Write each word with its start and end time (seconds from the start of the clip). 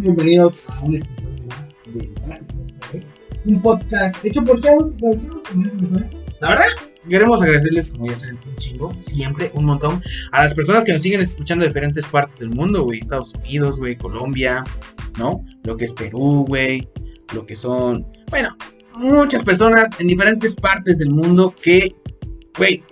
Bienvenidos 0.00 0.58
a 0.66 0.80
un 0.80 0.96
episodio 0.96 1.44
más 2.26 2.40
de 2.92 3.06
un 3.44 3.62
podcast 3.62 4.24
hecho 4.24 4.42
por 4.42 4.60
chavos. 4.60 4.92
por 4.98 5.12
chavos. 5.12 5.42
La 6.40 6.48
verdad, 6.48 6.64
queremos 7.08 7.40
agradecerles, 7.40 7.90
como 7.90 8.06
ya 8.06 8.16
saben, 8.16 8.38
un 8.44 8.56
chingo, 8.56 8.92
siempre, 8.94 9.52
un 9.54 9.66
montón, 9.66 10.02
a 10.32 10.42
las 10.42 10.54
personas 10.54 10.82
que 10.82 10.92
nos 10.92 11.02
siguen 11.02 11.20
escuchando 11.20 11.62
de 11.62 11.68
diferentes 11.68 12.04
partes 12.08 12.40
del 12.40 12.50
mundo, 12.50 12.82
güey. 12.82 12.98
Estados 12.98 13.32
Unidos, 13.34 13.78
güey, 13.78 13.96
Colombia, 13.96 14.64
¿no? 15.20 15.44
Lo 15.62 15.76
que 15.76 15.84
es 15.84 15.92
Perú, 15.92 16.44
güey. 16.48 16.88
Lo 17.34 17.46
que 17.46 17.54
son, 17.54 18.04
bueno, 18.28 18.56
muchas 18.98 19.44
personas 19.44 19.88
en 20.00 20.08
diferentes 20.08 20.56
partes 20.56 20.98
del 20.98 21.10
mundo 21.10 21.54
que, 21.62 21.94
güey. 22.58 22.82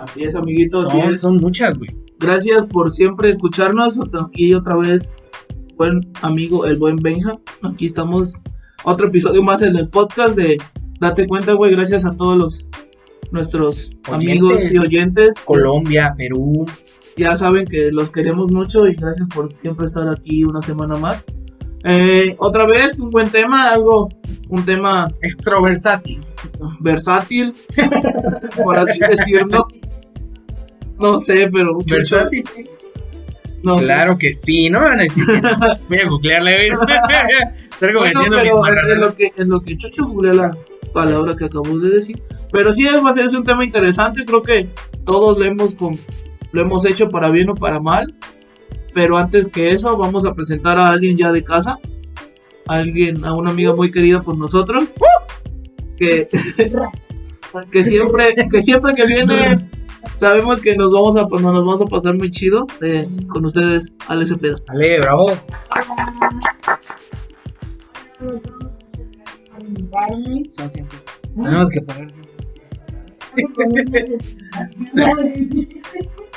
Así 0.00 0.24
es, 0.24 0.34
amiguitos. 0.34 0.90
Son, 0.90 1.16
son 1.16 1.36
muchas, 1.36 1.78
güey. 1.78 2.01
Gracias 2.22 2.66
por 2.66 2.92
siempre 2.92 3.30
escucharnos. 3.30 3.98
Y 4.32 4.54
otra 4.54 4.76
vez, 4.76 5.12
buen 5.76 6.00
amigo, 6.22 6.66
el 6.66 6.76
buen 6.76 6.96
Benja. 6.96 7.32
Aquí 7.62 7.86
estamos. 7.86 8.34
Otro 8.84 9.08
episodio 9.08 9.42
más 9.42 9.60
en 9.62 9.76
el 9.76 9.88
podcast 9.88 10.36
de 10.36 10.60
Date 11.00 11.26
cuenta, 11.26 11.54
güey. 11.54 11.72
Gracias 11.72 12.06
a 12.06 12.12
todos 12.12 12.38
los 12.38 12.66
nuestros 13.32 13.96
Oyentes. 14.08 14.14
amigos 14.14 14.70
y 14.70 14.78
oyentes. 14.78 15.34
Colombia, 15.44 16.14
Perú, 16.16 16.64
Ya 17.16 17.34
saben 17.36 17.66
que 17.66 17.90
los 17.90 18.12
queremos 18.12 18.52
mucho 18.52 18.86
y 18.86 18.94
gracias 18.94 19.26
por 19.34 19.50
siempre 19.50 19.86
estar 19.86 20.08
aquí 20.08 20.44
una 20.44 20.60
semana 20.60 20.94
más. 20.94 21.24
Eh, 21.82 22.36
otra 22.38 22.66
vez, 22.66 23.00
un 23.00 23.10
buen 23.10 23.28
tema, 23.30 23.70
algo, 23.70 24.08
un 24.48 24.64
tema 24.64 25.08
extroversátil. 25.22 26.20
versátil, 26.78 27.52
por 28.62 28.78
así 28.78 29.00
decirlo. 29.00 29.66
No 31.02 31.18
sé, 31.18 31.48
pero 31.52 31.78
Versátil. 31.84 32.44
no 33.62 33.78
sé. 33.78 33.84
Claro 33.84 34.16
que 34.18 34.32
sí, 34.32 34.70
no 34.70 34.80
van 34.80 35.00
a 35.00 35.02
decir 35.02 35.24
que 35.26 35.40
no. 35.40 35.58
Voy 35.88 35.98
a 35.98 36.08
googlearle, 36.08 36.70
güey. 36.70 36.70
Estoy 37.72 37.92
Bueno, 37.92 37.98
cometiendo 37.98 38.42
mis 38.42 38.52
pero 38.68 38.92
en 38.92 39.00
lo, 39.00 39.12
que, 39.12 39.32
en 39.36 39.48
lo 39.48 39.60
que 39.60 39.76
Chucho 39.76 40.06
googlea 40.06 40.34
la 40.34 40.56
palabra 40.92 41.36
que 41.36 41.46
acabo 41.46 41.78
de 41.78 41.90
decir. 41.90 42.22
Pero 42.52 42.72
sí, 42.72 42.86
es, 42.86 43.16
es 43.16 43.34
un 43.34 43.44
tema 43.44 43.64
interesante. 43.64 44.24
Creo 44.24 44.42
que 44.42 44.68
todos 45.04 45.38
lo 45.38 45.44
hemos, 45.44 45.74
con, 45.74 45.98
lo 46.52 46.60
hemos 46.60 46.84
hecho 46.84 47.08
para 47.08 47.30
bien 47.30 47.48
o 47.50 47.54
para 47.54 47.80
mal. 47.80 48.14
Pero 48.94 49.16
antes 49.16 49.48
que 49.48 49.70
eso, 49.70 49.96
vamos 49.96 50.24
a 50.26 50.34
presentar 50.34 50.78
a 50.78 50.90
alguien 50.90 51.16
ya 51.16 51.32
de 51.32 51.42
casa. 51.42 51.78
A 52.66 52.74
alguien, 52.74 53.24
a 53.24 53.32
una 53.32 53.50
amiga 53.50 53.74
muy 53.74 53.90
querida 53.90 54.22
por 54.22 54.36
nosotros. 54.36 54.94
Que, 55.96 56.28
que 57.72 57.84
siempre, 57.84 58.34
que 58.50 58.62
siempre 58.62 58.94
que 58.94 59.06
viene, 59.06 59.68
sabemos 60.18 60.60
que 60.60 60.76
nos 60.76 60.92
vamos 60.92 61.16
a, 61.16 61.26
pues, 61.26 61.42
nos 61.42 61.52
vamos 61.52 61.82
a 61.82 61.86
pasar 61.86 62.14
muy 62.16 62.30
chido. 62.30 62.66
Eh, 62.80 63.08
con 63.28 63.44
ustedes, 63.44 63.94
Alex 64.08 64.30
Cepeda. 64.30 64.56
Ale, 64.68 65.00
bravo. 65.00 65.32
Tenemos 71.34 71.70
que 71.70 71.80
poner 71.80 72.10
siempre. 72.10 72.32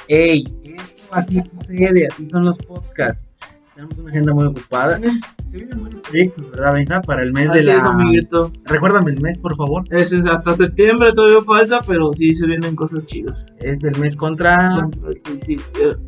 Ey, 0.08 0.44
esto 0.64 1.08
así 1.12 1.42
sucede, 1.42 2.08
así 2.08 2.30
son 2.30 2.46
los 2.46 2.58
podcasts. 2.60 3.34
Tenemos 3.76 3.98
una 3.98 4.10
agenda 4.10 4.34
muy 4.34 4.46
ocupada. 4.46 5.00
Se 5.44 5.58
vienen 5.58 5.80
buenos 5.82 6.02
proyectos, 6.02 6.52
¿verdad, 6.52 6.74
Benja? 6.74 7.02
Para 7.02 7.24
el 7.24 7.34
mes 7.34 7.50
Así 7.50 7.60
de 7.60 7.66
la. 7.66 7.74
es, 7.80 7.84
amiguito. 7.84 8.52
Recuérdame 8.66 9.12
el 9.12 9.22
mes, 9.22 9.38
por 9.40 9.56
favor. 9.56 9.84
Es 9.92 10.14
hasta 10.14 10.54
septiembre 10.54 11.12
todavía 11.14 11.42
falta, 11.42 11.82
pero 11.86 12.14
sí 12.14 12.34
se 12.34 12.46
vienen 12.48 12.76
cosas 12.76 13.06
chidas. 13.06 13.48
Es 13.60 13.84
el 13.84 13.98
mes 14.00 14.16
contra. 14.16 14.80
Contra 14.82 15.10
el 15.10 15.20
suicidio. 15.20 16.00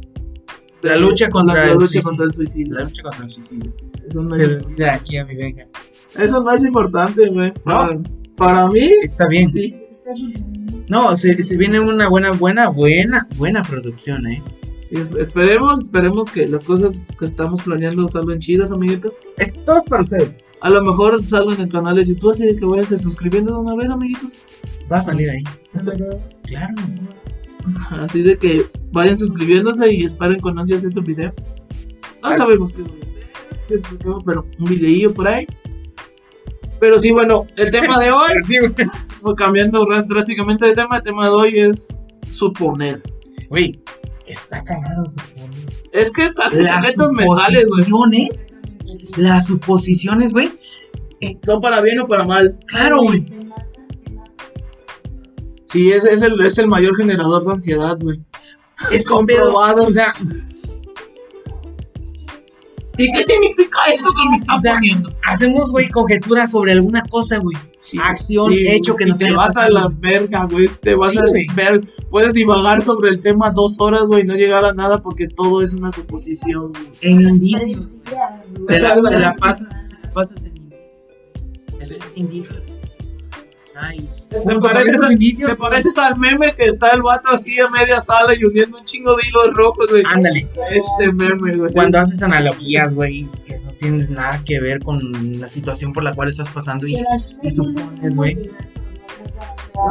La 0.82 0.96
lucha 0.96 1.30
contra 1.30 1.56
la 1.66 1.72
el 1.72 1.74
lucha 1.74 1.88
suicidio. 1.88 2.04
contra 2.08 2.26
el 2.26 2.34
suicidio. 2.34 2.74
La 2.76 2.84
lucha 2.84 3.04
contra 3.04 3.26
el 3.26 3.32
suicidio. 3.32 3.74
Eso 4.08 4.24
no, 4.24 4.36
Se 4.36 4.44
es, 4.78 4.90
aquí 4.90 5.18
a 5.18 5.26
mi 5.26 5.36
Benja. 5.36 5.66
eso 6.18 6.42
no 6.44 6.54
es 6.54 6.64
importante, 6.64 7.28
güey. 7.30 7.52
Para, 7.66 8.00
para 8.38 8.68
mí, 8.70 8.90
Está 9.04 9.28
bien. 9.28 9.50
sí. 9.52 9.76
No, 10.88 11.18
se, 11.18 11.44
se 11.44 11.58
viene 11.58 11.82
una 11.82 12.08
buena, 12.08 12.32
buena, 12.32 12.70
buena, 12.70 13.28
buena 13.36 13.62
producción, 13.64 14.26
eh. 14.28 14.42
Esperemos, 15.20 15.82
esperemos 15.82 16.30
que 16.30 16.48
las 16.48 16.64
cosas 16.64 17.04
que 17.20 17.26
estamos 17.26 17.62
planeando 17.62 18.08
salgan 18.08 18.40
chidas, 18.40 18.72
amiguito. 18.72 19.14
Es 19.38 19.54
todo 19.66 19.78
es 19.78 19.84
para 19.86 20.04
ustedes. 20.04 20.32
A 20.62 20.70
lo 20.70 20.82
mejor 20.84 21.22
salgan 21.24 21.56
en 21.56 21.62
el 21.64 21.70
canal 21.72 21.96
de 21.96 22.06
YouTube, 22.06 22.32
así 22.32 22.56
que 22.56 22.66
váyanse 22.66 22.98
suscribiendo 22.98 23.54
de 23.54 23.60
una 23.60 23.76
vez, 23.76 23.90
amiguitos. 23.90 24.34
Va 24.92 24.98
a 24.98 25.02
salir 25.02 25.30
ahí. 25.30 25.44
Claro. 26.44 26.76
Así 27.92 28.22
de 28.22 28.38
que 28.38 28.66
vayan 28.92 29.18
suscribiéndose 29.18 29.94
y 29.94 30.04
esperen 30.06 30.40
con 30.40 30.58
ansias 30.58 30.84
ese 30.86 31.02
video. 31.02 31.34
No 32.24 32.30
Al- 32.30 32.38
sabemos 32.38 32.74
qué 32.74 32.84
pero 34.26 34.46
un 34.60 34.66
videillo 34.66 35.14
por 35.14 35.28
ahí. 35.28 35.46
Pero 36.80 36.98
sí, 37.00 37.12
bueno, 37.12 37.46
el 37.58 37.70
tema 37.72 38.00
de 38.00 38.12
hoy, 38.12 38.30
Sí, 38.46 38.58
güey. 38.60 38.74
o 39.24 39.36
cambiando 39.36 39.86
drásticamente 40.08 40.66
de 40.68 40.74
tema, 40.74 40.98
el 40.98 41.04
tema 41.04 41.26
de 41.26 41.32
hoy 41.32 41.60
es 41.60 41.98
suponer. 42.32 43.02
Güey, 43.50 43.78
está 44.28 44.64
cagado 44.64 45.06
suponer. 45.06 45.50
Es 45.92 46.12
que 46.12 46.32
haces 46.44 46.64
Las 46.64 46.84
efectos 46.84 47.12
mentales, 47.12 47.70
güey. 47.70 47.86
suposiciones, 47.86 48.48
las 49.18 49.48
suposiciones, 49.48 50.34
güey. 50.34 50.52
Son 51.44 51.62
para 51.62 51.82
bien 51.82 52.00
o 52.00 52.08
para 52.08 52.24
mal. 52.26 52.58
Claro, 52.68 53.02
güey. 53.02 53.26
Sí, 55.66 55.92
ese 55.92 56.14
es 56.14 56.22
el, 56.22 56.40
es 56.42 56.58
el 56.58 56.68
mayor 56.68 56.96
generador 56.98 57.46
de 57.46 57.52
ansiedad, 57.54 57.98
güey. 58.00 58.22
Es 58.92 59.06
comprobado. 59.06 59.86
O 59.88 59.92
sea, 59.92 60.14
¿Y 62.98 63.12
qué 63.12 63.24
significa 63.24 63.78
esto 63.94 64.10
que 64.12 64.30
me 64.30 64.36
está 64.38 64.56
O 64.56 64.58
sea, 64.58 64.74
poniendo? 64.76 65.10
hacemos, 65.24 65.72
güey, 65.72 65.88
conjeturas 65.90 66.52
sobre 66.52 66.72
alguna 66.72 67.04
cosa, 67.04 67.38
güey. 67.40 67.56
Sí. 67.78 67.98
Acción, 68.02 68.52
Y- 68.52 68.68
hecho 68.70 68.96
que 68.96 69.04
y 69.04 69.08
nos 69.08 69.20
te 69.20 69.32
vas 69.34 69.56
a 69.58 69.70
la 69.70 69.90
verga, 70.00 70.46
güey. 70.46 70.68
Te 70.82 70.96
vas 70.96 71.12
Sí, 71.12 71.18
a 71.20 71.22
güey. 71.22 71.48
ver. 71.56 71.82
Puedes 72.10 72.34
divagar 72.34 72.82
sobre 72.82 73.10
el 73.10 73.20
tema 73.22 73.52
dos 73.52 73.80
horas, 73.80 74.04
güey, 74.08 74.22
y 74.24 74.26
no 74.26 74.36
llegar 74.36 74.66
a 74.66 74.74
nada 74.74 75.02
porque 75.02 75.28
todo 75.28 75.62
es 75.62 75.74
una 75.74 75.92
suposición. 75.92 76.72
güey. 76.74 76.84
En 77.02 77.22
indicios. 77.22 77.88
Te 78.68 78.80
la, 78.80 78.96
te 78.96 79.20
la 79.20 79.36
pasas, 79.40 79.68
te 79.70 79.96
la 80.02 80.14
pasas 80.14 80.44
en 80.44 80.56
indicios. 80.58 81.92
Es 81.92 82.18
indicio. 82.18 82.56
Ay. 83.80 84.10
¿Te 84.30 84.60
pareces, 84.60 85.02
al, 85.02 85.18
te 85.18 85.56
pareces 85.56 85.98
al 85.98 86.18
meme 86.18 86.54
que 86.56 86.66
está 86.66 86.90
el 86.90 87.02
vato 87.02 87.30
así 87.30 87.60
a 87.60 87.70
media 87.70 88.02
sala 88.02 88.36
y 88.36 88.44
uniendo 88.44 88.78
un 88.78 88.84
chingo 88.84 89.16
de 89.16 89.28
hilos 89.28 89.56
rojos, 89.56 89.90
güey? 89.90 90.04
Ándale. 90.06 90.48
Ese 90.72 91.12
meme, 91.14 91.56
güey. 91.56 91.74
Cuando 91.74 92.00
haces 92.00 92.22
analogías, 92.22 92.94
güey, 92.94 93.28
que 93.46 93.60
no 93.60 93.72
tienes 93.74 94.10
nada 94.10 94.42
que 94.44 94.60
ver 94.60 94.80
con 94.80 95.40
la 95.40 95.50
situación 95.50 95.94
por 95.94 96.04
la 96.04 96.14
cual 96.14 96.30
estás 96.30 96.50
pasando 96.50 96.88
y, 96.88 96.98
y 97.42 97.52
supones, 97.52 98.16
güey. 98.16 98.50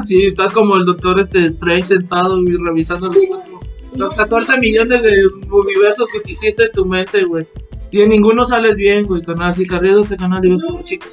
Sí, 0.04 0.26
estás 0.26 0.52
como 0.52 0.76
el 0.76 0.84
doctor 0.84 1.20
este 1.20 1.46
Strange 1.46 1.86
sentado 1.86 2.42
y 2.42 2.56
revisando 2.56 3.06
los, 3.06 3.16
los 3.94 4.14
14 4.14 4.58
millones 4.58 5.02
de 5.02 5.12
universos 5.50 6.10
que 6.10 6.32
hiciste 6.32 6.64
en 6.64 6.72
tu 6.72 6.84
mente, 6.84 7.24
güey. 7.24 7.46
Y 7.90 8.02
en 8.02 8.10
ninguno 8.10 8.44
sales 8.44 8.76
bien, 8.76 9.06
güey, 9.06 9.22
canal. 9.22 9.54
Si 9.54 9.64
carriendo 9.64 10.02
este 10.02 10.16
canal 10.16 10.44
y 10.44 10.60
como 10.60 10.82
chico. 10.82 11.06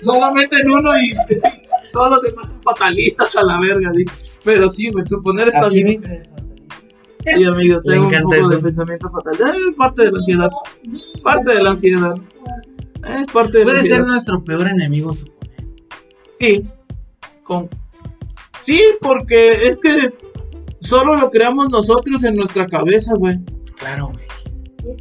Solamente 0.00 0.56
en 0.60 0.70
uno 0.70 0.96
y 0.98 1.12
todos 1.92 2.10
los 2.10 2.22
demás 2.22 2.46
son 2.48 2.62
fatalistas 2.62 3.36
a 3.36 3.42
la 3.44 3.58
verga, 3.60 3.90
sí. 3.94 4.04
Pero 4.44 4.68
sí, 4.68 4.90
güey, 4.90 5.04
suponer 5.04 5.48
está 5.48 5.66
Aquí 5.66 5.82
bien. 5.82 6.22
Sí, 7.24 7.44
amigos, 7.44 7.84
Le 7.84 7.94
tengo 7.94 8.06
un 8.06 8.14
encanta 8.14 8.36
poco 8.36 8.48
de 8.48 8.54
eso. 8.54 8.62
pensamiento 8.62 9.10
fatal. 9.10 9.34
Eh, 9.54 9.72
parte 9.76 10.02
de 10.04 10.12
la 10.12 10.18
ansiedad. 10.18 10.50
Parte 11.24 11.54
de 11.54 11.62
la 11.62 11.70
ansiedad. 11.70 12.14
Es 13.20 13.30
parte 13.32 13.58
de 13.58 13.64
la 13.64 13.70
Puede 13.70 13.78
ansiedad. 13.78 13.96
ser 13.98 14.06
nuestro 14.06 14.44
peor 14.44 14.68
enemigo 14.68 15.12
suponer. 15.12 15.56
Sí. 16.38 16.64
Con... 17.42 17.68
Sí, 18.60 18.80
porque 19.00 19.66
es 19.68 19.78
que 19.80 20.14
solo 20.80 21.16
lo 21.16 21.30
creamos 21.30 21.68
nosotros 21.70 22.22
en 22.22 22.36
nuestra 22.36 22.66
cabeza, 22.66 23.14
güey. 23.16 23.36
Claro, 23.76 24.12
güey. 24.12 24.96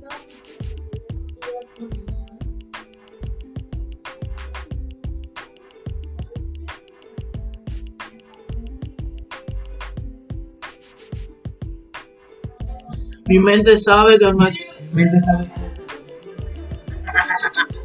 Mi 13.28 13.40
mente 13.40 13.78
sabe, 13.78 14.20
carnal. 14.20 14.54
Mente 14.92 15.20
sabe. 15.20 15.52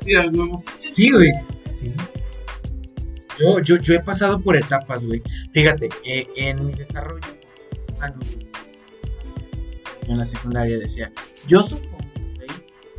Sí, 0.02 0.14
a 0.14 0.26
huevo. 0.26 0.62
Sí, 0.80 1.10
güey. 1.10 1.30
Sí. 1.70 1.94
Yo, 3.38 3.58
yo, 3.60 3.76
yo 3.76 3.94
he 3.94 4.00
pasado 4.00 4.40
por 4.40 4.56
etapas, 4.56 5.06
güey. 5.06 5.22
Fíjate, 5.52 5.88
eh, 6.04 6.26
en 6.36 6.66
mi 6.66 6.74
desarrollo. 6.74 7.26
Ah, 8.00 8.08
no. 8.08 8.20
En 10.06 10.18
la 10.18 10.26
secundaria 10.26 10.78
decía, 10.78 11.12
yo 11.46 11.62
supongo 11.62 11.98
güey, 12.36 12.48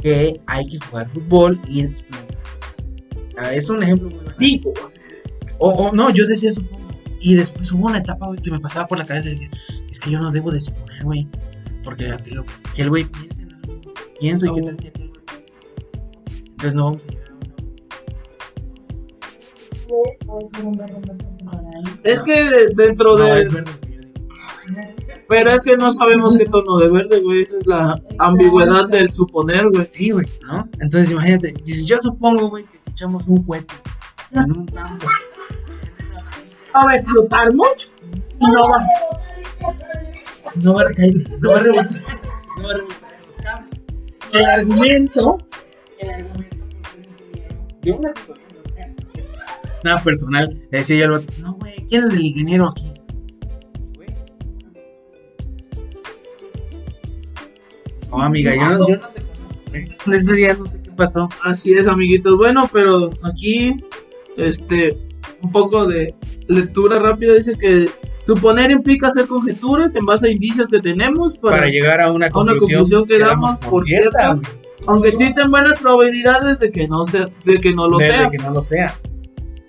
que 0.02 0.42
hay 0.48 0.66
que 0.66 0.80
jugar 0.80 1.10
fútbol 1.12 1.60
y. 1.68 1.86
Ah, 3.38 3.54
es 3.54 3.70
un 3.70 3.84
ejemplo 3.84 4.10
muy 4.10 4.26
básico. 4.26 4.74
O, 5.60 5.70
o 5.70 5.92
no, 5.92 6.10
yo 6.10 6.26
decía 6.26 6.52
supongo. 6.52 6.82
Y 7.20 7.36
después 7.36 7.72
hubo 7.72 7.86
una 7.86 8.00
etapa, 8.00 8.26
güey, 8.26 8.40
que 8.42 8.50
me 8.50 8.60
pasaba 8.60 8.88
por 8.88 8.98
la 8.98 9.06
cabeza 9.06 9.28
y 9.28 9.32
decía, 9.34 9.50
es 9.92 10.00
que 10.00 10.10
yo 10.10 10.20
no 10.20 10.32
debo 10.32 10.52
de 10.52 10.62
suponer, 10.62 11.04
güey. 11.04 11.28
Porque 11.84 12.12
aquel, 12.12 12.44
aquel 12.70 12.90
güey 12.90 13.06
piensa 13.06 13.42
en 13.42 13.54
algo. 13.56 13.82
Pienso 14.20 14.46
y 14.48 14.54
qué 14.54 14.62
tal 14.62 14.78
que 14.78 14.88
aquel 14.90 15.10
güey. 15.10 15.22
Entonces 16.52 16.76
no 16.76 16.84
vamos 16.86 17.02
a 17.04 17.08
llegar 17.10 17.30
a 17.30 17.34
una. 17.34 17.42
Puede 19.88 20.50
ser 20.56 20.66
un 20.66 20.72
verde 20.74 21.00
más 21.08 21.18
temporal. 21.18 22.00
Es 22.04 22.24
que 22.24 22.44
de- 22.50 22.68
dentro 22.76 23.18
No, 23.18 23.24
de. 23.26 23.42
es 23.42 23.52
verde. 23.52 23.72
Pero 25.28 25.50
es 25.52 25.62
que 25.62 25.78
no 25.78 25.92
sabemos 25.94 26.38
qué 26.38 26.46
tono 26.46 26.78
de 26.78 26.90
verde, 26.90 27.22
güey. 27.22 27.44
Esa 27.44 27.58
es 27.58 27.66
la 27.68 27.96
ambigüedad 28.20 28.88
del 28.90 29.10
suponer, 29.10 29.70
güey. 29.70 29.88
Sí, 29.92 30.12
güey, 30.12 30.28
¿no? 30.46 30.68
Entonces 30.80 31.10
imagínate, 31.12 31.54
dices, 31.64 31.86
yo 31.86 31.98
supongo, 32.00 32.50
güey, 32.50 32.66
que 32.66 32.78
si 32.80 32.92
echamos 32.92 33.28
un 33.28 33.42
cohete 33.44 33.74
en 34.34 34.52
un 34.52 34.66
campo, 34.68 35.08
A 36.74 36.96
explotarnos 36.96 37.92
y 38.40 38.46
no 38.46 38.70
va. 38.70 38.86
No 40.56 40.74
va 40.74 40.82
a 40.82 40.88
recaer, 40.90 41.40
no 41.40 41.50
va 41.50 41.58
a 41.58 41.64
rebotar, 41.64 41.90
no 42.58 42.64
va 42.64 42.72
a 42.72 42.74
rebotar 42.76 43.14
en 43.14 43.28
los 43.28 43.36
cables. 43.42 43.80
El 44.34 44.46
argumento, 44.46 45.38
el 46.00 46.10
argumento 46.10 46.58
de 47.82 47.92
una 47.92 48.14
nada 49.84 50.04
personal, 50.04 50.50
le 50.72 50.78
decía 50.78 50.98
yo 50.98 51.06
al 51.06 51.12
vato, 51.12 51.34
no, 51.42 51.54
güey, 51.56 51.76
¿quién 51.90 52.04
es 52.04 52.14
el 52.14 52.26
ingeniero 52.26 52.70
aquí? 52.70 52.92
Güey. 53.96 54.10
No, 58.10 58.22
amiga, 58.22 58.56
yo 58.56 58.62
no, 58.62 58.88
yo 58.88 58.98
no 58.98 59.08
te 59.10 59.22
conozco, 59.22 59.70
güey. 59.70 60.18
Ese 60.18 60.34
día 60.34 60.54
no 60.54 60.68
sé 60.68 60.82
qué 60.82 60.92
pasó. 60.92 61.30
Así 61.44 61.74
es, 61.74 61.88
amiguitos. 61.88 62.38
Bueno, 62.38 62.70
pero 62.72 63.12
aquí, 63.24 63.76
este, 64.38 64.98
un 65.42 65.52
poco 65.52 65.88
de 65.88 66.14
lectura 66.48 67.00
rápida 67.00 67.34
dice 67.34 67.58
que 67.58 67.90
suponer 68.26 68.72
implica 68.72 69.08
hacer 69.08 69.28
conjeturas 69.28 69.96
en 69.96 70.06
base 70.06 70.28
a 70.28 70.32
indicios 70.32 70.70
que 70.70 70.80
tenemos 70.80 71.38
para, 71.38 71.58
Para 71.58 71.70
llegar 71.70 72.02
a 72.02 72.12
una 72.12 72.28
a 72.28 72.30
una 72.30 72.30
conclusión, 72.30 72.84
conclusión 72.84 73.08
que 73.08 73.20
damos 73.20 73.60
por 73.60 73.84
cierta, 73.84 74.34
güey. 74.36 74.46
aunque 74.88 75.10
existen 75.10 75.50
buenas 75.52 75.80
probabilidades 75.80 76.60
de 76.60 76.72
que 76.72 76.88
no 76.88 77.04
sea, 77.06 77.26
de 77.46 77.60
que 77.60 77.74
no 77.74 77.88
lo 77.90 77.98
de, 77.98 78.08
sea. 78.08 78.24
de 78.24 78.30
que 78.30 78.38
no 78.38 78.52
lo 78.52 78.64
sea. 78.64 79.00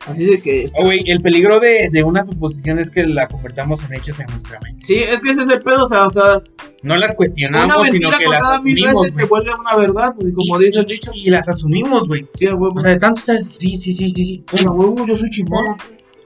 Así 0.06 0.24
de 0.24 0.40
que 0.40 0.68
Oh, 0.74 0.84
güey, 0.84 1.04
el 1.06 1.20
peligro 1.20 1.60
de, 1.60 1.88
de 1.92 2.02
una 2.02 2.24
suposición 2.24 2.80
es 2.80 2.90
que 2.90 3.06
la 3.06 3.28
convertamos 3.28 3.84
en 3.84 3.94
hechos 3.94 4.18
en 4.18 4.26
nuestra 4.26 4.58
mente. 4.60 4.84
sí, 4.84 4.96
es 4.96 5.20
que 5.20 5.30
ese 5.30 5.42
es 5.42 5.48
el 5.48 5.60
pedo, 5.60 5.84
o 5.84 5.88
sea, 5.88 6.06
o 6.08 6.10
sea 6.10 6.42
No 6.82 6.96
las 6.96 7.14
cuestionamos, 7.14 7.88
sino 7.88 8.10
que 8.10 8.26
las 8.26 8.42
asumimos. 8.48 9.00
veces 9.00 9.14
se 9.14 9.24
vuelve 9.26 9.54
una 9.54 9.76
verdad, 9.76 10.12
pues, 10.18 10.34
como 10.34 10.60
y, 10.60 10.64
dice 10.64 10.80
el 10.80 10.86
dicho. 10.86 11.12
y 11.14 11.30
las 11.30 11.48
asumimos, 11.48 12.08
güey. 12.08 12.26
Sí, 12.34 12.48
a 12.48 12.54
huevo. 12.56 12.74
O 12.76 12.80
sea, 12.80 12.90
de 12.90 12.98
tanto 12.98 13.20
sí, 13.20 13.76
sí, 13.76 13.76
sí, 13.92 14.10
sí, 14.10 14.10
sí. 14.10 14.44
a 14.66 14.70
huevo, 14.72 15.06
yo 15.06 15.14
soy 15.14 15.30
chingón. 15.30 15.76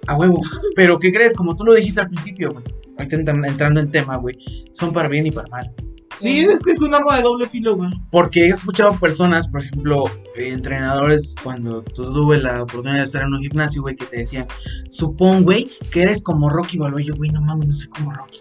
A 0.08 0.14
huevo. 0.16 0.40
Pero, 0.74 0.98
¿qué 0.98 1.12
crees? 1.12 1.34
Como 1.34 1.56
tú 1.56 1.64
lo 1.64 1.74
dijiste 1.74 2.00
al 2.00 2.08
principio, 2.08 2.50
güey. 2.50 2.64
Entrando 2.98 3.80
en 3.80 3.90
tema, 3.90 4.16
güey. 4.16 4.36
Son 4.72 4.92
para 4.92 5.08
bien 5.08 5.26
y 5.26 5.30
para 5.30 5.48
mal. 5.48 5.74
Sí, 6.18 6.40
es 6.40 6.62
que 6.62 6.70
es 6.70 6.80
un 6.80 6.94
arma 6.94 7.16
de 7.16 7.22
doble 7.22 7.48
filo, 7.48 7.76
güey. 7.76 7.90
Porque 8.10 8.46
he 8.46 8.48
escuchado 8.48 8.98
personas, 8.98 9.48
por 9.48 9.62
ejemplo, 9.62 10.06
eh, 10.34 10.48
entrenadores, 10.48 11.36
cuando 11.42 11.82
tuve 11.82 12.40
la 12.40 12.62
oportunidad 12.62 13.00
de 13.00 13.04
estar 13.04 13.22
en 13.22 13.34
un 13.34 13.40
gimnasio, 13.40 13.82
güey, 13.82 13.96
que 13.96 14.06
te 14.06 14.18
decían, 14.18 14.46
supón, 14.88 15.44
güey, 15.44 15.68
que 15.90 16.02
eres 16.02 16.22
como 16.22 16.48
Rocky 16.48 16.78
Balboa. 16.78 17.02
Yo, 17.02 17.14
güey, 17.16 17.30
no 17.30 17.42
mames, 17.42 17.68
no 17.68 17.74
soy 17.74 17.88
como 17.88 18.12
Rocky. 18.12 18.40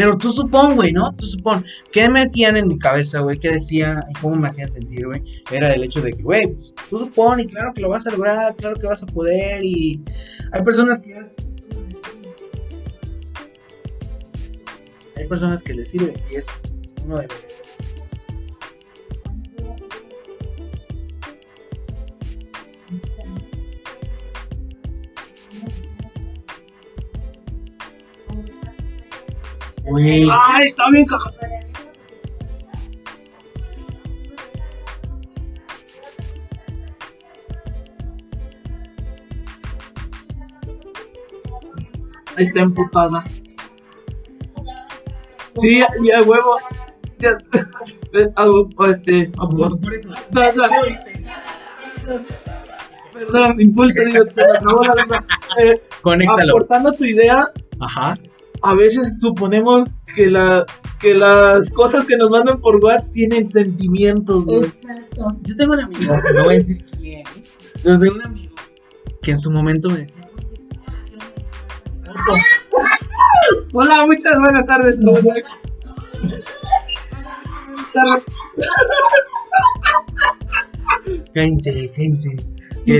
Pero 0.00 0.16
tú 0.16 0.32
supón, 0.32 0.76
güey, 0.76 0.92
¿no? 0.94 1.12
Tú 1.12 1.26
supón. 1.26 1.62
¿Qué 1.92 2.08
metían 2.08 2.56
en 2.56 2.68
mi 2.68 2.78
cabeza, 2.78 3.20
güey? 3.20 3.38
¿Qué 3.38 3.50
decía 3.50 4.00
y 4.08 4.14
cómo 4.18 4.34
me 4.34 4.48
hacían 4.48 4.70
sentir, 4.70 5.04
güey? 5.04 5.22
Era 5.50 5.68
del 5.68 5.84
hecho 5.84 6.00
de 6.00 6.14
que, 6.14 6.22
güey, 6.22 6.46
pues, 6.46 6.74
tú 6.88 6.96
supón 6.96 7.40
y 7.40 7.46
claro 7.46 7.74
que 7.74 7.82
lo 7.82 7.90
vas 7.90 8.06
a 8.06 8.10
lograr, 8.10 8.56
claro 8.56 8.76
que 8.76 8.86
vas 8.86 9.02
a 9.02 9.06
poder. 9.06 9.62
Y 9.62 10.02
hay 10.52 10.62
personas 10.62 11.02
que... 11.02 11.22
Hay 15.16 15.26
personas 15.28 15.62
que 15.62 15.74
les 15.74 15.90
sirve 15.90 16.14
y 16.30 16.36
es 16.36 16.46
uno 17.04 17.18
de 17.18 17.28
los... 17.28 17.59
Güey, 29.90 30.28
Ay, 30.30 30.66
está 30.66 30.84
bien 30.92 31.04
caja. 31.04 31.30
Está 42.36 42.60
emputada. 42.60 43.24
Sí, 45.56 45.80
ya. 45.80 45.88
Ya, 47.18 47.30
eh, 48.12 48.30
a 48.36 48.44
huevo, 48.48 48.86
este, 48.86 49.30
a 49.36 49.46
Perdón, 53.12 53.60
impulso, 53.60 54.00
digo, 54.04 54.24
se 54.28 54.46
me 54.46 54.58
trabó 54.60 54.82
la. 54.84 55.24
Eh, 55.58 55.82
Conéctalo. 56.00 56.52
aportando 56.52 56.92
tu 56.92 57.04
idea, 57.04 57.50
Ajá. 57.80 58.16
A 58.62 58.74
veces 58.74 59.18
suponemos 59.20 59.96
que 60.14 60.30
la 60.30 60.66
que 60.98 61.14
las 61.14 61.72
cosas 61.72 62.04
que 62.04 62.16
nos 62.16 62.30
mandan 62.30 62.60
por 62.60 62.76
WhatsApp 62.84 63.14
tienen 63.14 63.48
sentimientos, 63.48 64.44
güey. 64.44 64.64
Exacto. 64.64 65.28
Yo 65.42 65.56
tengo 65.56 65.72
un 65.72 65.80
amigo, 65.80 66.14
no 66.34 66.44
voy 66.44 66.54
a 66.54 66.58
decir 66.58 66.84
quién, 66.98 67.24
pero 67.82 67.98
tengo 67.98 68.14
un 68.14 68.26
amigo 68.26 68.54
que 69.22 69.30
en 69.30 69.38
su 69.38 69.50
momento 69.50 69.88
me 69.88 70.00
decía, 70.00 70.28
Hola, 73.72 74.04
muchas 74.06 74.38
buenas 74.38 74.66
tardes. 74.66 75.00
Buenas 75.00 75.22
tardes. 77.94 78.24
cállense, 81.34 81.90
cállense. 81.94 82.36
Y. 82.84 82.94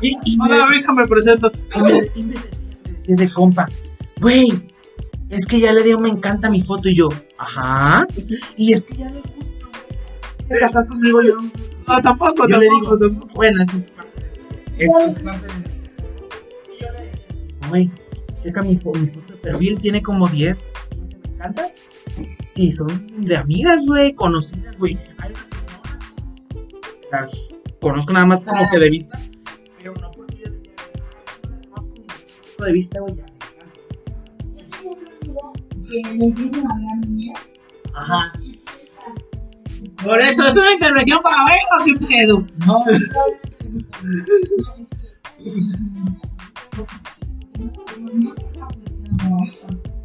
Y, 0.00 0.16
y 0.24 0.36
me, 0.36 0.44
Hola, 0.44 0.76
hija, 0.76 0.92
me 0.92 1.06
presento. 1.06 1.50
Ese 3.08 3.32
compa, 3.32 3.68
güey, 4.20 4.62
es 5.30 5.46
que 5.46 5.60
ya 5.60 5.72
le 5.72 5.82
dio 5.82 5.98
me 5.98 6.08
encanta 6.08 6.50
mi 6.50 6.62
foto 6.62 6.88
y 6.88 6.96
yo, 6.96 7.08
ajá, 7.38 8.06
y 8.56 8.72
es 8.74 8.84
que 8.84 8.96
ya 8.96 9.08
le 9.08 9.22
¿Te 10.48 10.58
casas 10.58 10.86
conmigo 10.88 11.22
yo? 11.22 11.36
No, 11.86 12.02
tampoco, 12.02 12.48
yo 12.48 12.58
le 12.58 12.68
tampoco, 12.68 12.96
digo, 12.96 13.10
tampoco. 13.10 13.34
bueno, 13.34 13.62
eso 13.62 13.76
es 13.76 13.90
parte 13.90 14.20
de, 14.20 14.82
es 14.82 14.88
parte 15.22 15.46
de, 15.46 15.78
le 17.60 17.68
güey, 17.68 17.90
checa 18.42 18.62
mi, 18.62 18.70
mi 18.70 18.78
foto 18.78 19.32
de 19.32 19.38
perfil, 19.42 19.78
tiene 19.78 20.02
como 20.02 20.26
10, 20.26 20.72
15 20.90 21.18
me 21.18 21.34
encanta, 21.34 21.68
y 22.54 22.72
son 22.72 23.06
de 23.18 23.36
amigas, 23.36 23.84
güey, 23.84 24.14
conocidas, 24.14 24.76
güey, 24.78 24.98
las 27.12 27.32
conozco 27.80 28.12
nada 28.12 28.26
más 28.26 28.46
como 28.46 28.68
que 28.70 28.78
de 28.78 28.90
vista, 28.90 29.18
punto 32.58 32.64
de 32.64 32.72
vista, 32.72 33.00
güey, 33.00 33.14
ya 33.14 33.24
yo 34.66 34.96
les 34.96 35.20
digo, 35.20 35.52
si 35.80 36.02
le 36.02 36.24
empiezan 36.24 36.66
a 36.66 36.74
hablar 36.74 36.96
niñas, 37.08 37.52
Ajá. 37.94 38.32
Por 40.02 40.20
eso 40.20 40.46
es 40.46 40.56
una 40.56 40.72
intervención 40.72 41.20
para 41.22 41.44
ver 41.44 41.58
o 41.80 41.84
qué 41.84 42.06
pedo. 42.06 42.46
No, 42.66 42.84
que 42.84 42.98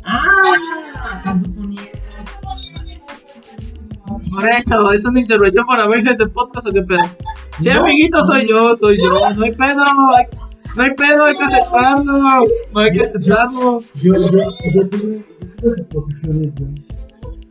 ah. 0.05 1.39
Por 4.31 4.47
eso, 4.47 4.91
es 4.91 5.05
una 5.05 5.19
intervención 5.21 5.65
para 5.65 5.87
ver 5.87 6.07
ese 6.07 6.27
podcast 6.27 6.67
o 6.67 6.71
qué 6.71 6.81
pedo. 6.81 7.03
Sí, 7.59 7.69
amiguito, 7.69 8.23
soy 8.25 8.47
yo, 8.47 8.73
soy 8.75 8.97
yo. 8.97 9.29
No 9.35 9.43
hay 9.43 9.51
pedo, 9.51 9.81
no 10.75 10.83
hay 10.83 10.93
pedo, 10.95 11.25
hay 11.25 11.37
que 11.37 11.43
aceptarlo. 11.43 12.45
No 12.73 12.79
hay 12.79 12.91
que 12.91 13.01
aceptarlo. 13.03 13.79
Yo, 13.95 14.13
yo, 14.15 14.39
yo 14.73 14.89
tuve 14.89 15.25
suposiciones, 15.75 16.51
güey. 16.55 16.73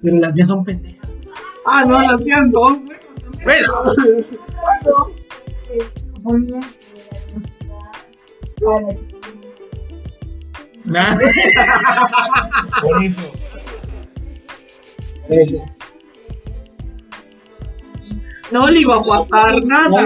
Pero 0.02 0.17
las 0.17 0.35
mías 0.35 0.49
son 0.49 0.64
pendejas. 0.64 1.09
Ah, 1.67 1.85
no, 1.85 2.00
las 2.00 2.21
mías 2.23 2.49
no. 2.49 2.83
Bueno, 3.45 3.73
Eh, 8.64 8.99
nada. 10.85 11.19
Por 12.81 13.05
eso. 13.05 13.33
No 18.50 18.69
le 18.69 18.81
iba 18.81 18.97
a 18.97 19.02
pasar 19.02 19.64
nada. 19.64 20.05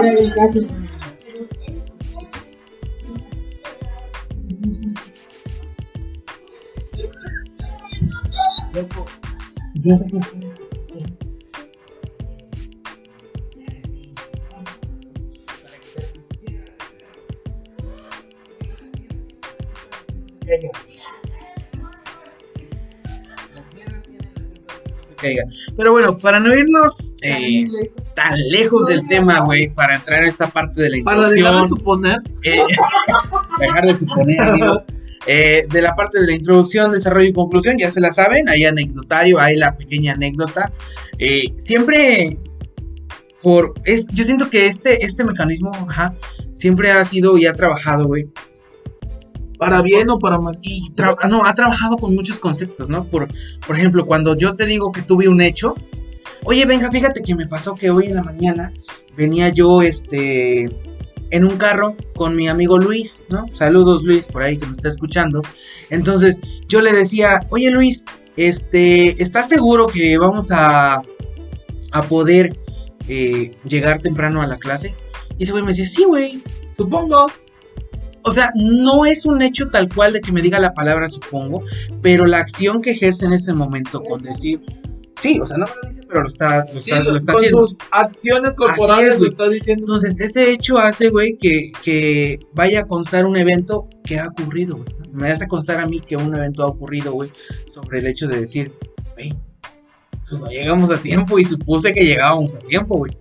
Loco, 8.77 9.07
yo 9.73 9.95
sé 9.95 10.05
que 10.05 10.21
sí. 10.21 10.47
Pero 25.75 25.91
bueno, 25.91 26.17
para 26.19 26.39
no 26.39 26.55
irnos 26.55 27.15
eh, 27.23 27.65
tan 28.15 28.37
lejos. 28.49 28.85
del 28.85 29.07
tema, 29.07 29.39
güey, 29.39 29.69
para 29.73 29.95
entrar 29.95 30.21
en 30.21 30.29
esta 30.29 30.51
parte 30.51 30.83
de 30.83 30.89
la 30.91 31.03
Para 31.03 31.29
dejar 31.29 31.33
de 31.33 31.39
introducción, 31.39 31.79
suponer, 31.79 32.17
eh, 32.43 32.61
dejar 33.59 33.85
de 33.87 33.95
suponer, 33.95 34.39
amigos, 34.39 34.85
eh, 35.27 35.67
de 35.69 35.81
la 35.81 35.93
parte 35.93 36.21
de 36.21 36.27
la 36.27 36.35
introducción, 36.35 36.91
desarrollo 36.91 37.27
y 37.27 37.33
conclusión, 37.33 37.77
ya 37.77 37.91
se 37.91 37.99
la 37.99 38.13
saben, 38.13 38.47
hay 38.47 38.63
anecdotario, 38.63 39.39
hay 39.39 39.57
la 39.57 39.75
pequeña 39.75 40.13
anécdota. 40.13 40.71
Eh, 41.19 41.53
siempre, 41.57 42.37
por, 43.41 43.73
es, 43.83 44.07
yo 44.07 44.23
siento 44.23 44.49
que 44.49 44.67
este, 44.67 45.05
este 45.05 45.25
mecanismo, 45.25 45.71
ajá, 45.73 46.15
siempre 46.53 46.91
ha 46.91 47.03
sido 47.03 47.37
y 47.37 47.45
ha 47.45 47.53
trabajado, 47.53 48.07
güey, 48.07 48.29
para 49.57 49.81
bien 49.81 50.09
o 50.09 50.17
para 50.17 50.37
mal. 50.37 50.57
y 50.61 50.93
no, 51.29 51.45
ha 51.45 51.53
trabajado 51.53 51.97
con 51.97 52.15
muchos 52.15 52.39
conceptos, 52.39 52.89
¿no? 52.89 53.03
Por, 53.03 53.27
por 53.65 53.75
ejemplo, 53.75 54.05
cuando 54.05 54.37
yo 54.37 54.55
te 54.55 54.65
digo 54.65 54.93
que 54.93 55.01
tuve 55.01 55.27
un 55.27 55.41
hecho, 55.41 55.75
oye, 56.45 56.65
venga, 56.65 56.89
fíjate 56.89 57.21
que 57.21 57.35
me 57.35 57.47
pasó 57.47 57.75
que 57.75 57.89
hoy 57.89 58.05
en 58.05 58.15
la 58.15 58.23
mañana 58.23 58.71
venía 59.17 59.49
yo, 59.49 59.81
este, 59.81 60.69
en 61.31 61.45
un 61.45 61.57
carro 61.57 61.95
con 62.15 62.35
mi 62.35 62.47
amigo 62.47 62.77
Luis, 62.77 63.23
¿no? 63.29 63.45
Saludos 63.53 64.03
Luis, 64.03 64.27
por 64.27 64.43
ahí 64.43 64.57
que 64.57 64.65
me 64.65 64.73
está 64.73 64.89
escuchando. 64.89 65.41
Entonces, 65.89 66.39
yo 66.67 66.81
le 66.81 66.91
decía, 66.93 67.41
oye 67.49 67.69
Luis, 67.71 68.05
este, 68.35 69.21
¿estás 69.21 69.49
seguro 69.49 69.87
que 69.87 70.17
vamos 70.17 70.51
a, 70.51 71.01
a 71.91 72.01
poder 72.03 72.57
eh, 73.07 73.51
llegar 73.65 73.99
temprano 73.99 74.41
a 74.41 74.47
la 74.47 74.57
clase? 74.57 74.93
Y 75.37 75.43
ese 75.43 75.51
güey 75.51 75.63
me 75.63 75.71
decía, 75.71 75.87
sí, 75.87 76.03
güey, 76.05 76.41
supongo. 76.75 77.27
O 78.23 78.31
sea, 78.31 78.51
no 78.55 79.05
es 79.05 79.25
un 79.25 79.41
hecho 79.41 79.69
tal 79.69 79.87
cual 79.93 80.13
de 80.13 80.21
que 80.21 80.33
me 80.33 80.41
diga 80.41 80.59
la 80.59 80.73
palabra 80.73 81.07
supongo, 81.07 81.63
pero 82.01 82.25
la 82.25 82.39
acción 82.39 82.81
que 82.81 82.91
ejerce 82.91 83.25
en 83.25 83.33
ese 83.33 83.53
momento 83.53 84.03
con 84.03 84.21
decir, 84.21 84.59
sí, 85.17 85.39
o 85.41 85.45
sea, 85.45 85.57
no 85.57 85.65
me 85.65 85.71
lo 85.81 85.89
dice, 85.89 86.01
pero 86.07 86.21
lo 86.23 86.29
está, 86.29 86.65
lo 86.73 86.81
Sí, 86.81 86.91
está, 86.91 87.03
lo 87.03 87.17
está 87.17 87.33
con 87.33 87.41
haciendo. 87.41 87.67
sus 87.67 87.77
acciones 87.91 88.55
corporales 88.55 89.15
es, 89.15 89.19
lo 89.19 89.27
está 89.27 89.49
diciendo. 89.49 89.83
Entonces, 89.83 90.15
ese 90.19 90.51
hecho 90.51 90.77
hace, 90.77 91.09
güey, 91.09 91.37
que, 91.37 91.71
que 91.83 92.39
vaya 92.53 92.81
a 92.81 92.87
constar 92.87 93.25
un 93.25 93.35
evento 93.37 93.87
que 94.03 94.19
ha 94.19 94.27
ocurrido, 94.27 94.77
güey. 94.77 94.89
Me 95.11 95.29
hace 95.31 95.47
constar 95.47 95.79
a 95.81 95.85
mí 95.85 95.99
que 95.99 96.15
un 96.15 96.33
evento 96.35 96.63
ha 96.63 96.67
ocurrido, 96.67 97.11
güey, 97.13 97.31
sobre 97.67 97.99
el 97.99 98.07
hecho 98.07 98.27
de 98.27 98.39
decir, 98.41 98.71
güey, 99.15 99.33
pues 100.29 100.41
no 100.41 100.47
llegamos 100.47 100.91
a 100.91 100.97
tiempo 100.97 101.39
y 101.39 101.45
supuse 101.45 101.93
que 101.93 102.05
llegábamos 102.05 102.55
a 102.55 102.59
tiempo, 102.59 102.97
güey. 102.97 103.11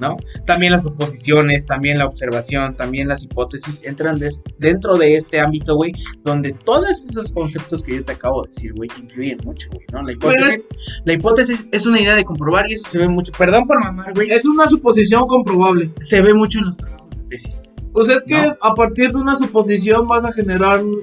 ¿No? 0.00 0.16
También 0.46 0.70
las 0.70 0.84
suposiciones, 0.84 1.66
también 1.66 1.98
la 1.98 2.06
observación, 2.06 2.76
también 2.76 3.08
las 3.08 3.24
hipótesis 3.24 3.82
entran 3.84 4.16
des- 4.18 4.44
dentro 4.58 4.96
de 4.96 5.16
este 5.16 5.40
ámbito, 5.40 5.74
güey, 5.74 5.92
donde 6.22 6.52
todos 6.52 6.88
esos 7.10 7.32
conceptos 7.32 7.82
que 7.82 7.96
yo 7.96 8.04
te 8.04 8.12
acabo 8.12 8.42
de 8.44 8.48
decir, 8.50 8.72
güey, 8.74 8.88
influyen 9.00 9.38
mucho, 9.44 9.68
güey, 9.72 9.84
¿no? 9.92 10.02
La 10.02 10.12
hipótesis, 10.12 10.68
la 11.04 11.12
hipótesis 11.14 11.66
es 11.72 11.84
una 11.86 12.00
idea 12.00 12.14
de 12.14 12.24
comprobar 12.24 12.70
y 12.70 12.74
eso 12.74 12.88
se 12.88 12.98
ve 12.98 13.08
mucho. 13.08 13.32
Perdón 13.36 13.66
por 13.66 13.80
mamar, 13.82 14.14
güey, 14.14 14.30
Es 14.30 14.44
una 14.44 14.68
suposición 14.68 15.26
comprobable. 15.26 15.90
se 15.98 16.20
ve 16.22 16.32
mucho 16.32 16.60
en 16.60 16.66
los 16.66 16.76
trabajos 16.76 17.10
de 17.10 17.16
tesis. 17.30 17.52
Pues 17.92 18.08
es 18.08 18.22
que 18.22 18.34
No. 18.34 18.54
a 18.62 18.74
partir 18.74 19.10
de 19.10 19.16
una 19.16 19.36
suposición 19.36 20.06
vas 20.06 20.24
a 20.24 20.30
generar 20.32 20.84
un, 20.84 21.02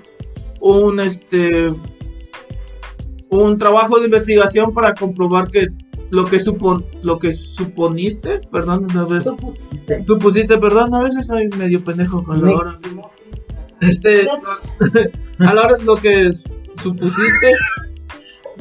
un, 0.61 0.99
este 1.01 1.67
un 3.29 3.57
trabajo 3.57 3.99
de 3.99 4.05
investigación 4.05 4.73
para 4.73 4.93
comprobar 4.93 5.49
que 5.49 5.67
lo 6.11 6.25
que 6.25 6.39
supon 6.39 6.85
lo 7.01 7.19
que 7.19 7.33
suponiste, 7.33 8.39
perdón, 8.51 8.87
a 8.91 8.99
veces, 9.01 9.23
Supusiste. 9.23 10.03
supusiste, 10.03 10.57
perdón, 10.57 10.93
a 10.93 11.01
veces 11.03 11.27
soy 11.27 11.47
medio 11.57 11.83
pendejo 11.83 12.23
con 12.23 12.45
la 12.45 12.55
hora. 12.55 12.79
Este, 13.81 14.27
a 15.39 15.53
la 15.53 15.61
hora 15.61 15.77
lo 15.83 15.95
que 15.97 16.31
supusiste 16.81 17.53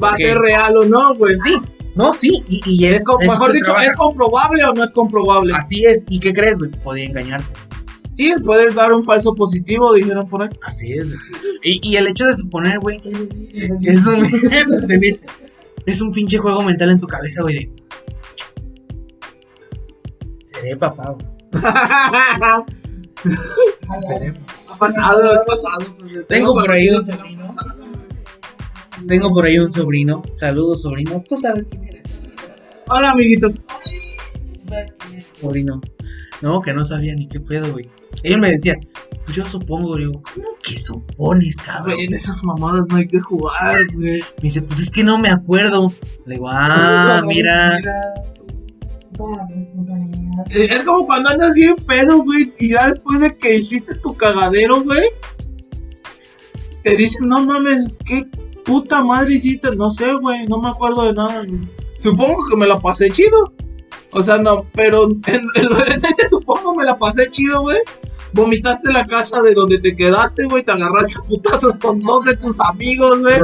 va 0.03 0.11
a 0.11 0.17
ser 0.17 0.37
real 0.39 0.77
o 0.77 0.85
no, 0.85 1.15
güey. 1.15 1.37
Sí, 1.37 1.55
no, 1.95 2.11
sí, 2.13 2.43
y, 2.47 2.61
y 2.65 2.85
es, 2.87 3.03
Es, 3.21 3.27
mejor 3.27 3.53
dicho, 3.53 3.65
trabaja. 3.65 3.85
¿es 3.85 3.95
comprobable 3.95 4.63
o 4.65 4.73
no 4.73 4.83
es 4.83 4.91
comprobable? 4.91 5.53
Así 5.55 5.85
es, 5.85 6.05
¿y 6.09 6.19
qué 6.19 6.33
crees, 6.33 6.57
güey? 6.57 6.71
Podía 6.83 7.05
engañarte. 7.05 7.47
Sí, 8.13 8.33
puedes 8.45 8.75
dar 8.75 8.93
un 8.93 9.03
falso 9.03 9.35
positivo, 9.35 9.93
dijeron 9.93 10.27
por 10.29 10.41
ahí. 10.43 10.49
Así 10.65 10.93
es. 10.93 11.09
güey. 11.09 11.21
Y, 11.63 11.79
y 11.89 11.95
el 11.97 12.07
hecho 12.07 12.25
de 12.25 12.33
suponer, 12.33 12.79
güey, 12.79 13.01
es 13.81 14.05
un, 14.07 14.25
es 15.85 16.01
un 16.01 16.11
pinche 16.11 16.37
juego 16.37 16.61
mental 16.61 16.91
en 16.91 16.99
tu 16.99 17.07
cabeza, 17.07 17.41
güey, 17.41 17.55
de... 17.55 17.71
Seré 20.43 20.75
papá, 20.77 21.11
güey. 21.11 21.25
Seré 24.07 24.33
Ha 24.69 24.77
pasado, 24.77 25.33
es 25.33 25.43
pasado. 25.45 25.95
pues, 25.97 26.27
Tengo 26.27 26.53
por 26.53 26.69
ahí 26.69 26.89
un 26.89 27.03
sobrino. 27.03 27.47
Tengo 29.07 29.29
por 29.29 29.45
ahí 29.45 29.57
un 29.57 29.71
sobrino. 29.71 30.21
Saludos, 30.33 30.81
sobrino. 30.81 31.23
Tú 31.29 31.37
sabes 31.37 31.65
quién 31.69 31.85
eres. 31.85 32.03
Hola, 32.87 33.11
amiguito. 33.11 33.51
sobrino. 35.39 35.79
No, 36.45 36.61
que 36.61 36.75
no 36.75 36.85
sabía 36.85 37.15
ni 37.15 37.27
qué 37.27 37.39
pedo, 37.39 37.71
güey. 37.71 37.89
Él 38.21 38.37
me 38.37 38.51
decía, 38.51 38.75
pues 39.25 39.35
yo 39.35 39.47
supongo, 39.47 39.97
digo, 39.97 40.21
¿cómo 40.21 40.45
que 40.61 40.77
supones, 40.77 41.55
cabrón? 41.57 41.95
En 41.99 42.13
esas 42.13 42.43
mamadas 42.43 42.87
no 42.87 42.97
hay 42.97 43.07
que 43.07 43.19
jugar, 43.19 43.79
güey. 43.95 44.19
Me 44.21 44.43
dice, 44.43 44.61
pues 44.61 44.77
es 44.77 44.91
que 44.91 45.03
no 45.03 45.17
me 45.17 45.29
acuerdo. 45.29 45.91
Le 46.27 46.35
digo, 46.35 46.47
ah, 46.47 47.23
mira. 47.27 47.79
Responsabilidad. 49.49 50.45
Eh, 50.51 50.67
Es 50.69 50.83
como 50.83 51.07
cuando 51.07 51.29
andas 51.29 51.55
bien 51.55 51.77
pedo, 51.77 52.21
güey, 52.21 52.53
y 52.59 52.69
ya 52.73 52.89
después 52.89 53.21
de 53.21 53.35
que 53.35 53.55
hiciste 53.57 53.95
tu 53.95 54.13
cagadero, 54.15 54.83
güey, 54.83 55.01
te 56.83 56.95
dicen, 56.95 57.27
no 57.27 57.43
mames, 57.43 57.95
¿qué 58.05 58.27
puta 58.63 59.03
madre 59.03 59.33
hiciste? 59.33 59.75
No 59.75 59.89
sé, 59.89 60.13
güey, 60.13 60.45
no 60.45 60.61
me 60.61 60.69
acuerdo 60.69 61.05
de 61.05 61.13
nada, 61.13 61.39
güey. 61.39 61.57
Supongo 61.97 62.35
que 62.47 62.55
me 62.55 62.67
la 62.67 62.79
pasé 62.79 63.09
chido. 63.09 63.51
O 64.15 64.21
sea, 64.21 64.37
no, 64.37 64.65
pero 64.73 65.05
en, 65.05 65.21
en- 65.27 65.49
en 65.87 65.93
ese 66.05 66.27
supongo 66.27 66.73
me 66.73 66.83
la 66.85 66.97
pasé 66.97 67.29
chido, 67.29 67.61
güey. 67.61 67.77
Vomitaste 68.33 68.91
la 68.91 69.05
casa 69.07 69.41
de 69.41 69.53
donde 69.53 69.77
te 69.79 69.95
quedaste, 69.95 70.43
güey, 70.45 70.61
te 70.63 70.71
agarraste 70.73 71.19
a 71.19 71.21
putazos 71.23 71.77
con 71.79 72.01
dos 72.01 72.25
de 72.25 72.35
tus 72.35 72.59
amigos, 72.59 73.21
güey. 73.21 73.35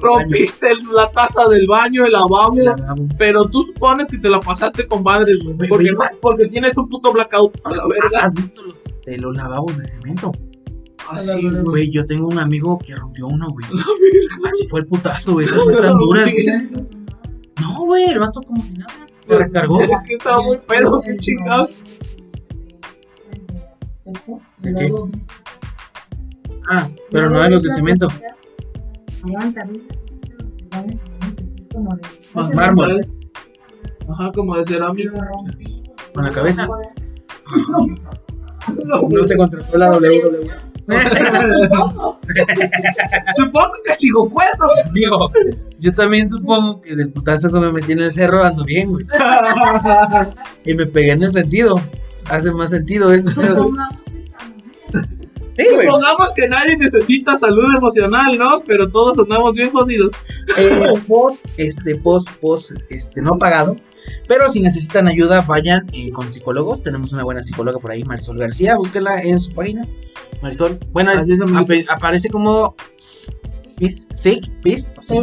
Rompiste. 0.00 0.70
El- 0.70 0.84
la 0.94 1.10
taza 1.10 1.46
del 1.48 1.66
baño, 1.66 2.04
el 2.04 2.12
lavabo. 2.12 2.54
el. 2.56 3.08
Pero 3.18 3.46
tú 3.48 3.62
supones 3.62 4.08
que 4.08 4.18
te 4.18 4.28
la 4.30 4.38
pasaste 4.38 4.86
con 4.86 5.02
madres, 5.02 5.38
güey. 5.42 5.68
Porque, 6.20 6.46
tienes 6.48 6.76
un 6.78 6.88
puto 6.88 7.12
blackout 7.12 7.58
a 7.64 7.70
la 7.74 7.84
verga. 7.88 8.26
¿Has 8.26 8.34
visto 8.34 8.62
los, 8.62 8.74
de 9.06 9.18
los 9.18 9.36
lavabos 9.36 9.76
de 9.76 9.88
cemento? 9.88 10.30
Así, 11.10 11.48
güey. 11.48 11.62
Güey, 11.64 11.90
yo 11.90 12.06
tengo 12.06 12.28
un 12.28 12.38
amigo 12.38 12.78
que 12.78 12.94
rompió 12.94 13.26
uno, 13.26 13.48
güey. 13.50 13.66
Así 14.52 14.68
fue 14.68 14.80
el 14.80 14.86
putazo, 14.86 15.32
güey. 15.32 15.46
Esas 15.46 15.64
no 15.64 15.70
están 15.72 15.98
duras. 15.98 16.30
No, 17.60 17.84
güey, 17.86 18.04
el 18.04 18.20
vato 18.20 18.40
como 18.42 18.62
si 18.62 18.72
nada. 18.74 18.92
Se 19.28 19.36
recargó. 19.36 19.80
Es 19.80 19.90
que 20.06 20.14
estaba 20.14 20.42
muy 20.42 20.56
pedo, 20.58 21.00
qué 21.02 21.16
chingado. 21.18 21.68
¿De 24.58 24.74
qué? 24.74 24.92
Ah, 26.70 26.88
pero 27.10 27.30
no 27.30 27.40
de 27.42 27.50
los 27.50 27.62
de 27.62 27.70
cemento. 27.70 28.08
Aguanta, 29.24 29.64
¿viste? 29.64 29.94
Es 31.60 31.68
como 31.72 31.94
de. 31.94 32.02
Ah, 32.34 32.50
mármol. 32.54 33.06
Ajá, 34.08 34.32
como 34.32 34.56
de 34.56 34.64
cerámica. 34.64 35.30
¿Con 36.14 36.24
la 36.24 36.32
cabeza? 36.32 36.66
No, 38.84 39.00
No 39.08 39.24
te 39.24 39.34
contrató 39.34 39.78
la 39.78 39.92
WWE. 39.92 40.50
Supongo 43.36 43.72
que 43.82 43.94
sigo 43.94 44.28
cuerdo. 44.28 44.68
Digo, 44.92 45.32
yo 45.78 45.92
también 45.94 46.28
supongo 46.28 46.80
que 46.80 46.94
del 46.96 47.10
putazo 47.12 47.50
que 47.50 47.58
me 47.60 47.72
metí 47.72 47.92
en 47.92 48.00
el 48.00 48.12
cerro 48.12 48.42
ando 48.42 48.64
bien, 48.64 48.90
güey. 48.90 49.06
Y 50.64 50.74
me 50.74 50.86
pegué 50.86 51.12
en 51.12 51.22
el 51.22 51.30
sentido. 51.30 51.76
Hace 52.30 52.50
más 52.52 52.70
sentido 52.70 53.12
eso. 53.12 53.30
pero- 53.34 53.54
Supongamos 53.64 53.98
que. 54.04 54.18
Sí. 55.58 55.64
Supongamos 55.82 56.28
nadie 56.48 56.76
necesita 56.76 57.36
salud 57.36 57.64
emocional, 57.76 58.38
¿no? 58.38 58.62
Pero 58.64 58.88
todos 58.90 59.18
andamos 59.18 59.54
bien 59.54 59.70
jodidos. 59.70 60.14
Eh, 60.56 60.84
post, 61.08 61.46
este, 61.56 61.96
post, 61.96 62.28
post, 62.40 62.72
este, 62.90 63.20
no 63.22 63.38
pagado. 63.38 63.74
Pero 64.28 64.48
si 64.48 64.60
necesitan 64.60 65.08
ayuda, 65.08 65.40
vayan 65.42 65.86
eh, 65.92 66.12
con 66.12 66.32
psicólogos. 66.32 66.82
Tenemos 66.82 67.12
una 67.12 67.24
buena 67.24 67.42
psicóloga 67.42 67.78
por 67.80 67.90
ahí, 67.90 68.04
Marisol 68.04 68.38
García. 68.38 68.76
Búsquenla 68.76 69.20
en 69.22 69.40
su 69.40 69.52
página. 69.52 69.84
Marisol, 70.42 70.78
bueno, 70.92 71.10
es- 71.10 71.28
aparece 71.90 72.28
como 72.28 72.76
Sí, 74.12 74.40
sí, 74.62 74.84
sí. 75.00 75.22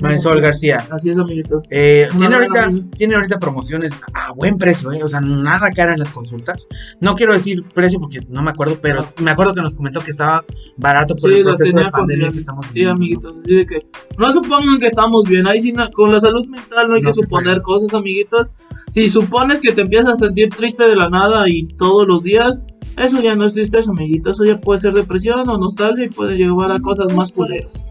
Marisol 0.00 0.40
García. 0.40 0.86
Así 0.90 1.10
es, 1.10 1.18
amiguito. 1.18 1.60
Eh, 1.68 2.08
tiene, 2.16 2.34
ahorita, 2.36 2.70
tiene 2.96 3.14
ahorita 3.16 3.38
promociones 3.40 3.92
a 4.14 4.32
buen 4.32 4.56
precio, 4.56 4.92
¿eh? 4.92 5.02
o 5.02 5.08
sea, 5.08 5.20
nada 5.20 5.70
cara 5.72 5.92
en 5.92 5.98
las 5.98 6.12
consultas. 6.12 6.68
No 7.00 7.16
quiero 7.16 7.32
decir 7.32 7.64
precio 7.74 7.98
porque 8.00 8.20
no 8.28 8.42
me 8.42 8.50
acuerdo, 8.50 8.78
pero 8.80 9.04
me 9.20 9.32
acuerdo 9.32 9.54
que 9.54 9.60
nos 9.60 9.74
comentó 9.74 10.00
que 10.00 10.12
estaba 10.12 10.44
barato 10.76 11.16
por 11.16 11.30
Sí, 11.32 11.38
el 11.38 11.44
proceso 11.44 11.76
de 11.76 11.90
pandemia 11.90 12.30
que 12.30 12.38
estamos 12.38 12.66
Sí, 12.66 12.72
viviendo, 12.74 12.92
amiguitos. 12.96 13.34
Así 13.42 13.54
de 13.56 13.66
que 13.66 13.86
no 14.18 14.32
supongan 14.32 14.78
que 14.78 14.86
estamos 14.86 15.24
bien. 15.24 15.46
Ahí 15.48 15.60
sí, 15.60 15.74
con 15.92 16.12
la 16.12 16.20
salud 16.20 16.46
mental 16.46 16.88
no 16.88 16.94
hay 16.94 17.02
No 17.02 17.08
que 17.08 17.14
suponer 17.14 17.60
puede. 17.60 17.80
cosas, 17.80 17.92
amiguitos. 17.94 18.52
Si 18.88 19.10
supones 19.10 19.60
que 19.60 19.72
te 19.72 19.80
empiezas 19.80 20.12
a 20.14 20.16
sentir 20.16 20.50
triste 20.50 20.86
de 20.86 20.94
la 20.94 21.08
nada 21.08 21.48
y 21.48 21.64
todos 21.64 22.06
los 22.06 22.22
días, 22.22 22.62
eso 22.96 23.20
ya 23.20 23.34
no 23.34 23.44
es 23.44 23.54
tristeza, 23.54 23.90
amiguito. 23.90 24.30
Eso 24.30 24.44
ya 24.44 24.60
puede 24.60 24.80
ser 24.80 24.94
depresión 24.94 25.48
o 25.48 25.58
nostalgia 25.58 26.06
y 26.06 26.10
puede 26.10 26.36
llevar 26.36 26.72
a 26.72 26.80
cosas 26.80 27.14
más 27.14 27.32
culeras. 27.32 27.84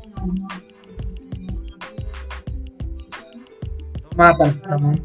Tomaba 4.09 4.37
paracetamol. 4.37 5.01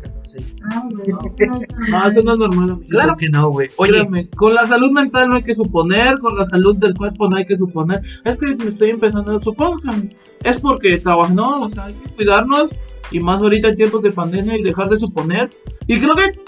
Ah, 0.65 0.89
no, 1.91 2.09
eso 2.09 2.23
no 2.23 2.33
es 2.33 2.39
normal, 2.39 2.71
amigo. 2.71 2.89
Claro 2.89 3.15
que 3.19 3.29
no, 3.29 3.51
güey. 3.51 3.69
Oye, 3.77 3.93
Créeme, 3.93 4.29
con 4.31 4.55
la 4.55 4.67
salud 4.67 4.91
mental 4.91 5.29
no 5.29 5.37
hay 5.37 5.43
que 5.43 5.55
suponer, 5.55 6.19
con 6.19 6.37
la 6.37 6.45
salud 6.45 6.77
del 6.77 6.95
cuerpo 6.95 7.29
no 7.29 7.37
hay 7.37 7.45
que 7.45 7.57
suponer. 7.57 8.03
Es 8.25 8.39
que 8.39 8.55
me 8.57 8.67
estoy 8.67 8.91
empezando, 8.91 9.41
supongo 9.43 9.79
que 9.81 10.17
es 10.43 10.61
porque 10.61 10.99
trabajo, 10.99 11.33
no, 11.33 11.63
o 11.63 11.69
sea, 11.71 11.85
hay 11.85 11.95
que 11.95 12.11
cuidarnos 12.11 12.71
y 13.11 13.21
más 13.21 13.41
ahorita 13.41 13.69
en 13.69 13.77
tiempos 13.77 14.03
de 14.03 14.11
pandemia 14.11 14.59
y 14.59 14.63
dejar 14.63 14.89
de 14.89 14.99
suponer. 14.99 15.51
Y 15.87 15.99
creo 15.99 16.15
que 16.15 16.39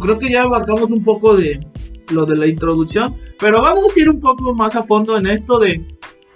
creo 0.00 0.18
que 0.18 0.30
ya 0.30 0.42
abarcamos 0.42 0.90
un 0.90 1.02
poco 1.02 1.36
de 1.36 1.60
lo 2.10 2.26
de 2.26 2.36
la 2.36 2.46
introducción, 2.46 3.16
pero 3.38 3.62
vamos 3.62 3.96
a 3.96 4.00
ir 4.00 4.10
un 4.10 4.20
poco 4.20 4.54
más 4.54 4.76
a 4.76 4.82
fondo 4.82 5.16
en 5.16 5.26
esto 5.26 5.58
de 5.58 5.84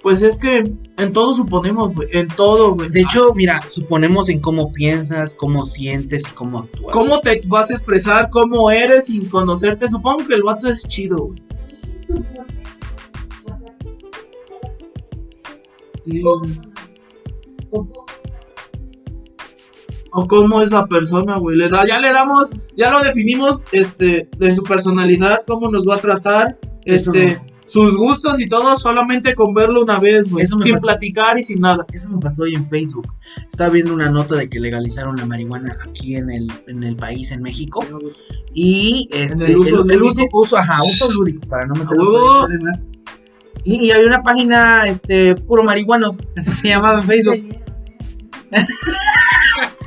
pues 0.02 0.22
es 0.22 0.38
que 0.38 0.72
en 0.96 1.12
todo 1.12 1.34
suponemos, 1.34 1.94
güey, 1.94 2.08
en 2.12 2.28
todo, 2.28 2.74
güey. 2.74 2.88
de 2.88 3.00
hecho, 3.00 3.32
mira, 3.34 3.68
suponemos 3.68 4.28
en 4.28 4.40
cómo 4.40 4.72
piensas, 4.72 5.34
cómo 5.34 5.66
sientes 5.66 6.28
y 6.28 6.32
cómo 6.32 6.60
actúas. 6.60 6.94
¿Cómo 6.94 7.20
te 7.20 7.40
vas 7.46 7.70
a 7.70 7.74
expresar? 7.74 8.30
¿Cómo 8.30 8.70
eres 8.70 9.06
sin 9.06 9.28
conocerte? 9.28 9.88
Supongo 9.88 10.26
que 10.26 10.34
el 10.34 10.42
vato 10.42 10.68
es 10.68 10.86
chido, 10.86 11.16
güey. 11.16 11.42
Sí. 11.92 12.14
O 20.18 20.26
cómo 20.26 20.62
es 20.62 20.70
la 20.70 20.86
persona, 20.86 21.36
güey. 21.38 21.56
Le 21.56 21.68
da, 21.68 21.86
ya 21.86 21.98
le 21.98 22.12
damos, 22.12 22.48
ya 22.76 22.90
lo 22.90 23.00
definimos, 23.02 23.62
este, 23.72 24.28
de 24.38 24.54
su 24.54 24.62
personalidad, 24.62 25.42
cómo 25.46 25.70
nos 25.70 25.86
va 25.86 25.96
a 25.96 25.98
tratar, 26.00 26.58
Eso 26.84 27.12
este, 27.12 27.34
no. 27.34 27.42
sus 27.66 27.96
gustos 27.96 28.40
y 28.40 28.48
todo, 28.48 28.76
solamente 28.78 29.34
con 29.34 29.52
verlo 29.54 29.82
una 29.82 29.98
vez, 29.98 30.30
güey. 30.30 30.44
Eso 30.44 30.56
me 30.56 30.64
Sin 30.64 30.74
pasó. 30.74 30.86
platicar 30.86 31.38
y 31.38 31.42
sin 31.42 31.60
nada. 31.60 31.84
Eso 31.92 32.08
me 32.08 32.18
pasó 32.18 32.42
hoy 32.44 32.54
en 32.54 32.66
Facebook. 32.66 33.06
Estaba 33.46 33.70
viendo 33.70 33.92
una 33.94 34.10
nota 34.10 34.36
de 34.36 34.48
que 34.48 34.58
legalizaron 34.60 35.16
la 35.16 35.26
marihuana 35.26 35.76
aquí 35.86 36.16
en 36.16 36.30
el, 36.30 36.50
en 36.66 36.82
el 36.82 36.96
país, 36.96 37.30
en 37.30 37.42
México. 37.42 37.84
Y 38.54 39.08
este, 39.12 39.46
el 39.46 39.58
uso 39.58 39.82
el, 39.84 39.90
el 39.90 40.02
uso, 40.02 40.22
uso, 40.32 40.56
ajá, 40.56 40.82
uso 40.82 41.10
lúdico, 41.12 41.46
para 41.48 41.66
no 41.66 41.74
por 41.74 41.88
problemas. 41.88 42.80
Y, 43.64 43.86
y 43.86 43.90
hay 43.90 44.04
una 44.04 44.22
página, 44.22 44.86
este, 44.86 45.34
puro 45.34 45.62
marihuanos, 45.62 46.18
se 46.40 46.68
llamaba 46.68 47.00
en 47.00 47.06
Facebook, 47.06 47.58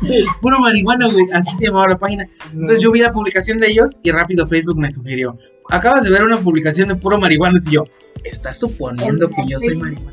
puro 0.42 0.60
marihuano, 0.60 1.12
güey, 1.12 1.26
así 1.34 1.56
se 1.58 1.66
llamaba 1.66 1.90
la 1.90 1.98
página. 1.98 2.28
Entonces 2.52 2.82
yo 2.82 2.92
vi 2.92 3.00
la 3.00 3.14
publicación 3.14 3.60
de 3.60 3.68
ellos 3.68 4.00
y 4.04 4.12
rápido 4.12 4.48
Facebook 4.48 4.78
me 4.78 4.92
sugirió, 4.92 5.38
acabas 5.70 6.04
de 6.04 6.10
ver 6.10 6.24
una 6.24 6.38
publicación 6.38 6.90
de 6.90 6.96
puro 6.96 7.18
marihuanos 7.18 7.68
y 7.68 7.72
yo, 7.72 7.84
¿estás 8.24 8.60
suponiendo 8.60 9.30
que 9.30 9.44
yo 9.48 9.60
soy 9.60 9.78
marihuana? 9.78 10.12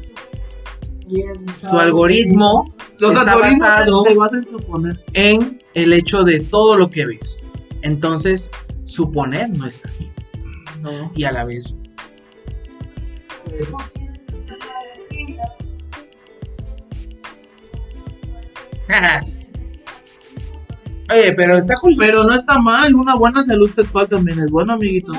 Su 1.54 1.78
algoritmo 1.78 2.74
Los 2.98 3.14
está 3.14 3.36
basado 3.36 4.04
en 5.14 5.62
el 5.74 5.92
hecho 5.94 6.22
de 6.22 6.40
todo 6.40 6.76
lo 6.76 6.90
que 6.90 7.06
ves. 7.06 7.46
Entonces, 7.82 8.50
suponer 8.84 9.48
no 9.50 9.66
está 9.66 9.90
bien. 9.98 10.12
No. 10.82 11.10
Y 11.14 11.24
a 11.24 11.32
la 11.32 11.44
vez. 11.44 11.74
pues, 13.46 13.72
Oye, 21.10 21.32
pero 21.32 21.56
está 21.56 21.74
cool. 21.80 21.94
Pero 21.98 22.24
no 22.24 22.34
está 22.34 22.58
mal, 22.58 22.94
una 22.94 23.14
buena 23.14 23.42
salud 23.42 23.70
sexual 23.70 24.08
también 24.08 24.38
es 24.40 24.50
bueno, 24.50 24.74
amiguito. 24.74 25.12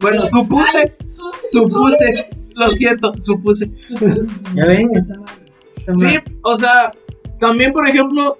Bueno, 0.00 0.26
supuse, 0.26 0.96
supuse, 1.44 2.30
lo 2.54 2.72
siento, 2.72 3.12
supuse. 3.18 3.70
Ya 4.54 4.64
ven, 4.66 4.88
está 4.94 5.18
mal. 5.18 5.28
está 5.76 5.92
mal. 5.92 6.00
Sí, 6.00 6.18
o 6.42 6.56
sea, 6.56 6.92
también 7.38 7.72
por 7.72 7.88
ejemplo, 7.88 8.36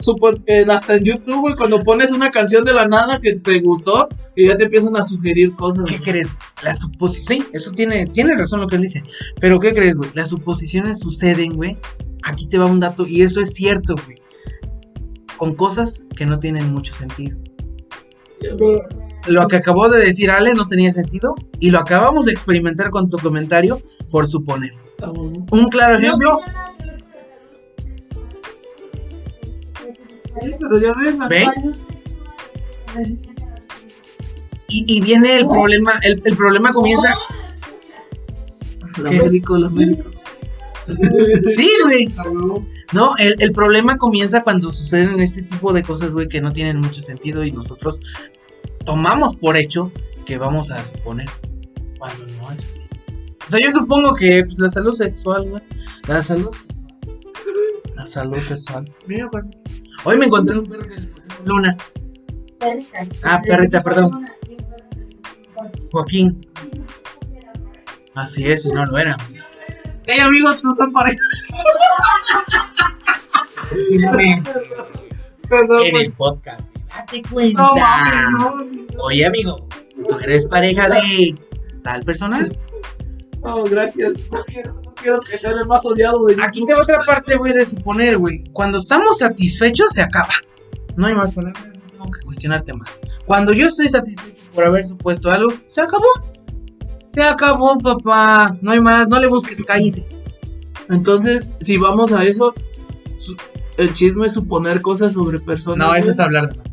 eh, 0.47 0.65
hasta 0.69 0.95
en 0.95 1.05
YouTube, 1.05 1.41
güey, 1.41 1.55
cuando 1.55 1.83
pones 1.83 2.13
una 2.13 2.31
canción 2.31 2.65
de 2.65 2.75
la 2.75 2.87
nada 2.87 3.21
que 3.21 3.35
te 3.35 3.61
gustó 3.61 4.09
y 4.41 4.49
ya 4.49 4.57
te 4.57 4.65
empiezan 4.65 4.97
a 4.97 5.03
sugerir 5.03 5.55
cosas. 5.55 5.85
¿Qué 5.85 6.01
crees? 6.01 6.35
La 6.63 6.75
suposición, 6.75 7.47
eso 7.53 7.71
tiene, 7.73 8.07
tiene 8.07 8.37
razón 8.37 8.61
lo 8.61 8.69
que 8.69 8.77
él 8.77 8.83
dice. 8.83 9.03
Pero 9.41 9.59
¿qué 9.59 9.73
crees, 9.73 9.97
güey? 9.97 10.11
Las 10.15 10.31
suposiciones 10.31 11.01
suceden, 11.01 11.55
güey. 11.55 11.77
Aquí 12.23 12.49
te 12.49 12.59
va 12.59 12.67
un 12.67 12.81
dato 12.81 13.07
y 13.07 13.23
eso 13.23 13.41
es 13.41 13.55
cierto, 13.55 13.95
güey. 14.05 14.19
Con 15.37 15.55
cosas 15.55 16.05
que 16.17 16.27
no 16.27 16.39
tienen 16.39 16.73
mucho 16.73 16.95
sentido. 16.95 17.37
Lo 19.27 19.49
que 19.49 19.57
acabó 19.57 19.89
de 19.89 19.99
decir 20.05 20.31
Ale 20.31 20.53
no 20.55 20.67
tenía 20.67 20.93
sentido 20.93 21.35
y 21.59 21.71
lo 21.71 21.79
acabamos 21.79 22.25
de 22.27 22.33
experimentar 22.33 22.91
con 22.91 23.09
tu 23.09 23.19
comentario 23.19 23.81
por 24.11 24.27
suponer. 24.27 24.73
Un 25.51 25.69
claro 25.69 25.99
ejemplo, 25.99 26.39
¿Ven? 31.29 31.49
Y, 34.71 34.85
y 34.89 35.01
viene 35.01 35.37
el 35.37 35.47
problema, 35.47 35.93
el, 36.03 36.21
el 36.25 36.37
problema 36.37 36.73
comienza. 36.73 37.09
Los 38.97 39.11
¿Qué? 39.11 39.19
médicos, 39.23 39.61
los 39.61 39.73
médicos. 39.73 40.15
Sí, 41.43 41.71
güey. 41.85 42.13
No, 42.93 43.15
el, 43.19 43.37
el 43.39 43.53
problema 43.53 43.97
comienza 43.97 44.43
cuando 44.43 44.73
suceden 44.73 45.21
este 45.21 45.43
tipo 45.43 45.73
de 45.73 45.85
cosas, 45.85 46.13
güey, 46.13 46.29
que 46.29 46.41
no 46.41 46.53
tienen 46.53 46.79
mucho 46.81 47.01
sentido 47.01 47.45
y 47.45 47.53
nosotros 47.53 48.01
tomamos 48.85 49.37
por 49.37 49.57
hecho 49.57 49.93
que 50.27 50.37
vamos 50.39 50.71
a 50.73 50.85
suponer 50.85 51.29
cuando 51.99 52.27
no 52.27 52.51
es 52.51 52.67
así. 52.67 52.81
O 53.47 53.51
sea, 53.51 53.61
yo 53.63 53.71
supongo 53.71 54.15
que 54.17 54.45
pues, 54.45 54.59
la 54.59 54.69
salud 54.69 54.95
sexual, 54.95 55.49
güey, 55.49 55.63
la 56.09 56.23
salud 56.23 56.51
la 57.95 58.07
salud 58.07 58.39
sexual. 58.39 58.91
Mira, 59.07 59.27
güey. 59.27 59.45
Hoy 60.05 60.17
me 60.17 60.27
encontré 60.27 60.59
un 60.59 60.67
perro 60.67 60.89
que 60.89 60.97
le 60.97 61.07
pusimos 61.07 61.41
Luna, 61.47 61.77
Ah, 63.23 63.41
perrita, 63.45 63.83
perdón. 63.83 64.27
Joaquín. 65.93 66.47
Así 68.15 68.47
es, 68.47 68.63
si 68.65 68.73
no 68.73 68.85
lo 68.85 68.99
era. 68.99 69.17
Hey, 70.07 70.19
amigos, 70.21 70.63
no 70.65 70.75
son 70.75 70.93
pareja. 70.93 71.19
Sí, 73.89 73.99
me- 73.99 74.43
Perdón, 75.49 75.83
en 75.85 75.97
el 75.97 76.13
podcast. 76.13 76.61
Date 76.89 77.23
No, 77.23 77.31
cuenta. 77.31 77.65
mames, 77.65 78.71
no, 78.95 79.03
Oye, 79.05 79.25
amigo, 79.27 79.67
¿tú 80.09 80.19
eres 80.21 80.47
pareja 80.47 80.89
de 80.89 81.35
tal 81.83 82.03
persona? 82.03 82.49
no, 83.43 83.65
gracias. 83.65 84.29
No 84.31 84.45
quiero, 84.45 84.75
no 84.75 84.95
quiero 84.95 85.21
que 85.21 85.39
sea 85.39 85.53
el 85.53 85.65
más 85.67 85.85
odiado 85.87 86.25
de 86.27 86.43
Aquí 86.43 86.65
te 86.67 86.75
otra 86.75 87.01
parte, 87.07 87.37
güey, 87.37 87.53
de 87.53 87.65
suponer, 87.65 88.19
güey. 88.19 88.43
Cuando 88.53 88.79
estamos 88.79 89.19
satisfechos, 89.19 89.93
se 89.93 90.03
acaba. 90.03 90.35
No 90.97 91.07
hay 91.07 91.15
más 91.15 91.33
palabras, 91.33 91.65
no 91.67 91.80
tengo 92.01 92.13
que 92.13 92.25
cuestionarte 92.25 92.73
más. 92.73 92.99
Cuando 93.27 93.53
yo 93.53 93.67
estoy 93.67 93.89
satisfecho 93.89 94.43
por 94.55 94.65
haber 94.65 94.87
supuesto 94.87 95.31
algo, 95.31 95.53
se 95.67 95.81
acabó. 95.81 96.07
Se 97.15 97.23
acabó, 97.23 97.77
papá. 97.79 98.57
No 98.61 98.71
hay 98.71 98.81
más, 98.81 99.09
no 99.09 99.19
le 99.19 99.27
busques, 99.27 99.63
cállese. 99.67 100.07
Entonces, 100.89 101.57
si 101.61 101.77
vamos 101.77 102.13
a 102.13 102.25
eso, 102.25 102.55
el 103.77 103.93
chisme 103.93 104.27
es 104.27 104.35
suponer 104.35 104.81
cosas 104.81 105.13
sobre 105.13 105.39
personas. 105.41 105.89
No, 105.89 105.95
eso 105.95 106.11
es 106.13 106.21
hablar 106.21 106.53
de 106.53 106.59
más. 106.59 106.71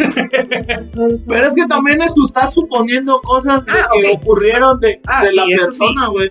Pero 1.26 1.46
es 1.46 1.54
que 1.54 1.66
también 1.66 2.00
es 2.00 2.14
estar 2.26 2.50
suponiendo 2.50 3.20
cosas 3.20 3.66
de 3.66 3.72
Ah, 3.72 3.88
que 3.92 4.12
ocurrieron 4.12 4.80
de, 4.80 5.00
Ah, 5.06 5.22
de 5.22 5.28
sí, 5.28 5.36
la 5.36 5.44
persona, 5.44 6.06
güey. 6.08 6.30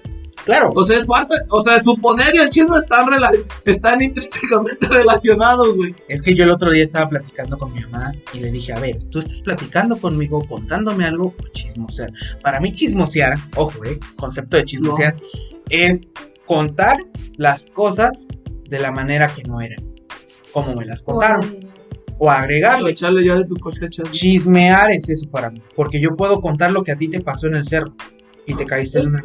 Claro. 0.49 0.71
O 0.75 0.83
sea, 0.83 0.97
es 0.97 1.05
parte, 1.05 1.35
o 1.49 1.61
sea, 1.61 1.79
suponer 1.79 2.33
y 2.33 2.39
el 2.39 2.49
chisme 2.49 2.79
están, 2.79 3.05
rela- 3.07 3.45
están 3.65 4.01
intrínsecamente 4.01 4.87
relacionados, 4.89 5.75
güey. 5.75 5.93
Es 6.07 6.23
que 6.23 6.33
yo 6.35 6.43
el 6.43 6.49
otro 6.49 6.71
día 6.71 6.83
estaba 6.83 7.07
platicando 7.07 7.55
con 7.57 7.71
mi 7.71 7.81
mamá 7.81 8.11
y 8.33 8.39
le 8.39 8.49
dije, 8.49 8.73
a 8.73 8.79
ver, 8.79 8.97
tú 9.11 9.19
estás 9.19 9.41
platicando 9.41 9.95
conmigo, 9.95 10.43
contándome 10.47 11.05
algo 11.05 11.35
o 11.37 11.47
chismosear. 11.49 12.11
Para 12.41 12.59
mí 12.59 12.71
chismosear, 12.73 13.37
ojo, 13.55 13.85
eh, 13.85 13.99
concepto 14.15 14.57
de 14.57 14.63
chismosear, 14.63 15.15
es 15.69 16.07
contar 16.47 16.97
las 17.37 17.67
cosas 17.67 18.27
de 18.67 18.79
la 18.79 18.91
manera 18.91 19.27
que 19.33 19.43
no 19.43 19.61
eran, 19.61 19.83
como 20.51 20.75
me 20.75 20.83
las 20.85 21.03
contaron, 21.03 21.59
o 22.17 22.31
agregarle. 22.31 22.89
Echarle 22.89 23.23
ya 23.23 23.35
de 23.35 23.45
tu 23.45 23.55
cosecha. 23.57 24.01
Chismear 24.09 24.89
es 24.91 25.09
eso 25.09 25.29
para 25.29 25.51
mí, 25.51 25.61
porque 25.75 26.01
yo 26.01 26.15
puedo 26.15 26.41
contar 26.41 26.71
lo 26.71 26.83
que 26.83 26.91
a 26.91 26.97
ti 26.97 27.07
te 27.07 27.21
pasó 27.21 27.45
en 27.45 27.53
el 27.53 27.65
cerro 27.67 27.93
y 28.47 28.55
te 28.55 28.65
caíste 28.65 28.99
en 28.99 29.09
una... 29.09 29.21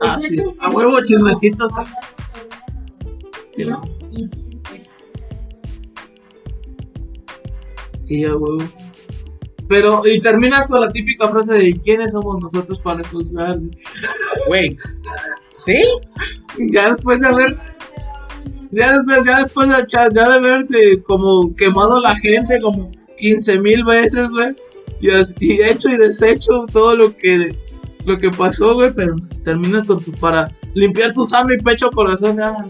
Ah, 0.00 0.14
sí. 0.14 0.34
A 0.60 0.70
huevo, 0.70 1.00
chismecitos. 1.02 1.70
Sí, 8.02 8.24
a 8.24 8.36
huevo. 8.36 8.58
Pero, 9.68 10.02
y 10.06 10.20
terminas 10.20 10.68
con 10.68 10.80
la 10.80 10.90
típica 10.90 11.28
frase 11.28 11.54
de 11.54 11.80
¿quiénes 11.80 12.12
somos 12.12 12.40
nosotros 12.40 12.78
para 12.80 13.06
juzgar? 13.08 13.58
Güey, 14.46 14.76
¿sí? 15.58 15.82
Ya 16.70 16.90
después 16.90 17.20
de 17.20 17.28
haber, 17.28 17.56
ya 18.70 18.92
después, 18.92 19.24
ya 19.24 19.42
después 19.42 19.68
de 19.70 19.84
ya 19.88 20.08
de 20.10 20.20
haberte 20.20 21.02
como 21.02 21.54
quemado 21.56 21.96
a 21.96 22.00
la 22.00 22.16
gente 22.16 22.60
como 22.60 22.90
15 23.16 23.58
mil 23.60 23.84
veces, 23.84 24.28
güey. 24.30 24.54
Y, 25.00 25.08
y 25.40 25.62
hecho 25.62 25.88
y 25.88 25.96
deshecho 25.96 26.66
todo 26.70 26.94
lo 26.96 27.16
que, 27.16 27.56
lo 28.06 28.18
que 28.18 28.30
pasó, 28.30 28.74
güey, 28.74 28.92
pero 28.92 29.14
terminas 29.44 29.84
con 29.86 30.02
tu 30.02 30.12
para, 30.12 30.50
limpiar 30.74 31.12
tu 31.14 31.24
sano 31.24 31.52
y 31.54 31.58
pecho 31.58 31.90
corazón. 31.90 32.40
ah, 32.42 32.66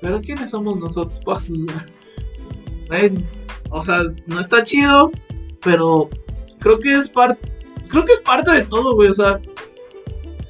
Pero 0.00 0.20
¿quiénes 0.20 0.50
somos 0.50 0.78
nosotros 0.78 1.20
para 1.24 1.40
juzgar? 1.40 1.86
Eh, 2.92 3.14
O 3.70 3.80
sea, 3.82 4.02
no 4.26 4.40
está 4.40 4.62
chido, 4.62 5.10
pero 5.62 6.08
creo 6.60 6.78
que 6.78 6.92
es 6.94 7.08
parte, 7.08 7.40
creo 7.88 8.04
que 8.04 8.12
es 8.12 8.20
parte 8.20 8.50
de 8.52 8.62
todo, 8.62 8.94
güey. 8.94 9.08
O 9.08 9.14
sea, 9.14 9.40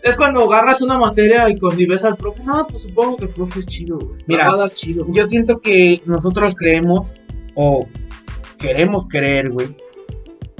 es 0.03 0.17
cuando 0.17 0.41
agarras 0.45 0.83
una 0.83 0.99
materia 0.99 1.49
y 1.49 1.59
cuando 1.59 1.81
y 1.81 1.87
ves 1.87 2.05
al 2.05 2.17
profe, 2.17 2.43
no, 2.45 2.67
pues 2.67 2.83
supongo 2.83 3.17
que 3.17 3.25
el 3.25 3.31
profe 3.31 3.61
es 3.61 3.67
chido, 3.67 3.99
güey. 3.99 4.21
Mira, 4.27 4.49
va 4.49 4.55
a 4.55 4.59
dar 4.59 4.71
chido. 4.71 5.05
güey. 5.05 5.17
Yo 5.17 5.27
siento 5.27 5.61
que 5.61 6.03
nosotros 6.05 6.55
creemos 6.59 7.19
o 7.55 7.87
queremos 8.59 9.07
creer, 9.09 9.51
güey, 9.51 9.75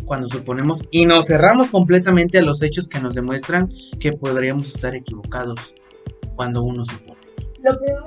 cuando 0.05 0.29
suponemos 0.29 0.83
y 0.91 1.07
nos 1.07 1.27
cerramos 1.27 1.69
completamente 1.69 2.39
a 2.39 2.43
los 2.43 2.63
hechos 2.63 2.89
que 2.89 3.01
nos 3.01 3.15
demuestran 3.15 3.69
que 3.99 4.13
podríamos 4.13 4.69
estar 4.69 4.95
equivocados 4.95 5.75
cuando 6.37 6.63
uno 6.63 6.85
supone. 6.85 7.21
Lo 7.63 7.79
peor 7.81 8.05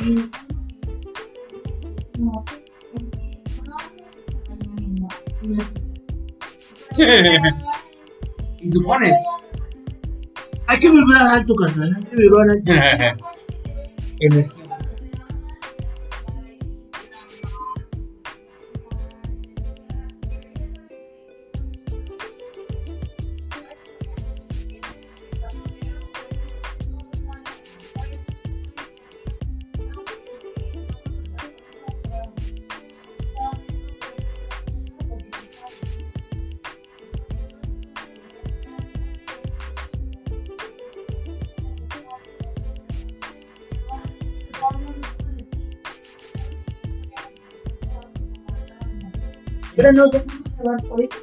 es 0.00 0.04
que 0.04 0.04
mm, 0.04 0.30
no 2.18 2.38
Y 8.60 8.68
supones. 8.70 9.14
Hay 10.66 10.78
que 10.78 10.90
vibrar 10.90 11.28
alto, 11.28 11.54
carnal. 11.54 11.92
Hay 11.96 12.04
que 12.04 12.16
vibrar 12.16 12.50
alto. 12.50 12.72
Energía. 14.20 14.65
Pero 49.76 49.92
nos 49.92 50.10
dejamos 50.10 50.42
llevar 50.58 50.82
por 50.88 51.02
eso. 51.02 51.16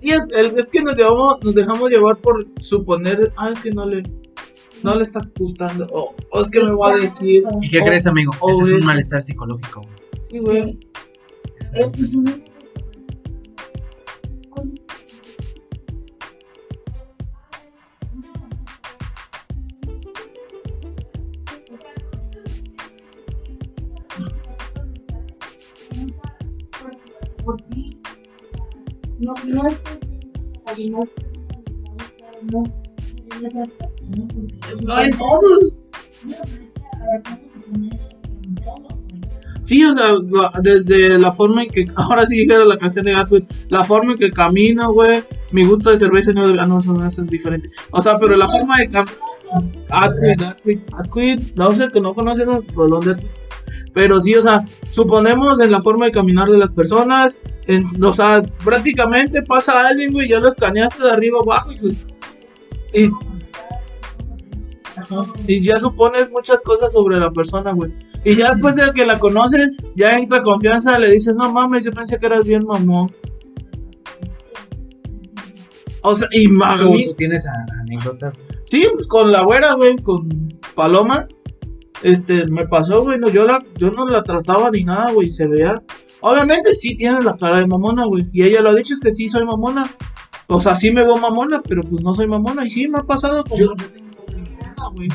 Sí, 0.00 0.10
es, 0.10 0.22
es 0.56 0.68
que 0.68 0.82
nos, 0.82 0.96
llevamos, 0.96 1.42
nos 1.42 1.54
dejamos 1.54 1.90
llevar 1.90 2.16
por 2.18 2.46
suponer, 2.60 3.32
ah, 3.36 3.50
es 3.50 3.58
que 3.60 3.70
no 3.70 3.86
le, 3.86 4.02
no 4.82 4.94
le 4.94 5.02
está 5.02 5.20
gustando, 5.38 5.86
o, 5.90 6.14
o 6.30 6.42
es 6.42 6.50
que 6.50 6.62
me 6.64 6.72
va 6.74 6.92
a 6.92 6.96
decir. 6.96 7.42
¿Y 7.62 7.70
qué 7.70 7.80
crees, 7.82 8.06
amigo? 8.06 8.32
Ese 8.48 8.62
es 8.62 8.72
un 8.72 8.78
es- 8.80 8.84
malestar 8.84 9.22
psicológico. 9.22 9.80
güey. 9.80 9.96
Sí, 10.30 10.38
güey. 10.40 10.78
Es 11.58 11.70
un 11.70 11.76
Eso 11.78 11.80
malestar. 11.80 12.04
es 12.04 12.14
un- 12.14 12.44
o 30.94 31.02
no 32.52 32.64
en 33.38 33.44
ese 33.46 33.60
aspecto, 33.60 34.02
¿no? 34.16 34.28
Porque 34.28 34.84
No, 34.84 35.00
en 35.00 35.18
todos. 35.18 35.78
Sí, 39.62 39.84
o 39.84 39.92
sea, 39.92 40.12
la- 40.30 40.52
desde 40.62 41.18
la 41.18 41.32
forma 41.32 41.64
en 41.64 41.70
que, 41.70 41.86
ahora 41.96 42.24
sí 42.24 42.38
dijera 42.38 42.64
la 42.64 42.78
canción 42.78 43.04
de 43.04 43.12
Gatwick, 43.12 43.44
la 43.68 43.84
forma 43.84 44.12
en 44.12 44.18
que 44.18 44.30
camino, 44.30 44.92
güey, 44.92 45.24
mi 45.50 45.64
gusto 45.64 45.90
de 45.90 45.98
cerveza 45.98 46.32
no, 46.32 46.44
ah, 46.60 46.66
no, 46.66 46.80
no, 46.80 47.06
eso 47.06 47.22
es 47.22 47.30
diferente. 47.30 47.70
O 47.90 48.00
sea, 48.00 48.18
pero 48.18 48.36
la 48.36 48.48
forma 48.48 48.78
de 48.78 48.88
caminar, 48.88 49.16
Gatwick, 49.88 50.40
Gatwick, 50.40 50.90
Gatwick, 50.96 51.56
no 51.56 51.72
sé 51.72 51.88
que 51.92 52.00
no 52.00 52.14
conocen 52.14 52.48
el 52.50 52.66
rolón 52.68 53.00
de 53.00 53.14
Gatwick. 53.14 53.30
Pero 53.92 54.20
sí, 54.20 54.34
o 54.36 54.42
sea, 54.42 54.64
suponemos 54.90 55.58
en 55.60 55.72
la 55.72 55.80
forma 55.80 56.04
de 56.04 56.12
caminar 56.12 56.48
de 56.48 56.58
las 56.58 56.70
personas, 56.70 57.36
en, 57.66 58.04
o 58.04 58.12
sea, 58.12 58.42
prácticamente 58.64 59.42
pasa 59.42 59.86
alguien, 59.88 60.12
güey, 60.12 60.28
ya 60.28 60.38
lo 60.40 60.48
escaneaste 60.48 61.02
de 61.02 61.10
arriba 61.10 61.38
abajo 61.42 61.72
y, 61.72 61.76
se- 61.76 61.96
y, 62.94 63.10
y 65.46 65.60
ya 65.60 65.78
supones 65.78 66.30
muchas 66.30 66.62
cosas 66.62 66.92
sobre 66.92 67.18
la 67.18 67.30
persona, 67.30 67.72
güey. 67.72 67.92
Y 68.24 68.34
ya 68.36 68.50
después 68.50 68.74
de 68.76 68.90
que 68.92 69.06
la 69.06 69.18
conoces, 69.18 69.70
ya 69.94 70.16
entra 70.18 70.42
confianza, 70.42 70.98
le 70.98 71.10
dices, 71.10 71.36
no 71.36 71.52
mames, 71.52 71.84
yo 71.84 71.92
pensé 71.92 72.18
que 72.18 72.26
eras 72.26 72.44
bien 72.44 72.64
mamón. 72.66 73.10
O 76.02 76.14
sea, 76.14 76.28
y 76.30 76.46
ma- 76.48 76.76
¿Tú, 76.78 76.96
tienes 77.16 77.44
anécdotas. 77.80 78.34
Sí, 78.64 78.86
pues 78.92 79.06
con 79.08 79.30
la 79.30 79.42
güera, 79.42 79.74
güey, 79.74 79.96
con 79.96 80.48
Paloma. 80.74 81.26
Este, 82.02 82.46
me 82.46 82.66
pasó, 82.66 83.02
güey, 83.02 83.18
no, 83.18 83.28
yo, 83.28 83.44
la, 83.44 83.58
yo 83.76 83.90
no 83.90 84.06
la 84.06 84.22
trataba 84.22 84.70
ni 84.70 84.84
nada, 84.84 85.12
güey, 85.12 85.30
se 85.30 85.46
veía. 85.46 85.82
Obviamente 86.20 86.74
sí 86.74 86.96
tiene 86.96 87.20
la 87.22 87.36
cara 87.36 87.58
de 87.58 87.66
mamona, 87.66 88.04
güey. 88.06 88.26
Y 88.32 88.42
ella 88.42 88.62
lo 88.62 88.70
ha 88.70 88.74
dicho, 88.74 88.94
es 88.94 89.00
que 89.00 89.10
sí 89.12 89.28
soy 89.28 89.44
mamona. 89.44 89.90
O 90.48 90.60
sea, 90.60 90.74
sí 90.74 90.90
me 90.90 91.04
veo 91.04 91.16
mamona, 91.16 91.62
pero 91.62 91.82
pues 91.82 92.02
no 92.02 92.14
soy 92.14 92.26
mamona. 92.26 92.64
Y 92.66 92.70
sí, 92.70 92.88
me 92.88 92.98
ha 92.98 93.02
pasado 93.02 93.44
como... 93.44 93.56
Yo- 93.60 93.74
Ah, 94.78 94.90
güey. 94.94 95.08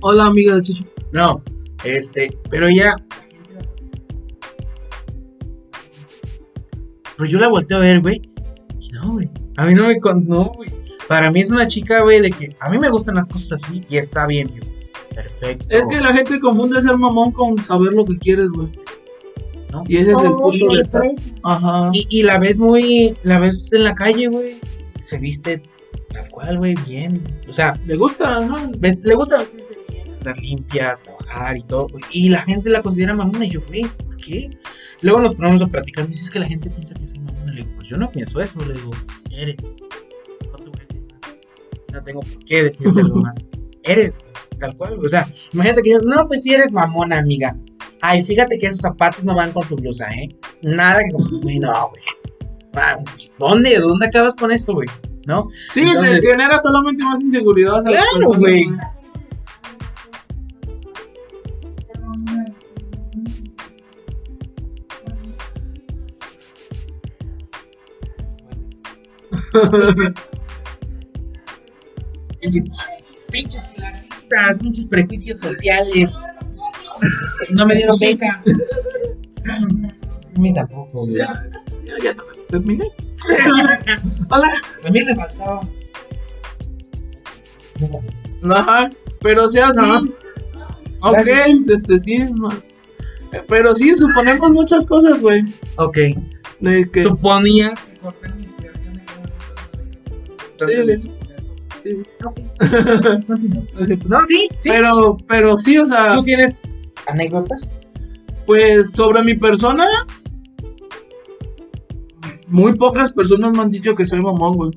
Hola, 0.00 0.26
amiga 0.26 0.54
de 0.56 0.62
Chucho. 0.62 0.84
No, 1.12 1.42
este, 1.84 2.36
pero 2.50 2.68
ella. 2.68 2.96
Pero 7.16 7.28
yo 7.30 7.38
la 7.38 7.48
volteo 7.48 7.78
a 7.78 7.80
ver, 7.80 8.00
güey. 8.00 8.20
Y 8.80 8.90
no, 8.90 9.12
güey. 9.12 9.30
A 9.56 9.64
mí 9.66 9.74
no 9.74 9.86
me 9.86 9.98
con. 9.98 10.26
No, 10.28 10.52
güey. 10.54 10.70
Para 11.08 11.30
mí 11.30 11.40
es 11.40 11.50
una 11.50 11.66
chica, 11.66 12.02
güey, 12.02 12.20
de 12.20 12.30
que 12.30 12.54
a 12.60 12.68
mí 12.68 12.78
me 12.78 12.90
gustan 12.90 13.14
las 13.14 13.28
cosas 13.28 13.62
así 13.64 13.80
y 13.88 13.96
está 13.96 14.26
bien, 14.26 14.48
yo. 14.48 14.62
Perfecto. 15.16 15.66
Es 15.70 15.86
que 15.88 16.00
la 16.00 16.12
gente 16.12 16.38
confunde 16.38 16.80
ser 16.80 16.96
mamón 16.96 17.32
con 17.32 17.60
saber 17.62 17.92
lo 17.94 18.04
que 18.04 18.16
quieres, 18.18 18.50
güey. 18.50 18.68
¿no? 19.72 19.82
Y 19.88 19.96
ese 19.96 20.12
es 20.12 20.18
el 20.18 20.26
Oh, 20.32 20.50
punto 20.50 20.74
de... 20.74 21.16
Ajá. 21.42 21.90
Y, 21.92 22.06
y 22.08 22.22
la 22.22 22.38
ves 22.38 22.58
muy. 22.60 23.16
La 23.24 23.40
ves 23.40 23.72
en 23.72 23.82
la 23.84 23.94
calle, 23.94 24.28
güey. 24.28 24.58
Se 25.00 25.18
viste 25.18 25.60
tal 26.12 26.28
cual, 26.28 26.58
güey, 26.58 26.74
bien. 26.86 27.20
O 27.48 27.52
sea, 27.52 27.78
Le 27.86 27.96
gusta, 27.96 28.38
ajá. 28.38 28.70
ves- 28.78 29.00
le 29.04 29.14
gusta 29.14 29.38
vestirse 29.38 29.76
bien, 29.88 30.12
andar 30.18 30.38
limpia, 30.38 30.96
trabajar 31.02 31.56
y 31.56 31.62
todo, 31.62 31.88
güey. 31.88 32.04
Y 32.12 32.28
la 32.28 32.42
gente 32.42 32.70
la 32.70 32.82
considera 32.82 33.12
mamona. 33.14 33.44
Y 33.46 33.50
yo, 33.50 33.60
güey, 33.66 33.84
¿por 33.86 34.16
qué? 34.18 34.50
Luego 35.02 35.20
nos 35.20 35.34
ponemos 35.34 35.62
a 35.62 35.66
platicar. 35.66 36.04
Me 36.04 36.10
dices 36.10 36.30
que 36.30 36.38
la 36.38 36.46
gente 36.46 36.70
piensa 36.70 36.94
que 36.94 37.06
soy 37.08 37.18
mamona. 37.20 37.52
Le 37.52 37.62
digo, 37.62 37.74
pues 37.76 37.88
yo 37.88 37.96
no 37.96 38.10
pienso 38.10 38.40
eso. 38.40 38.58
Le 38.64 38.74
digo, 38.74 38.90
eres. 39.30 39.56
No 39.62 40.58
te 40.58 40.64
voy 40.70 40.78
a 40.78 40.80
decir. 40.86 41.02
No 41.92 42.02
tengo 42.04 42.20
por 42.20 42.44
qué 42.44 42.62
decirte 42.64 43.00
algo 43.00 43.16
más. 43.22 43.44
Eres, 43.86 44.14
tal 44.58 44.76
cual. 44.76 44.98
O 45.04 45.08
sea, 45.08 45.26
imagínate 45.52 45.82
que 45.82 45.90
yo, 45.90 45.98
no, 46.00 46.26
pues 46.28 46.42
sí 46.42 46.52
eres 46.52 46.72
mamona, 46.72 47.18
amiga. 47.18 47.56
Ay, 48.02 48.24
fíjate 48.24 48.58
que 48.58 48.66
esos 48.66 48.80
zapatos 48.80 49.24
no 49.24 49.34
van 49.34 49.52
con 49.52 49.66
tu 49.66 49.76
blusa, 49.76 50.08
¿eh? 50.10 50.28
Nada 50.62 51.00
que. 51.02 51.12
Güey, 51.38 51.58
no, 51.58 51.90
güey. 51.90 52.02
¿Dónde? 53.38 53.78
¿Dónde 53.78 54.06
acabas 54.06 54.36
con 54.36 54.52
eso, 54.52 54.74
güey? 54.74 54.88
¿No? 55.26 55.48
Sí, 55.72 55.80
Entonces- 55.82 56.22
le 56.22 56.30
genera 56.30 56.58
solamente 56.58 57.02
más 57.04 57.22
inseguridad. 57.22 57.82
Claro, 57.84 58.28
güey. 58.38 58.68
Es 72.40 72.52
decir, 72.52 72.64
pinches 73.30 73.62
clasistas, 73.74 74.58
pinches 74.60 74.84
prejuicios 74.86 75.40
sociales. 75.40 76.10
No 77.50 77.66
me 77.66 77.74
dieron 77.76 77.96
beca. 78.00 78.42
A 80.34 80.38
mí 80.38 80.52
tampoco, 80.54 81.06
güey. 81.06 81.16
Ya, 81.18 81.34
ya 82.02 82.14
terminé. 82.50 82.88
Hola. 84.30 84.48
A 84.84 84.90
mí 84.90 85.02
me 85.04 85.14
faltaba. 85.14 85.60
Ajá. 88.54 88.90
Pero 89.20 89.48
sea 89.48 89.68
así. 89.68 89.80
Ajá. 89.84 90.00
Ok, 91.02 91.18
Gracias. 91.24 91.68
este 91.68 91.98
sí. 91.98 92.18
Pero 93.48 93.74
sí, 93.74 93.94
suponemos 93.94 94.52
muchas 94.52 94.86
cosas, 94.86 95.20
güey. 95.20 95.44
Ok. 95.76 95.98
De 96.60 96.90
que. 96.90 97.02
Suponía 97.02 97.74
que 97.74 98.00
cortar 98.00 98.34
mi 98.34 98.44
inspiración 98.44 99.00
era 100.58 100.66
Sí, 100.66 100.74
una 100.74 100.84
le- 100.84 100.94
cosa. 100.96 101.08
Sí. 101.86 102.02
No, 104.08 104.26
sí, 104.26 104.48
sí. 104.60 104.68
Pero, 104.70 105.16
pero 105.28 105.56
sí, 105.56 105.78
o 105.78 105.86
sea, 105.86 106.14
¿Tú 106.14 106.22
tienes 106.24 106.62
anécdotas? 107.06 107.76
pues 108.46 108.92
sobre 108.92 109.22
mi 109.24 109.34
persona, 109.34 109.86
muy 112.46 112.74
pocas 112.74 113.12
personas 113.12 113.52
me 113.56 113.62
han 113.62 113.70
dicho 113.70 113.94
que 113.94 114.06
soy 114.06 114.20
mamón, 114.20 114.54
güey. 114.54 114.70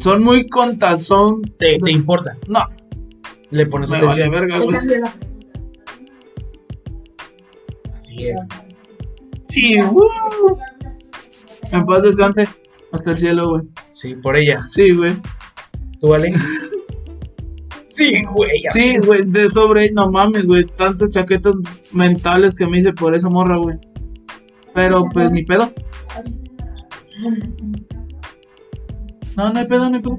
Son 0.00 0.22
muy 0.22 0.46
contas, 0.48 1.04
son... 1.04 1.42
¿Te, 1.58 1.78
te 1.78 1.90
importa? 1.90 2.36
No, 2.48 2.60
Le 3.50 3.66
pones 3.66 3.90
me 3.90 4.02
vale 4.02 4.24
atención. 4.24 4.30
verga, 4.30 4.58
güey. 4.58 4.76
Así 7.94 8.28
es. 8.28 8.44
Sí, 9.44 9.80
uh, 9.82 10.56
en 11.72 11.86
paz 11.86 12.02
descanse. 12.02 12.48
Hasta 12.92 13.10
el 13.12 13.16
cielo, 13.16 13.48
güey. 13.50 13.62
Sí, 13.92 14.14
por 14.16 14.36
ella. 14.36 14.64
Sí, 14.66 14.90
güey. 14.92 15.16
¿Tú, 16.00 16.08
vale? 16.08 16.32
Sí, 17.90 18.24
güey. 18.32 18.62
Sí, 18.72 18.98
güey, 19.04 19.24
de 19.26 19.50
sobre, 19.50 19.90
no 19.90 20.08
mames, 20.08 20.46
güey. 20.46 20.64
Tantas 20.64 21.10
chaquetas 21.10 21.54
mentales 21.92 22.54
que 22.54 22.64
me 22.64 22.78
hice 22.78 22.92
por 22.92 23.14
esa 23.14 23.28
morra, 23.28 23.58
güey. 23.58 23.76
Pero 24.74 25.04
pues 25.12 25.32
ni 25.32 25.44
pedo. 25.44 25.70
No, 29.36 29.52
no 29.52 29.58
hay 29.58 29.66
pedo, 29.66 29.90
no 29.90 29.96
hay 29.96 30.02
pedo. 30.02 30.18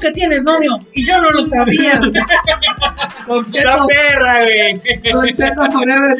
Que 0.00 0.12
tienes 0.12 0.44
novio? 0.44 0.80
Y 0.92 1.06
yo 1.06 1.20
no 1.20 1.30
lo 1.30 1.42
sabía. 1.42 2.00
La 2.00 3.86
perra, 3.86 4.44
güey. 4.44 4.80
Don 5.12 5.26
Cheto 5.32 5.70
Forever. 5.70 6.16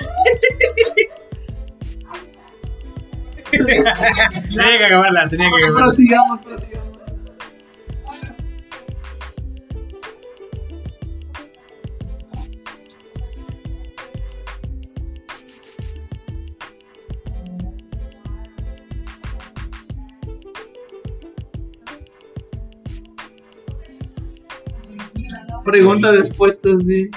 Tenía 3.50 4.78
que 4.78 4.84
acabarla, 4.84 5.28
tenía 5.28 5.48
que 5.50 5.64
acabarla. 5.64 5.82
Prosigamos, 5.82 6.40
prosigamos. 6.40 6.79
Pregunta 25.70 26.10
respuesta, 26.10 26.68
sí. 26.84 27.08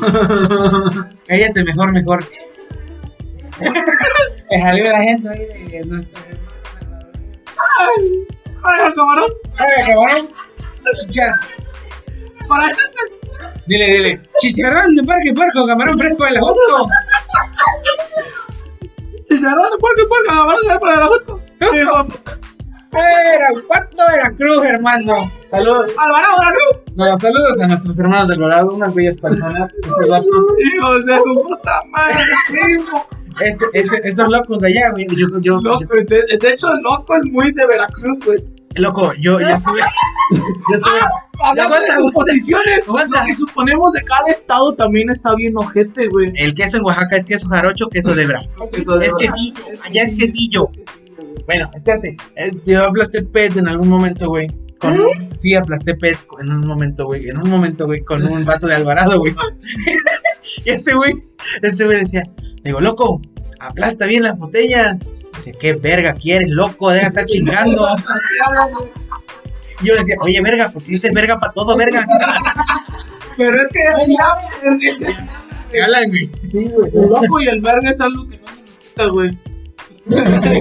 Cállate 1.26 1.64
mejor, 1.64 1.92
mejor. 1.92 2.24
Es 4.50 4.64
algo 4.64 4.84
de 4.84 4.90
la 4.90 5.00
gente 5.00 5.28
ahí 5.28 5.68
de 5.68 5.84
nuestro 5.84 6.20
¡Ay! 7.78 8.26
¡Ay, 8.64 8.92
camarón! 8.94 9.30
Ay, 9.58 9.86
cabrón. 9.86 10.28
Ya. 11.08 11.32
¡Para 12.48 12.68
chiste! 12.68 12.98
Dile, 13.66 13.86
dile. 13.86 14.20
Chicharrón 14.40 14.96
de 14.96 15.04
parque 15.04 15.32
puerco, 15.32 15.66
camarón 15.66 15.98
fresco 15.98 16.24
de 16.24 16.30
la 16.32 16.40
Jusco. 16.40 16.88
Chicharrón 19.28 19.70
de 19.70 19.78
puerco 19.78 20.02
y 20.02 20.06
puerco, 20.08 20.28
camarón, 20.28 20.80
para 20.80 20.96
la 20.96 21.06
Jusco. 21.06 21.40
Era, 22.92 23.48
¿cuánto 23.68 24.02
Veracruz, 24.08 24.64
hermano? 24.64 25.30
Saludos. 25.50 25.92
Alvarado, 25.96 26.36
la 26.38 26.50
cruz. 26.50 26.79
No, 26.96 27.18
saludos 27.18 27.60
a 27.62 27.66
nuestros 27.68 27.98
hermanos 27.98 28.28
del 28.28 28.38
Dorado, 28.38 28.70
unas 28.74 28.94
bellas 28.94 29.16
personas. 29.18 29.70
Esos 29.74 30.06
locos, 30.08 30.46
o 30.88 31.02
sea, 31.02 31.18
tu 31.22 31.42
puta 31.42 31.80
madre. 31.90 32.18
ese, 33.40 33.64
ese, 33.72 34.00
esos 34.04 34.28
locos 34.28 34.60
de 34.60 34.68
allá, 34.68 34.90
güey. 34.92 35.06
Yo, 35.16 35.28
yo, 35.40 35.58
Loco, 35.60 35.84
de, 35.94 36.04
de 36.38 36.50
hecho, 36.50 36.72
el 36.72 36.80
loco 36.82 37.14
es 37.16 37.22
muy 37.30 37.52
de 37.52 37.66
Veracruz, 37.66 38.18
güey. 38.24 38.38
loco, 38.76 39.12
yo, 39.20 39.40
yo 39.40 39.48
estuve. 39.48 39.80
Yo 40.32 40.76
estuve. 40.76 40.98
Hablando 41.42 41.74
de 41.76 41.80
aguanta, 41.90 41.96
suposiciones, 41.96 42.86
aguanta. 42.88 43.20
lo 43.20 43.26
que 43.26 43.34
suponemos 43.34 43.92
de 43.92 44.02
cada 44.02 44.28
estado 44.30 44.74
también 44.74 45.08
está 45.10 45.34
bien 45.34 45.56
ojete, 45.56 46.08
güey. 46.08 46.32
El 46.34 46.54
queso 46.54 46.76
en 46.76 46.84
Oaxaca 46.84 47.16
es 47.16 47.24
queso 47.24 47.48
jarocho, 47.48 47.88
queso 47.88 48.14
de 48.14 48.26
bra. 48.26 48.42
Eso 48.72 48.98
de 48.98 49.06
Es 49.06 49.14
quesillo, 49.14 49.62
allá 49.84 50.02
es 50.02 50.16
quesillo. 50.18 50.68
Bueno, 51.46 51.70
espérate. 51.74 52.16
eh, 52.36 52.50
Yo 52.66 52.84
aplasté 52.84 53.22
pet 53.22 53.56
en 53.56 53.68
algún 53.68 53.88
momento, 53.88 54.28
güey. 54.28 54.48
Con 54.80 54.98
un- 54.98 55.36
sí, 55.36 55.54
aplasté 55.54 55.94
pet 55.94 56.18
en 56.40 56.52
un 56.52 56.66
momento, 56.66 57.04
güey. 57.06 57.28
En 57.28 57.36
un 57.38 57.50
momento, 57.50 57.86
güey, 57.86 58.00
con 58.00 58.26
un 58.26 58.44
vato 58.44 58.66
de 58.66 58.74
Alvarado, 58.74 59.18
güey. 59.18 59.34
y 60.64 60.70
ese 60.70 60.94
güey, 60.94 61.14
ese 61.62 61.84
güey 61.84 62.00
decía, 62.00 62.22
digo, 62.64 62.80
loco, 62.80 63.20
aplasta 63.60 64.06
bien 64.06 64.22
las 64.22 64.38
botellas. 64.38 64.98
Dice, 65.34 65.54
¿qué 65.60 65.74
verga 65.74 66.14
quieres, 66.14 66.48
loco? 66.50 66.90
Deja 66.90 67.02
de 67.04 67.08
estar 67.08 67.26
chingando. 67.26 67.88
Y 69.80 69.86
yo 69.86 69.94
le 69.94 70.00
decía, 70.00 70.16
oye, 70.20 70.40
verga, 70.40 70.70
porque 70.72 70.90
dices 70.92 71.12
verga 71.12 71.38
para 71.38 71.52
todo, 71.52 71.76
verga. 71.76 72.06
Pero 73.36 73.62
es 73.62 73.68
que 73.68 73.86
así 73.86 74.16
Regalan, 75.72 76.08
güey. 76.08 76.30
Sí, 76.50 76.64
güey. 76.64 76.90
El 76.94 77.08
loco 77.08 77.40
y 77.40 77.48
el 77.48 77.60
verga 77.60 77.90
es 77.90 78.00
algo 78.00 78.28
que 78.28 78.38
no 78.38 78.46
se 78.48 78.62
nos 78.62 78.78
quita, 78.78 79.06
güey. 79.06 79.38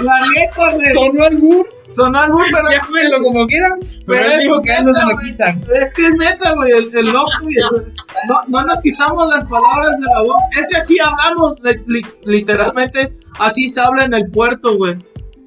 La 0.00 0.20
neta, 0.34 0.74
güey. 0.74 0.92
Sonó 0.92 1.24
al 1.24 1.38
mur. 1.38 1.77
Sonó 1.90 2.20
albur, 2.20 2.44
pero 2.52 2.68
Llámenlo 2.70 3.22
como 3.22 3.46
quieran. 3.46 3.78
Pero 3.80 4.02
Pero 4.06 4.24
él 4.26 4.32
es 4.32 4.42
dijo 4.42 4.62
que 4.62 4.72
a 4.72 4.78
él 4.78 4.84
no 4.86 4.94
se 4.94 5.06
lo 5.06 5.18
quitan. 5.18 5.64
Es 5.74 5.92
que 5.94 6.06
es 6.06 6.14
neta, 6.16 6.52
güey, 6.54 6.72
el, 6.72 6.96
el 6.96 7.06
loco 7.12 7.30
y 7.48 7.56
el- 7.58 7.92
no, 8.28 8.40
no 8.48 8.66
nos 8.66 8.80
quitamos 8.80 9.28
las 9.28 9.44
palabras 9.46 9.98
de 9.98 10.06
la 10.06 10.22
boca. 10.22 10.44
Es 10.58 10.66
que 10.68 10.76
así 10.76 10.98
hablamos, 11.00 11.54
li- 11.62 11.82
li- 11.86 12.06
literalmente, 12.24 13.14
así 13.38 13.68
se 13.68 13.80
habla 13.80 14.04
en 14.04 14.14
el 14.14 14.30
puerto, 14.30 14.76
güey. 14.76 14.96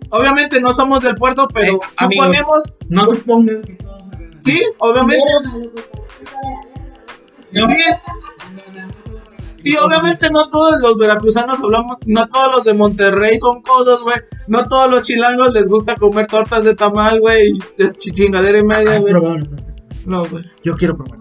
Obviamente 0.10 0.60
no 0.60 0.73
somos 0.73 1.04
del 1.04 1.15
puerto, 1.15 1.47
pero 1.54 1.73
Eh, 1.75 1.80
amigos. 1.97 2.25
suponemos, 2.25 2.73
No 2.89 3.06
supongan 3.06 3.62
que 3.62 3.73
todos 3.75 4.01
sí, 4.39 4.62
obviamente, 4.80 5.23
No. 7.54 7.67
sí, 7.67 7.73
sí, 9.62 9.78
obviamente 9.78 10.30
no 10.30 10.50
todos 10.50 10.80
los 10.82 10.97
veracruzanos 10.97 11.60
hablamos, 11.60 11.97
no 12.06 12.28
todos 12.28 12.56
los 12.56 12.63
de 12.65 12.74
Monterrey 12.74 13.38
son 13.39 13.62
codos, 13.62 14.04
güey. 14.04 14.17
No 14.47 14.67
todos 14.67 14.89
los 14.89 15.04
chilangos 15.04 15.54
les 15.54 15.67
gusta 15.67 15.95
comer 15.95 16.28
tortas 16.28 16.63
de 16.63 16.76
tamal, 16.76 17.19
güey, 17.19 17.52
y 17.52 17.60
es 17.82 17.97
chingadera 18.00 18.58
y 18.58 18.63
media, 18.63 18.97
¿Has 18.97 19.02
güey. 19.02 19.13
No, 20.06 20.26
güey. 20.26 20.43
Yo 20.63 20.76
quiero 20.76 20.97
probar. 20.97 21.19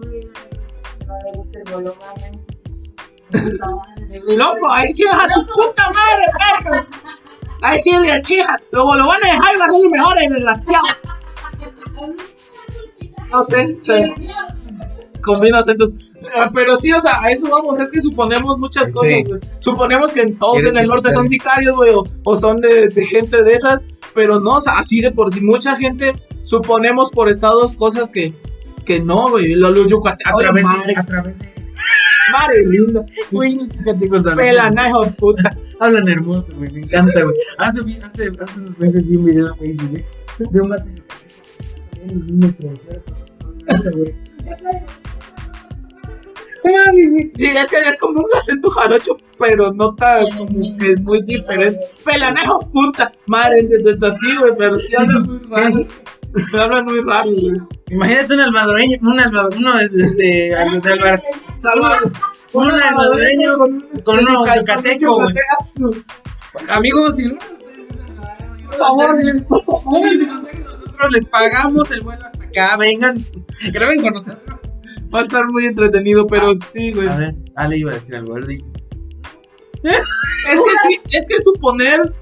Loco, 4.27 4.71
ahí 4.71 4.93
chijas 4.93 5.19
a 5.19 5.27
tu 5.27 5.45
puta 5.45 5.89
madre, 5.89 6.25
perro. 6.37 6.87
Ahí 7.61 7.79
sí 7.79 7.91
le 7.91 8.21
chija. 8.21 8.57
Luego 8.71 8.95
lo 8.95 9.07
van 9.07 9.23
a 9.23 9.33
dejar 9.33 9.55
y 9.55 9.59
va 9.59 9.65
a 9.65 9.69
ser 9.69 9.91
mejor, 9.91 10.17
desgraciado. 10.17 10.85
No 13.31 13.43
sé, 13.43 13.77
se 13.81 14.13
combina 15.21 15.59
acentos. 15.59 15.91
Eh, 16.21 16.49
Pero 16.53 16.75
sí, 16.77 16.91
o 16.91 17.01
sea, 17.01 17.21
a 17.21 17.31
eso 17.31 17.49
vamos. 17.49 17.79
Es 17.79 17.89
que 17.91 17.99
suponemos 18.01 18.57
muchas 18.57 18.87
Sí. 18.87 18.91
cosas, 18.93 19.11
güey. 19.27 19.39
Suponemos 19.59 20.11
que 20.11 20.27
todos 20.33 20.63
en 20.63 20.77
el 20.77 20.87
norte 20.87 21.11
son 21.11 21.27
sicarios, 21.29 21.75
güey, 21.75 21.91
o, 21.93 22.03
o 22.23 22.37
son 22.37 22.57
de, 22.61 22.87
de 22.87 23.05
gente 23.05 23.43
de 23.43 23.53
esas. 23.53 23.81
Pero 24.13 24.39
no, 24.39 24.55
o 24.57 24.61
sea, 24.61 24.73
así 24.77 25.01
de 25.01 25.11
por 25.11 25.31
sí. 25.33 25.41
Mucha 25.41 25.75
gente 25.75 26.13
suponemos 26.43 27.09
por 27.11 27.29
estados 27.29 27.75
cosas 27.75 28.11
que, 28.11 28.33
que 28.85 28.99
no, 28.99 29.29
güey. 29.29 29.55
Lo, 29.55 29.71
lo 29.71 29.87
yucateco, 29.87 30.37
A 30.37 30.41
través 30.41 30.63
madre, 30.63 30.93
de. 30.93 30.99
A 30.99 31.03
través 31.05 31.39
de. 31.39 31.49
madre 32.31 32.65
linda. 32.67 33.05
Güey, 33.31 33.59
puta. 35.17 35.57
Hablan 35.79 36.07
hermoso, 36.07 36.45
güey. 36.55 36.71
Me 36.71 36.81
encanta, 36.81 37.23
güey. 37.23 37.35
Hace, 37.57 37.79
hace, 37.79 38.31
hace 38.43 38.59
unos 38.59 38.77
meses 38.77 39.07
vi 39.07 39.15
un 39.15 39.25
video 39.25 39.55
güey. 39.55 39.77
De 40.39 40.61
un 40.61 40.71
es 46.63 47.67
que 47.67 47.77
es 47.77 47.97
como 47.99 48.19
un 48.19 48.29
acento 48.37 48.69
jarocho, 48.69 49.17
pero 49.39 49.71
no 49.73 49.93
tan 49.95 50.25
como 50.37 50.59
que 50.79 50.91
es 50.91 50.99
muy 51.05 51.21
diferente. 51.23 51.79
Pelanejo, 52.05 52.59
punta. 52.71 53.11
Madre, 53.27 53.63
desde 53.63 54.07
así, 54.07 54.35
güey, 54.37 54.51
pero 54.57 54.77
sí 54.79 54.93
hablan 54.97 55.23
muy 55.23 55.39
raro. 55.49 55.87
Hablan 56.53 56.85
muy 56.85 56.99
raro, 57.01 57.29
güey. 57.29 57.51
Imagínate 57.89 58.33
un 58.35 58.39
almadoreño, 58.39 58.97
un 59.01 59.19
almadoreño, 59.19 59.59
uno 59.69 59.79
este, 59.79 60.55
al- 60.55 60.81
de 60.81 60.91
Alvar- 60.91 61.21
Salva. 61.61 61.99
un 62.53 62.69
almadoreño 62.69 63.57
con 64.03 64.19
uno 64.19 64.45
yucateco, 64.55 65.15
güey. 65.15 65.33
Amigos, 66.69 67.15
si 67.15 67.27
ustedes- 67.27 67.51
por 68.67 68.77
favor, 68.77 69.15
por 69.47 69.65
favor, 69.65 70.01
nosotros 70.01 71.11
les 71.11 71.25
pagamos 71.25 71.91
el 71.91 72.01
vuelo 72.01 72.25
hasta 72.25 72.45
acá, 72.45 72.77
vengan, 72.77 73.25
graben 73.73 74.01
con 74.01 74.13
nosotros. 74.13 74.59
Va 75.13 75.19
a 75.19 75.23
estar 75.23 75.45
muy 75.51 75.65
entretenido, 75.65 76.25
pero 76.25 76.55
sí, 76.55 76.93
güey. 76.93 77.07
A 77.07 77.17
ver, 77.17 77.35
Ale 77.55 77.77
iba 77.77 77.91
a 77.91 77.95
decir 77.95 78.15
algo, 78.15 78.39
dijo. 78.39 78.65
Es 79.83 80.59
que 80.59 80.71
sí, 80.87 80.99
es 81.11 81.25
que 81.25 81.41
suponer 81.41 82.13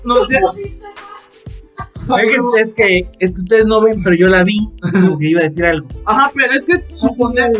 Es 2.17 2.27
que, 2.27 2.61
es 2.61 2.73
que, 2.73 3.09
es 3.19 3.33
que 3.33 3.41
ustedes 3.41 3.65
no 3.65 3.81
ven, 3.81 4.01
pero 4.01 4.15
yo 4.15 4.27
la 4.27 4.43
vi, 4.43 4.59
como 4.91 5.19
que 5.19 5.29
iba 5.29 5.41
a 5.41 5.43
decir 5.43 5.65
algo. 5.65 5.87
Ajá, 6.05 6.31
pero 6.33 6.53
es 6.53 6.63
que 6.63 6.81
suponer. 6.81 7.51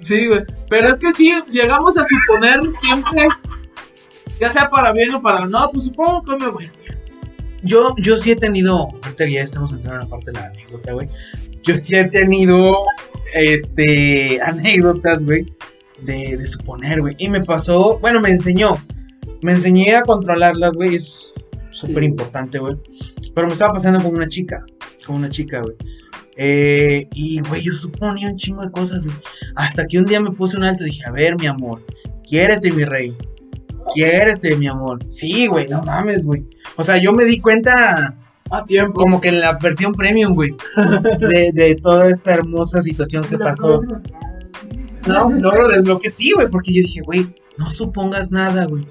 Sí, 0.00 0.26
güey. 0.26 0.40
Pero 0.68 0.88
es 0.88 0.98
que 0.98 1.12
sí, 1.12 1.32
llegamos 1.52 1.96
a 1.96 2.04
suponer 2.04 2.60
siempre, 2.74 3.28
ya 4.40 4.50
sea 4.50 4.68
para 4.68 4.92
bien 4.92 5.14
o 5.14 5.22
para 5.22 5.46
no, 5.46 5.70
pues 5.72 5.84
supongo 5.84 6.24
que 6.24 6.36
me 6.36 6.48
voy. 6.48 6.70
Yo, 7.62 7.94
yo 7.98 8.18
sí 8.18 8.32
he 8.32 8.36
tenido, 8.36 8.88
ahorita 9.02 9.28
ya 9.28 9.42
estamos 9.42 9.72
entrando 9.72 10.02
en 10.02 10.08
la 10.08 10.08
parte 10.08 10.32
de 10.32 10.38
la 10.38 10.46
anécdota, 10.46 10.92
güey. 10.92 11.08
Yo 11.62 11.76
sí 11.76 11.94
he 11.94 12.04
tenido, 12.06 12.84
este, 13.34 14.40
anécdotas, 14.42 15.24
güey, 15.24 15.46
de, 16.02 16.36
de 16.36 16.46
suponer, 16.46 17.00
güey. 17.00 17.14
Y 17.18 17.28
me 17.28 17.42
pasó, 17.42 17.98
bueno, 17.98 18.20
me 18.20 18.30
enseñó, 18.30 18.82
me 19.42 19.52
enseñé 19.52 19.94
a 19.94 20.02
controlarlas, 20.02 20.74
güey, 20.74 20.94
es 20.96 21.34
súper 21.70 22.04
importante, 22.04 22.58
güey. 22.58 22.76
Pero 23.34 23.46
me 23.46 23.52
estaba 23.52 23.74
pasando 23.74 24.02
con 24.02 24.14
una 24.14 24.28
chica, 24.28 24.64
con 25.06 25.16
una 25.16 25.30
chica, 25.30 25.62
güey. 25.62 25.76
Eh, 26.36 27.06
y, 27.12 27.40
güey, 27.40 27.62
yo 27.62 27.74
suponía 27.74 28.28
un 28.28 28.36
chingo 28.36 28.62
de 28.62 28.70
cosas, 28.70 29.04
güey. 29.04 29.16
Hasta 29.56 29.86
que 29.86 29.98
un 29.98 30.06
día 30.06 30.20
me 30.20 30.30
puse 30.30 30.56
un 30.56 30.64
alto 30.64 30.84
y 30.84 30.90
dije, 30.90 31.02
a 31.06 31.10
ver, 31.10 31.36
mi 31.38 31.46
amor, 31.46 31.84
quiérete, 32.26 32.72
mi 32.72 32.84
rey. 32.84 33.16
Quiérete, 33.94 34.56
mi 34.56 34.66
amor. 34.68 34.98
Sí, 35.08 35.46
güey, 35.46 35.68
no 35.68 35.82
mames, 35.82 36.24
güey. 36.24 36.44
O 36.76 36.82
sea, 36.84 36.96
yo 36.98 37.12
me 37.12 37.24
di 37.24 37.40
cuenta 37.40 38.16
A 38.50 38.64
tiempo. 38.66 38.94
como 39.00 39.20
que 39.20 39.28
en 39.28 39.40
la 39.40 39.58
versión 39.58 39.92
premium, 39.92 40.34
güey, 40.34 40.54
de, 41.18 41.50
de 41.52 41.74
toda 41.76 42.08
esta 42.08 42.32
hermosa 42.34 42.82
situación 42.82 43.24
que 43.24 43.38
pasó. 43.38 43.80
No, 45.06 45.30
logro 45.30 45.68
desbloquear, 45.68 46.10
sí, 46.10 46.32
güey, 46.32 46.48
porque 46.48 46.72
yo 46.74 46.82
dije, 46.82 47.00
güey, 47.02 47.34
no 47.56 47.70
supongas 47.70 48.30
nada, 48.30 48.66
güey. 48.66 48.86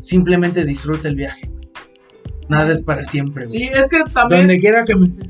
Simplemente 0.00 0.64
disfruta 0.64 1.08
el 1.08 1.16
viaje, 1.16 1.48
güey. 1.48 1.60
Nada 2.48 2.72
es 2.72 2.82
para 2.82 3.04
siempre, 3.04 3.46
güey. 3.46 3.58
Sí, 3.58 3.64
es 3.72 3.86
que 3.88 4.02
también. 4.12 4.42
Donde 4.42 4.58
quiera 4.58 4.84
que 4.84 4.94
me 4.94 5.06
estés. 5.06 5.28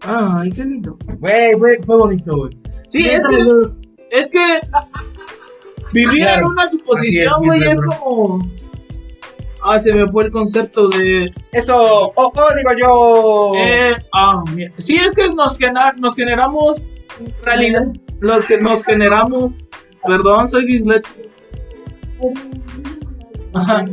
Ay, 0.00 0.50
qué 0.50 0.64
lindo. 0.64 0.98
Güey, 1.18 1.54
güey, 1.54 1.76
fue 1.84 1.96
bonito, 1.96 2.36
güey. 2.36 2.50
Sí, 2.90 3.06
es 3.06 3.22
que, 3.26 3.36
es 4.10 4.28
que 4.30 4.60
vivir 5.94 6.22
Claro, 6.24 6.46
en 6.46 6.52
una 6.52 6.68
suposición, 6.68 7.44
güey, 7.44 7.62
es 7.62 7.80
como. 7.80 8.46
Ah, 9.66 9.78
se 9.78 9.94
me 9.94 10.06
fue 10.08 10.24
el 10.24 10.30
concepto 10.30 10.88
de. 10.88 11.32
Eso, 11.52 12.12
oh, 12.14 12.32
oh, 12.36 12.54
digo 12.56 12.70
yo. 12.78 13.52
Eh, 13.56 13.92
ah, 14.12 14.42
mira. 14.52 14.70
Sí, 14.76 14.96
es 14.96 15.12
que 15.12 15.30
nos, 15.30 15.56
genera- 15.56 15.94
nos 15.98 16.14
generamos 16.14 16.86
realidad. 17.42 17.86
Los 18.20 18.46
que 18.46 18.58
nos 18.58 18.84
generamos. 18.84 19.70
Perdón, 20.06 20.46
soy 20.48 20.66
disléxico. 20.66 21.28
Ajá. 23.54 23.84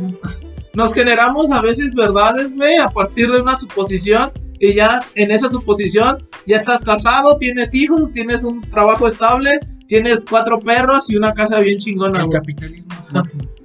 Nos 0.74 0.92
generamos 0.94 1.50
a 1.50 1.60
veces 1.60 1.94
verdades, 1.94 2.54
güey, 2.54 2.76
a 2.78 2.88
partir 2.88 3.30
de 3.30 3.40
una 3.40 3.56
suposición. 3.56 4.30
Y 4.58 4.74
ya 4.74 5.00
en 5.16 5.30
esa 5.30 5.48
suposición 5.48 6.18
ya 6.46 6.56
estás 6.56 6.82
casado, 6.82 7.36
tienes 7.38 7.74
hijos, 7.74 8.12
tienes 8.12 8.44
un 8.44 8.60
trabajo 8.70 9.08
estable, 9.08 9.58
tienes 9.92 10.24
cuatro 10.28 10.58
perros 10.58 11.10
y 11.10 11.16
una 11.16 11.34
casa 11.34 11.58
bien 11.60 11.76
chingona. 11.76 12.20
el 12.20 12.26
güey. 12.26 12.38
capitalismo. 12.38 12.88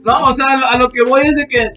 No, 0.04 0.26
o 0.26 0.34
sea, 0.34 0.46
a 0.72 0.78
lo- 0.78 0.90
que 0.90 1.02
voy 1.04 1.22
es 1.24 1.38
de 1.38 1.48
que, 1.48 1.72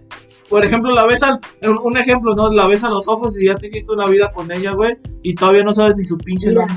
por 0.48 0.64
ejemplo, 0.64 0.90
la 0.92 1.06
ves 1.06 1.22
al, 1.22 1.38
un 1.84 1.96
ejemplo, 1.96 2.34
¿no? 2.34 2.50
La 2.52 2.66
ves 2.66 2.82
a 2.82 2.88
los 2.90 3.06
ojos 3.06 3.38
y 3.38 3.46
ya 3.46 3.54
te 3.54 3.66
hiciste 3.66 3.92
una 3.92 4.06
vida 4.06 4.32
con 4.32 4.50
ella, 4.50 4.72
güey, 4.72 4.98
y 5.22 5.36
todavía 5.36 5.62
no 5.62 5.72
sabes 5.72 5.94
ni 5.96 6.02
su 6.04 6.18
pinche 6.18 6.52
nombre. 6.52 6.74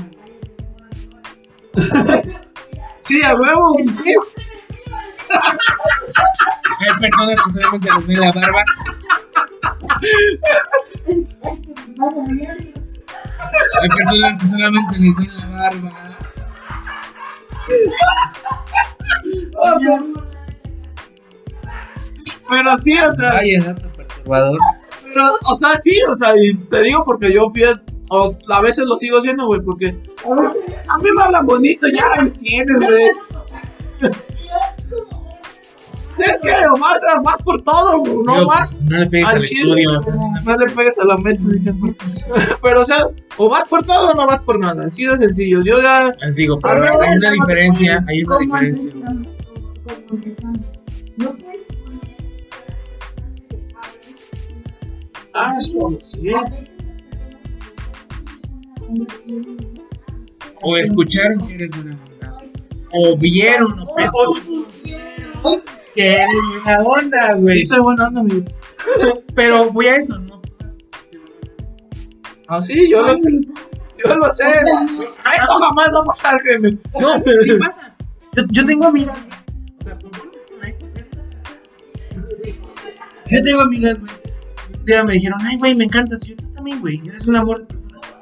Sí, 3.00 3.20
a 3.24 3.34
huevo. 3.34 3.74
sí. 3.76 4.14
Hay 6.78 7.00
personas 7.00 7.36
que 7.44 7.50
solamente 7.52 7.88
les 7.90 8.06
ven 8.06 8.20
la 8.20 8.30
barba. 8.32 8.64
Hay 13.80 13.88
personas 13.88 14.42
que 14.42 14.46
solamente 14.48 14.98
les 15.00 15.16
ven 15.16 15.36
la 15.36 15.46
barba. 15.46 16.13
Pero 22.48 22.76
sí, 22.76 22.98
o 22.98 23.12
sea, 23.12 23.30
Ay, 23.38 23.52
es 23.52 23.64
perturbador. 23.96 24.58
pero, 25.04 25.36
o 25.46 25.54
sea, 25.54 25.78
sí, 25.78 25.96
o 26.08 26.16
sea, 26.16 26.34
y 26.36 26.54
te 26.54 26.82
digo 26.82 27.04
porque 27.04 27.32
yo 27.32 27.48
fui, 27.48 27.64
a, 27.64 27.80
o 28.10 28.36
a 28.50 28.60
veces 28.60 28.84
lo 28.84 28.96
sigo 28.96 29.18
haciendo, 29.18 29.46
güey, 29.46 29.60
porque 29.60 29.96
a 30.88 30.98
mí 30.98 31.10
me 31.16 31.22
hablan 31.22 31.46
bonito, 31.46 31.86
ya 31.88 32.04
entiendes, 32.20 32.76
güey. 32.80 34.12
Sí, 36.16 36.22
es 36.24 36.38
que 36.40 36.50
o 36.72 36.76
más, 36.76 37.00
más 37.24 37.42
por 37.42 37.62
todo, 37.62 37.98
no 37.98 38.34
Digo, 38.34 38.46
más. 38.46 38.80
No 38.82 38.98
le 38.98 39.06
pegues 39.06 39.28
al 39.28 39.42
estudio. 39.42 40.00
No 40.44 40.54
le 40.54 40.72
pegues 40.72 40.98
a 40.98 41.04
la 41.06 41.16
mesa, 41.18 41.44
dije. 41.48 41.74
Pero, 42.62 42.82
o 42.82 42.84
sea, 42.84 43.08
o 43.36 43.48
vas 43.48 43.66
por 43.68 43.84
todo 43.84 44.10
o 44.10 44.14
no 44.14 44.26
vas 44.26 44.42
por 44.42 44.58
nada. 44.58 44.86
Así 44.86 45.04
de 45.04 45.16
sencillo. 45.18 45.62
Yo 45.64 45.82
ya. 45.82 46.12
Les 46.20 46.34
digo, 46.36 46.58
pero 46.58 46.80
ver, 46.80 46.92
hay 47.00 47.16
una 47.16 47.30
diferencia. 47.32 48.04
Hay 48.08 48.22
una 48.22 48.36
¿Cómo 48.36 48.58
diferencia. 48.58 48.92
Ah, 55.34 55.58
sí. 55.58 55.76
O 60.62 60.76
escucharon 60.76 61.46
que 61.46 61.54
eres 61.54 61.70
onda. 61.76 61.98
O 62.92 63.18
vieron 63.18 63.80
o 63.80 63.86
o 65.42 65.60
que 65.94 66.14
eres 66.14 66.28
buena 66.64 66.82
onda, 66.82 67.34
güey. 67.34 67.58
Sí, 67.58 67.66
soy 67.66 67.80
buena 67.80 68.08
onda, 68.08 68.20
amigos. 68.20 68.58
Pero 69.34 69.70
voy 69.72 69.86
a 69.86 69.96
eso, 69.96 70.18
¿no? 70.18 70.42
Ah, 72.48 72.62
sí, 72.62 72.90
yo 72.90 73.02
lo 73.02 73.16
sé. 73.16 73.40
Yo 74.04 74.16
lo 74.16 74.30
sé. 74.30 74.44
A 74.44 75.36
eso 75.36 75.54
jamás 75.54 75.88
vamos 75.92 76.24
a 76.24 76.32
ver. 76.44 76.78
No, 77.00 77.14
sí 77.42 77.52
pasa. 77.58 77.94
Yo, 78.36 78.42
yo 78.52 78.66
tengo 78.66 78.86
amigas. 78.86 79.18
o 79.80 79.84
sea, 79.84 79.98
Yo 83.30 83.42
tengo 83.42 83.60
amigas, 83.62 83.98
güey. 83.98 84.12
Un 84.78 84.84
día 84.84 85.04
me 85.04 85.14
dijeron, 85.14 85.38
ay, 85.42 85.56
güey, 85.56 85.74
me 85.74 85.84
encantas. 85.84 86.20
Yo 86.22 86.36
también, 86.54 86.80
güey. 86.80 87.00
Eres 87.06 87.26
un 87.26 87.36
amor 87.36 87.66
de 87.66 87.74
persona. 87.74 88.20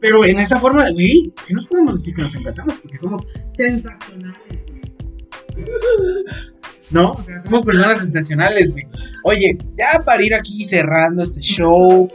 Pero 0.00 0.24
en 0.24 0.40
esta 0.40 0.60
forma, 0.60 0.90
güey, 0.90 1.32
que 1.46 1.54
nos 1.54 1.66
podemos 1.68 1.98
decir 1.98 2.14
que 2.14 2.22
nos 2.22 2.34
encantamos 2.34 2.74
porque 2.80 2.98
somos 2.98 3.26
sensacionales, 3.56 4.38
güey. 4.68 4.76
¿No? 6.90 7.16
Somos 7.44 7.64
personas 7.64 8.00
sensacionales, 8.00 8.70
güey. 8.70 8.86
Oye, 9.24 9.58
ya 9.76 10.04
para 10.04 10.24
ir 10.24 10.34
aquí 10.34 10.64
cerrando 10.64 11.22
este 11.24 11.40
show. 11.40 12.10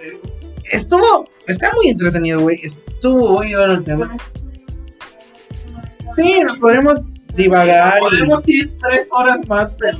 Estuvo, 0.71 1.25
está 1.47 1.71
muy 1.75 1.89
entretenido, 1.89 2.41
güey. 2.41 2.59
Estuvo 2.63 3.33
muy 3.33 3.53
bueno 3.53 3.73
el 3.73 3.83
tema. 3.83 4.15
Sí, 6.15 6.41
nos 6.45 6.57
podremos 6.57 7.27
divagar. 7.35 7.99
Podemos 7.99 8.47
ir 8.47 8.77
tres 8.77 9.09
horas 9.11 9.39
más, 9.47 9.73
pero. 9.77 9.97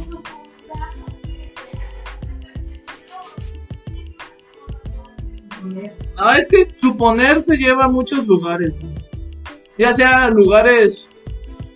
No, 6.18 6.32
es 6.32 6.48
que 6.48 6.68
suponer 6.76 7.44
te 7.44 7.58
lleva 7.58 7.86
a 7.86 7.90
muchos 7.90 8.26
lugares. 8.26 8.76
¿no? 8.82 8.90
Ya 9.78 9.94
sea 9.94 10.30
lugares 10.30 11.08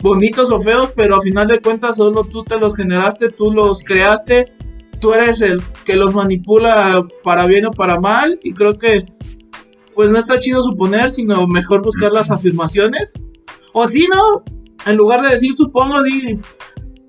bonitos 0.05 0.51
o 0.51 0.61
feos, 0.61 0.93
pero 0.95 1.15
a 1.15 1.21
final 1.21 1.47
de 1.47 1.59
cuentas 1.59 1.97
solo 1.97 2.23
tú 2.23 2.43
te 2.43 2.59
los 2.59 2.75
generaste, 2.75 3.29
tú 3.29 3.51
los 3.51 3.83
creaste, 3.83 4.53
tú 4.99 5.13
eres 5.13 5.41
el 5.41 5.63
que 5.83 5.95
los 5.95 6.13
manipula 6.13 7.03
para 7.23 7.47
bien 7.47 7.65
o 7.65 7.71
para 7.71 7.99
mal. 7.99 8.39
Y 8.43 8.53
creo 8.53 8.77
que, 8.77 9.03
pues 9.95 10.11
no 10.11 10.19
está 10.19 10.37
chido 10.37 10.61
suponer, 10.61 11.09
sino 11.09 11.47
mejor 11.47 11.81
buscar 11.81 12.11
las 12.11 12.29
afirmaciones. 12.37 13.13
O 13.73 13.87
si 13.87 14.07
no, 14.07 14.43
en 14.85 14.95
lugar 14.95 15.23
de 15.23 15.29
decir 15.29 15.55
supongo, 15.57 16.03
di 16.03 16.39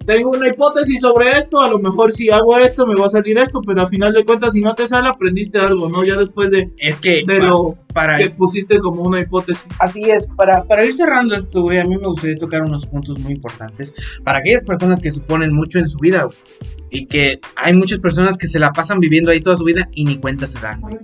tengo 0.06 0.30
una 0.30 0.48
hipótesis 0.48 1.00
sobre 1.00 1.30
esto, 1.36 1.60
a 1.60 1.68
lo 1.68 1.78
mejor 1.78 2.12
si 2.12 2.30
hago 2.30 2.56
esto 2.58 2.86
me 2.86 2.94
va 2.94 3.06
a 3.06 3.10
salir 3.10 3.36
esto, 3.38 3.60
pero 3.60 3.82
a 3.82 3.86
final 3.86 4.12
de 4.12 4.24
cuentas 4.24 4.52
si 4.52 4.60
no 4.60 4.74
te 4.74 4.86
sale 4.86 5.08
aprendiste 5.08 5.58
algo, 5.58 5.88
¿no? 5.88 6.04
Ya 6.04 6.16
después 6.16 6.50
de, 6.50 6.70
Es 6.78 7.00
que, 7.00 7.24
de 7.26 7.38
pa- 7.38 7.46
lo 7.46 7.76
para, 7.92 8.16
que 8.16 8.30
pusiste 8.30 8.78
como 8.78 9.02
una 9.02 9.20
hipótesis. 9.20 9.66
Así 9.80 10.04
es, 10.10 10.28
para, 10.36 10.64
para 10.64 10.84
ir 10.84 10.94
cerrando 10.94 11.34
esto, 11.34 11.62
güey, 11.62 11.78
a 11.78 11.84
mí 11.84 11.96
me 11.96 12.06
gustaría 12.06 12.36
tocar 12.36 12.62
unos 12.62 12.86
puntos 12.86 13.18
muy 13.18 13.32
importantes 13.32 13.92
para 14.22 14.38
aquellas 14.38 14.64
personas 14.64 15.00
que 15.00 15.10
suponen 15.12 15.50
mucho 15.54 15.78
en 15.78 15.88
su 15.88 15.98
vida, 15.98 16.24
güey, 16.24 16.36
y 16.90 17.06
que 17.06 17.40
hay 17.56 17.72
muchas 17.74 17.98
personas 17.98 18.38
que 18.38 18.46
se 18.46 18.58
la 18.60 18.70
pasan 18.72 19.00
viviendo 19.00 19.30
ahí 19.32 19.40
toda 19.40 19.56
su 19.56 19.64
vida 19.64 19.88
y 19.92 20.04
ni 20.04 20.18
cuenta 20.18 20.46
se 20.46 20.60
dan, 20.60 20.80
güey. 20.80 20.96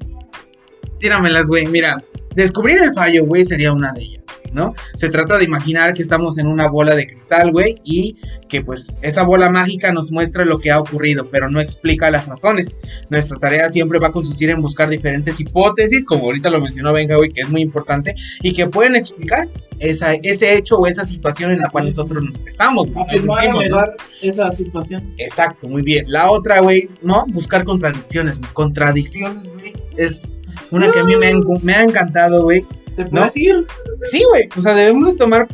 Tíramelas, 0.99 1.49
güey, 1.49 1.67
mira, 1.67 2.03
descubrir 2.35 2.79
el 2.83 2.93
fallo, 2.93 3.25
güey, 3.25 3.45
sería 3.45 3.73
una 3.73 3.93
de 3.93 4.03
ellas, 4.03 4.25
¿no? 4.53 4.75
Se 4.95 5.09
trata 5.09 5.39
de 5.39 5.45
imaginar 5.45 5.95
que 5.95 6.03
estamos 6.03 6.39
en 6.39 6.47
una 6.47 6.69
bola 6.69 6.95
de 6.95 7.07
cristal, 7.07 7.53
güey, 7.53 7.77
y 7.85 8.17
que 8.49 8.63
pues 8.63 8.99
esa 9.03 9.23
bola 9.23 9.51
mágica 9.51 9.93
nos 9.93 10.13
muestra 10.13 10.45
lo 10.45 10.59
que 10.59 10.71
ha 10.71 10.81
ocurrido, 10.81 11.29
pero 11.31 11.49
no 11.49 11.61
explica 11.61 12.11
las 12.11 12.27
razones. 12.27 12.79
Nuestra 13.11 13.39
tarea 13.39 13.69
siempre 13.69 13.99
va 13.99 14.09
a 14.09 14.13
consistir 14.13 14.51
en 14.51 14.61
buscar 14.61 14.89
diferentes 14.89 15.41
hipótesis, 15.41 16.05
como 16.05 16.25
ahorita 16.25 16.51
lo 16.51 16.61
mencionó 16.61 16.93
Benja, 16.93 17.17
güey, 17.17 17.31
que 17.31 17.43
es 17.43 17.49
muy 17.49 17.63
importante, 17.63 18.15
y 18.43 18.53
que 18.53 18.67
pueden 18.67 18.97
explicar 18.97 19.49
esa, 19.79 20.15
ese 20.15 20.55
hecho 20.57 20.77
o 20.77 20.87
esa 20.87 21.05
situación 21.05 21.51
en 21.51 21.61
la 21.61 21.71
cual 21.71 21.87
nosotros 21.87 22.23
nos 22.23 22.41
estamos. 22.47 22.89
nos 22.91 23.09
sentimos, 23.09 23.69
¿no? 23.69 23.79
esa 24.23 24.53
situación. 24.53 25.15
Exacto, 25.19 25.69
muy 25.69 25.83
bien. 25.83 26.05
La 26.09 26.31
otra, 26.31 26.61
güey, 26.61 26.89
¿no? 27.03 27.25
Buscar 27.29 27.65
contradicciones. 27.65 28.39
Contradicciones, 28.53 29.43
güey, 29.55 29.73
es 29.97 30.33
una 30.73 30.91
que 30.91 30.99
a 31.01 31.05
mí 31.05 31.17
me 31.17 31.27
ha, 31.27 31.33
encu- 31.33 31.61
me 31.63 31.75
ha 31.75 31.83
encantado, 31.83 32.43
güey. 32.45 32.67
¿Te 32.97 33.07
¿No? 33.11 33.27
ir? 33.37 33.67
Sí, 34.03 34.23
güey. 34.29 34.51
O 34.55 34.61
sea, 34.61 34.75
debemos 34.75 35.11
de 35.13 35.17
tomar 35.17 35.49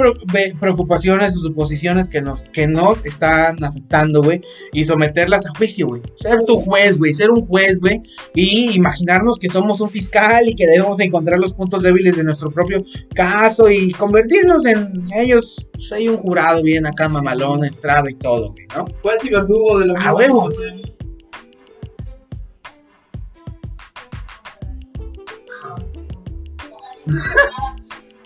preocupaciones 0.61 1.37
o 1.37 1.41
suposiciones 1.41 2.09
que 2.09 2.21
nos, 2.21 2.47
que 2.47 2.67
nos 2.67 3.05
están 3.05 3.63
afectando, 3.63 4.23
güey. 4.23 4.41
Y 4.73 4.83
someterlas 4.85 5.47
a 5.47 5.51
juicio, 5.57 5.87
güey. 5.87 6.03
Ser 6.17 6.45
tu 6.47 6.57
juez, 6.61 6.99
güey. 6.99 7.15
Ser 7.15 7.31
un 7.31 7.47
juez, 7.47 7.79
güey. 7.79 8.03
Y 8.35 8.75
imaginarnos 8.77 9.39
que 9.39 9.49
somos 9.49 9.81
un 9.81 9.89
fiscal 9.89 10.49
y 10.49 10.57
que 10.57 10.67
debemos 10.67 10.99
encontrar 10.99 11.39
los 11.39 11.55
puntos 11.55 11.85
débiles 11.85 12.17
de 12.17 12.25
nuestro 12.25 12.51
propio 12.51 12.83
caso 13.15 13.71
y 13.71 13.93
convertirnos 13.93 14.67
en 14.67 15.05
ellos. 15.15 15.65
Pues, 15.75 15.93
hay 15.93 16.09
un 16.09 16.17
jurado 16.17 16.61
bien 16.65 16.87
acá, 16.87 17.09
mamalón, 17.09 17.65
estrado 17.65 18.09
y 18.09 18.17
todo, 18.17 18.51
güey, 18.53 18.67
¿no? 18.77 18.85
Juez 19.03 19.25
y 19.25 19.31
verdugo 19.31 19.79
de 19.79 19.87
la 19.87 19.95
A 20.01 20.13
huevos. 20.13 20.57
cosa. 20.57 20.98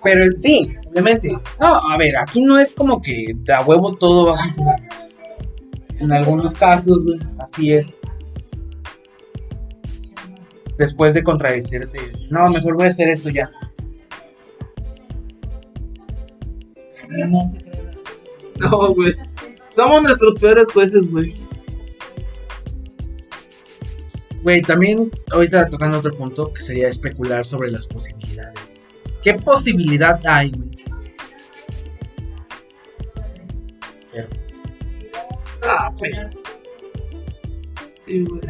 Pero 0.02 0.30
sí, 0.32 0.74
obviamente. 0.90 1.30
No, 1.60 1.66
a 1.90 1.96
ver, 1.96 2.16
aquí 2.18 2.42
no 2.42 2.58
es 2.58 2.74
como 2.74 3.00
que 3.00 3.32
de 3.34 3.52
a 3.52 3.62
huevo 3.62 3.94
todo 3.96 4.26
va 4.26 4.34
a 4.34 4.44
funcionar. 4.44 4.80
En 5.98 6.12
algunos 6.12 6.54
casos, 6.54 6.98
así 7.38 7.72
es. 7.72 7.96
Después 10.76 11.14
de 11.14 11.22
contradecirse. 11.22 12.00
No, 12.30 12.48
mejor 12.48 12.74
voy 12.74 12.86
a 12.86 12.88
hacer 12.88 13.08
esto 13.08 13.30
ya. 13.30 13.48
No, 18.58 18.94
güey. 18.94 19.14
Somos 19.70 20.02
nuestros 20.02 20.34
peores 20.40 20.68
jueces, 20.72 21.08
güey. 21.08 21.34
Güey, 24.42 24.62
también 24.62 25.10
ahorita 25.30 25.68
tocando 25.68 25.98
otro 25.98 26.12
punto 26.12 26.52
que 26.52 26.62
sería 26.62 26.88
especular 26.88 27.46
sobre 27.46 27.70
las 27.70 27.86
posibilidades. 27.86 28.61
¿Qué 29.22 29.34
posibilidad 29.34 30.20
hay, 30.26 30.50
güey? 30.50 30.70
Cero. 34.06 34.28
Ah. 35.64 35.92
Sí, 38.06 38.20
güey. 38.24 38.40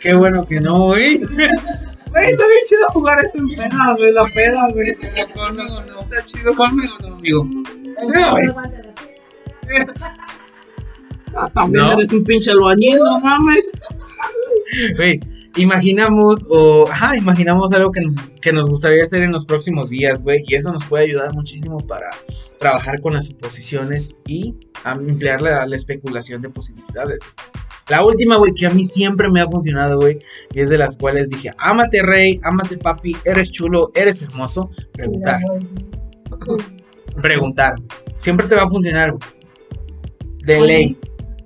Qué 0.00 0.14
bueno 0.14 0.46
que 0.46 0.60
no, 0.60 0.86
güey. 0.86 1.18
Güey, 1.18 2.30
está 2.30 2.44
bien 2.46 2.64
chido 2.66 2.86
jugar 2.92 3.18
eso 3.20 3.38
en 3.38 3.48
peda, 3.48 3.94
güey. 3.98 4.12
La 4.12 4.24
peda, 4.34 4.68
güey. 4.72 4.94
Conmigo 5.34 5.82
no. 5.82 6.00
Está 6.00 6.22
chido. 6.22 6.54
Conmigo 6.54 6.94
no, 7.02 7.14
amigo. 7.14 7.44
No, 7.44 8.30
güey. 8.30 8.46
Ah, 11.34 11.48
también 11.54 11.84
No. 11.86 11.92
eres 11.92 12.12
un 12.12 12.24
pinche 12.24 12.50
albañil, 12.50 12.98
no 12.98 13.20
mames. 13.20 13.70
Güey, 14.96 15.20
imaginamos 15.56 16.46
o 16.50 16.88
ajá, 16.88 17.16
imaginamos 17.16 17.72
algo 17.72 17.90
que 17.90 18.00
nos, 18.02 18.16
que 18.40 18.52
nos 18.52 18.68
gustaría 18.68 19.04
hacer 19.04 19.22
en 19.22 19.32
los 19.32 19.44
próximos 19.44 19.90
días, 19.90 20.22
güey, 20.22 20.42
y 20.46 20.54
eso 20.54 20.72
nos 20.72 20.84
puede 20.84 21.04
ayudar 21.04 21.32
muchísimo 21.34 21.78
para 21.78 22.10
trabajar 22.58 23.00
con 23.00 23.14
las 23.14 23.26
suposiciones 23.26 24.16
y 24.26 24.54
ampliar 24.84 25.42
la, 25.42 25.66
la 25.66 25.76
especulación 25.76 26.42
de 26.42 26.50
posibilidades. 26.50 27.20
La 27.88 28.04
última, 28.04 28.36
güey, 28.36 28.54
que 28.54 28.66
a 28.66 28.70
mí 28.70 28.84
siempre 28.84 29.28
me 29.28 29.40
ha 29.40 29.46
funcionado, 29.46 29.98
güey, 29.98 30.20
y 30.54 30.60
es 30.60 30.68
de 30.68 30.78
las 30.78 30.96
cuales 30.96 31.28
dije, 31.30 31.50
ámate 31.58 32.02
rey, 32.02 32.38
ámate 32.44 32.76
papi, 32.76 33.16
eres 33.24 33.50
chulo, 33.50 33.90
eres 33.94 34.22
hermoso, 34.22 34.70
preguntar, 34.92 35.40
preguntar. 37.20 37.74
Siempre 38.18 38.46
te 38.46 38.54
va 38.54 38.62
a 38.62 38.68
funcionar, 38.68 39.12
güey. 39.12 39.22
De 40.44 40.60
ley, 40.60 40.98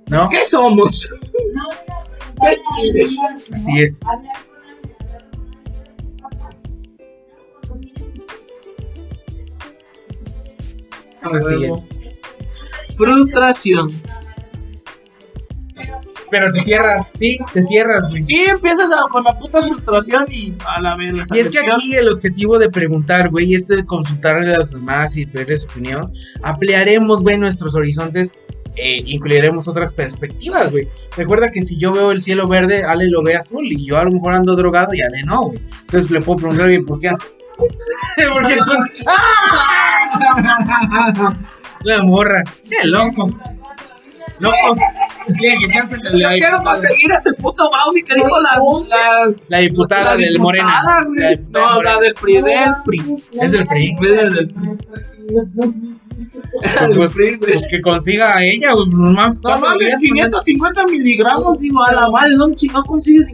¿no? 0.07 0.29
¿Qué 0.29 0.45
somos? 0.45 1.09
Así 2.45 3.79
es. 3.81 4.01
Así 11.21 11.65
es. 11.65 11.87
Frustración. 12.97 13.87
Pero 16.31 16.51
te 16.51 16.59
cierras, 16.59 17.07
sí, 17.13 17.37
te 17.53 17.61
cierras, 17.61 18.09
güey. 18.09 18.23
Sí, 18.23 18.35
empiezas 18.47 18.91
a- 18.91 19.07
con 19.09 19.23
la 19.23 19.37
puta 19.37 19.61
frustración 19.61 20.25
y 20.31 20.53
a 20.67 20.81
la 20.81 20.95
vez. 20.95 21.13
Y 21.31 21.39
es 21.39 21.49
que 21.49 21.59
aquí 21.59 21.95
el 21.95 22.09
objetivo 22.09 22.57
de 22.57 22.69
preguntar, 22.69 23.29
güey, 23.29 23.53
es 23.53 23.69
el 23.69 23.85
consultarle 23.85 24.53
a 24.53 24.57
los 24.57 24.71
demás 24.71 25.15
y 25.17 25.25
pedirle 25.25 25.57
su 25.59 25.67
opinión. 25.67 26.11
Ampliaremos, 26.41 27.21
güey, 27.21 27.37
nuestros 27.37 27.75
horizontes. 27.75 28.33
E 28.77 29.01
incluiremos 29.05 29.67
otras 29.67 29.93
perspectivas, 29.93 30.69
güey. 30.71 30.87
Recuerda 31.15 31.49
que 31.51 31.63
si 31.63 31.77
yo 31.77 31.91
veo 31.93 32.11
el 32.11 32.21
cielo 32.21 32.47
verde, 32.47 32.83
Ale 32.83 33.09
lo 33.09 33.23
ve 33.23 33.35
azul. 33.35 33.65
Y 33.71 33.85
yo 33.85 33.97
a 33.97 34.03
lo 34.03 34.11
mejor 34.11 34.33
ando 34.33 34.55
drogado 34.55 34.93
y 34.93 35.01
Ale 35.01 35.23
no, 35.23 35.43
güey. 35.45 35.59
Entonces 35.81 36.11
le 36.11 36.21
puedo 36.21 36.37
preguntar, 36.39 36.65
oye, 36.67 36.81
¿por 36.81 36.99
qué? 36.99 37.11
¿Por 37.57 38.47
qué 38.47 38.55
tú? 38.57 38.71
La 41.83 42.01
morra. 42.03 42.43
Qué 42.67 42.87
loco. 42.87 43.29
Loco. 44.39 44.75
Tiene 45.39 45.57
que 45.59 45.65
echarse 45.65 45.97
la, 45.97 46.11
Yo 46.11 46.17
la 46.17 46.29
quiero 46.33 46.51
diputada, 46.57 46.75
conseguir 46.81 47.11
ese 47.13 47.33
puto 47.33 47.69
Baudy 47.71 48.03
que 48.03 48.15
dijo 48.15 48.39
la, 48.41 48.59
la, 48.89 49.33
la 49.47 49.57
diputada 49.59 50.03
la 50.11 50.17
del 50.17 50.39
Morena. 50.39 50.81
güey. 51.07 51.19
La 51.21 51.29
diputada 51.29 51.67
No, 51.67 51.73
Morena. 51.75 51.93
la 51.95 52.01
del 52.01 52.13
PRI, 52.15 52.33
del 52.41 52.69
PRI. 52.85 53.13
¿Es 53.41 53.51
del 53.51 53.65
PRI? 53.65 53.95
Del- 54.01 54.33
del 54.35 54.47
PRI. 54.47 55.94
Pues, 56.95 57.15
güey. 57.15 57.37
pues 57.37 57.67
que 57.69 57.81
consiga 57.81 58.37
a 58.37 58.43
ella, 58.43 58.73
güey. 58.73 58.89
Nomás 58.89 59.35
No 59.35 59.41
cuatro 59.43 59.67
mames, 59.67 59.87
días, 59.87 59.97
550 59.99 60.85
miligramos, 60.85 61.59
digo, 61.59 61.83
a 61.83 61.93
la 61.93 62.09
madre, 62.09 62.35
no, 62.35 62.47
no 62.47 62.83
consigues. 62.83 63.27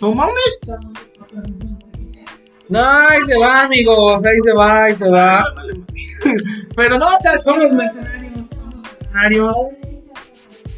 No 0.00 0.12
mames. 0.12 0.34
No, 2.68 2.80
ahí 2.80 3.22
se 3.24 3.38
va, 3.38 3.62
amigos. 3.62 4.24
Ahí 4.24 4.40
se 4.40 4.52
va, 4.52 4.84
ahí 4.84 4.94
se 4.94 5.08
va. 5.08 5.44
Pero 6.76 6.98
no, 6.98 7.06
o 7.06 7.18
sea, 7.18 7.36
Son 7.38 7.58
los 7.60 7.72
mercenarios. 7.72 8.32
Son 8.50 8.70
los 8.70 8.90
mercenarios. 8.92 9.56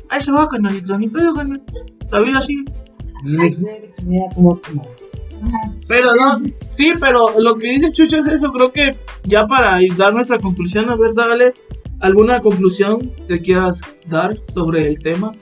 ahí 0.09 0.21
se 0.21 0.33
va, 0.33 0.49
canalito, 0.49 0.99
ni 0.99 1.09
pedo, 1.09 1.35
canal. 1.35 1.61
La 2.11 2.21
vida 2.21 2.41
sigue. 2.41 2.65
Pero 5.89 6.15
no, 6.15 6.39
sí, 6.71 6.93
pero 7.01 7.39
lo 7.39 7.57
que 7.57 7.69
dice 7.69 7.93
Chucho 7.93 8.19
es 8.19 8.29
eso, 8.29 8.53
creo 8.53 8.73
que 8.73 8.97
ya 9.25 9.47
para 9.47 9.79
dar 9.97 10.15
nuestra 10.15 10.39
conclusión, 10.39 10.91
a 10.91 10.97
ver, 10.97 11.15
dale 11.15 11.55
alguna 12.01 12.41
conclusión 12.41 13.13
que 13.29 13.41
quieras 13.41 13.83
dar 14.07 14.39
sobre 14.53 14.87
el 14.87 14.99
tema. 14.99 15.33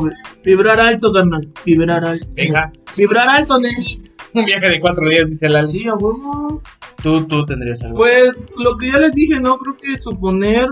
Pobre. 0.00 0.16
Vibrar 0.44 0.80
alto, 0.80 1.12
carnal. 1.12 1.48
Vibrar 1.64 2.04
alto. 2.04 2.26
Venga, 2.34 2.72
Vibrar 2.96 3.28
alto, 3.28 3.58
nenis. 3.58 4.14
un 4.32 4.44
viaje 4.44 4.68
de 4.68 4.80
cuatro 4.80 5.08
días, 5.08 5.28
dice 5.28 5.48
Lali. 5.48 5.68
Sí, 5.68 5.88
a 5.88 5.94
huevo. 5.94 6.62
Tú, 7.02 7.24
tú 7.26 7.44
tendrías 7.44 7.82
algo. 7.82 7.96
Pues 7.98 8.42
lo 8.56 8.76
que 8.76 8.90
ya 8.90 8.98
les 8.98 9.14
dije, 9.14 9.40
no 9.40 9.58
creo 9.58 9.76
que 9.76 9.98
suponer 9.98 10.68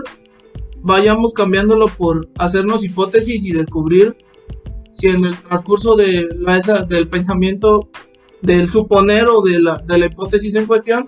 vayamos 0.83 1.33
cambiándolo 1.33 1.87
por 1.87 2.27
hacernos 2.37 2.83
hipótesis 2.83 3.43
y 3.45 3.53
descubrir 3.53 4.15
si 4.91 5.07
en 5.07 5.25
el 5.25 5.37
transcurso 5.37 5.95
de 5.95 6.27
la, 6.37 6.57
esa, 6.57 6.79
del 6.83 7.07
pensamiento 7.07 7.89
del 8.41 8.69
suponer 8.69 9.27
o 9.27 9.41
de 9.41 9.59
la, 9.59 9.77
de 9.77 9.97
la 9.97 10.05
hipótesis 10.05 10.53
en 10.55 10.67
cuestión, 10.67 11.05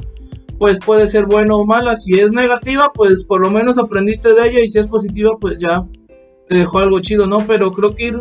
pues 0.57 0.79
puede 0.79 1.05
ser 1.05 1.25
bueno 1.25 1.57
o 1.57 1.65
mala. 1.65 1.97
Si 1.97 2.17
es 2.17 2.31
negativa, 2.31 2.91
pues 2.93 3.25
por 3.25 3.41
lo 3.41 3.51
menos 3.51 3.77
aprendiste 3.77 4.33
de 4.33 4.47
ella 4.47 4.59
y 4.61 4.69
si 4.69 4.79
es 4.79 4.87
positiva, 4.87 5.37
pues 5.39 5.59
ya 5.59 5.85
te 6.47 6.57
dejó 6.57 6.79
algo 6.79 6.99
chido, 6.99 7.25
¿no? 7.25 7.37
Pero 7.45 7.71
creo 7.71 7.95
que 7.95 8.07
ir 8.07 8.19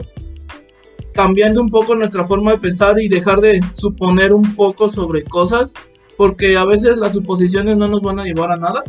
cambiando 1.13 1.61
un 1.61 1.71
poco 1.71 1.95
nuestra 1.95 2.25
forma 2.25 2.53
de 2.53 2.59
pensar 2.59 3.01
y 3.01 3.09
dejar 3.09 3.41
de 3.41 3.61
suponer 3.73 4.35
un 4.35 4.55
poco 4.55 4.89
sobre 4.89 5.23
cosas, 5.25 5.73
porque 6.17 6.57
a 6.57 6.65
veces 6.65 6.97
las 6.97 7.13
suposiciones 7.13 7.77
no 7.77 7.89
nos 7.89 8.03
van 8.03 8.19
a 8.19 8.25
llevar 8.25 8.51
a 8.51 8.57
nada 8.57 8.83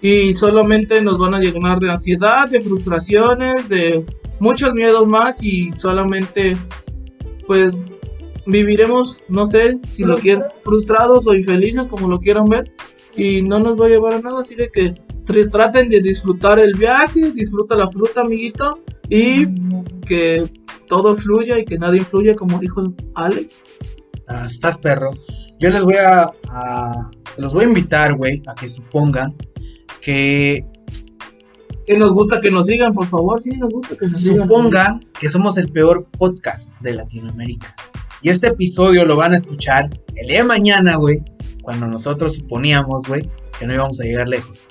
y 0.00 0.34
solamente 0.34 1.02
nos 1.02 1.18
van 1.18 1.34
a 1.34 1.40
llenar 1.40 1.78
de 1.78 1.90
ansiedad, 1.90 2.48
de 2.48 2.60
frustraciones, 2.60 3.68
de 3.68 4.04
muchos 4.38 4.72
miedos 4.74 5.06
más 5.06 5.42
y 5.42 5.70
solamente 5.76 6.56
pues 7.46 7.82
viviremos, 8.46 9.22
no 9.28 9.46
sé 9.46 9.78
si 9.90 10.04
lo 10.04 10.16
quieren, 10.16 10.44
frustrados 10.62 11.26
o 11.26 11.34
infelices 11.34 11.88
como 11.88 12.08
lo 12.08 12.20
quieran 12.20 12.46
ver 12.46 12.72
y 13.16 13.42
no 13.42 13.58
nos 13.58 13.78
va 13.78 13.86
a 13.86 13.90
llevar 13.90 14.14
a 14.14 14.20
nada, 14.20 14.40
así 14.40 14.54
de 14.54 14.70
que 14.70 14.94
traten 15.50 15.88
de 15.88 16.00
disfrutar 16.00 16.58
el 16.58 16.74
viaje, 16.74 17.30
disfruta 17.32 17.76
la 17.76 17.88
fruta, 17.88 18.22
amiguito, 18.22 18.80
y 19.08 19.46
que 20.06 20.44
todo 20.88 21.14
fluya 21.16 21.58
y 21.58 21.64
que 21.64 21.78
nada 21.78 21.96
influya, 21.96 22.34
como 22.34 22.58
dijo 22.58 22.82
Ale. 23.14 23.48
Ah, 24.28 24.46
estás 24.46 24.78
perro. 24.78 25.10
Yo 25.58 25.70
les 25.70 25.82
voy 25.82 25.94
a, 25.96 26.30
a- 26.48 27.10
los 27.36 27.52
voy 27.54 27.64
a 27.64 27.68
invitar, 27.68 28.14
güey, 28.16 28.42
a 28.46 28.54
que 28.54 28.68
supongan 28.68 29.34
que 30.00 30.64
Que 31.86 31.98
nos 31.98 32.12
gusta 32.12 32.40
que 32.40 32.50
nos 32.50 32.66
sigan, 32.66 32.94
por 32.94 33.06
favor, 33.08 33.40
sí, 33.40 33.50
nos 33.50 33.70
gusta 33.72 33.96
que 33.96 34.06
nos 34.06 34.14
sigan. 34.20 34.48
supongan 34.48 35.00
que 35.18 35.28
somos 35.28 35.56
el 35.58 35.68
peor 35.68 36.06
podcast 36.18 36.78
de 36.80 36.94
Latinoamérica. 36.94 37.74
Y 38.22 38.28
este 38.28 38.48
episodio 38.48 39.04
lo 39.04 39.16
van 39.16 39.32
a 39.32 39.36
escuchar 39.36 39.88
el 40.14 40.26
día 40.28 40.38
de 40.38 40.44
mañana, 40.44 40.96
güey, 40.96 41.22
cuando 41.62 41.86
nosotros 41.86 42.34
suponíamos, 42.34 43.04
güey, 43.08 43.28
que 43.58 43.66
no 43.66 43.74
íbamos 43.74 43.98
a 44.00 44.04
llegar 44.04 44.28
lejos. 44.28 44.62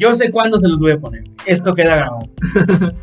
Yo 0.00 0.14
sé 0.14 0.30
cuándo 0.30 0.58
se 0.58 0.66
los 0.66 0.80
voy 0.80 0.92
a 0.92 0.98
poner. 0.98 1.22
Esto 1.46 1.74
queda 1.74 1.96
grabado. 1.96 2.22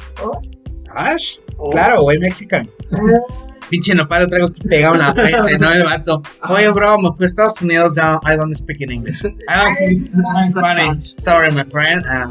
Ash, 0.95 1.37
Oh. 1.59 1.69
claro, 1.69 2.01
güey, 2.01 2.17
mexican. 2.19 2.67
Pinche 3.69 3.93
nopal 3.93 4.23
lo 4.23 4.27
traigo 4.29 4.47
aquí 4.47 4.61
pegado 4.63 4.93
en 4.95 4.99
la 5.01 5.13
frente, 5.13 5.59
¿no? 5.59 5.71
El 5.73 5.83
vato. 5.83 6.21
Oye, 6.49 6.69
bro, 6.69 6.97
me 6.99 7.11
fui 7.13 7.25
a 7.25 7.27
Estados 7.27 7.61
Unidos, 7.61 7.95
ya, 7.97 8.17
I 8.23 8.37
don't 8.37 8.55
speak 8.55 8.79
in 8.81 8.91
English. 8.91 9.23
I 9.25 9.29
don't 9.57 9.77
speak 10.07 10.51
Spanish. 10.51 11.15
Sorry, 11.17 11.51
my 11.51 11.63
friend. 11.65 12.05
Ah, 12.07 12.27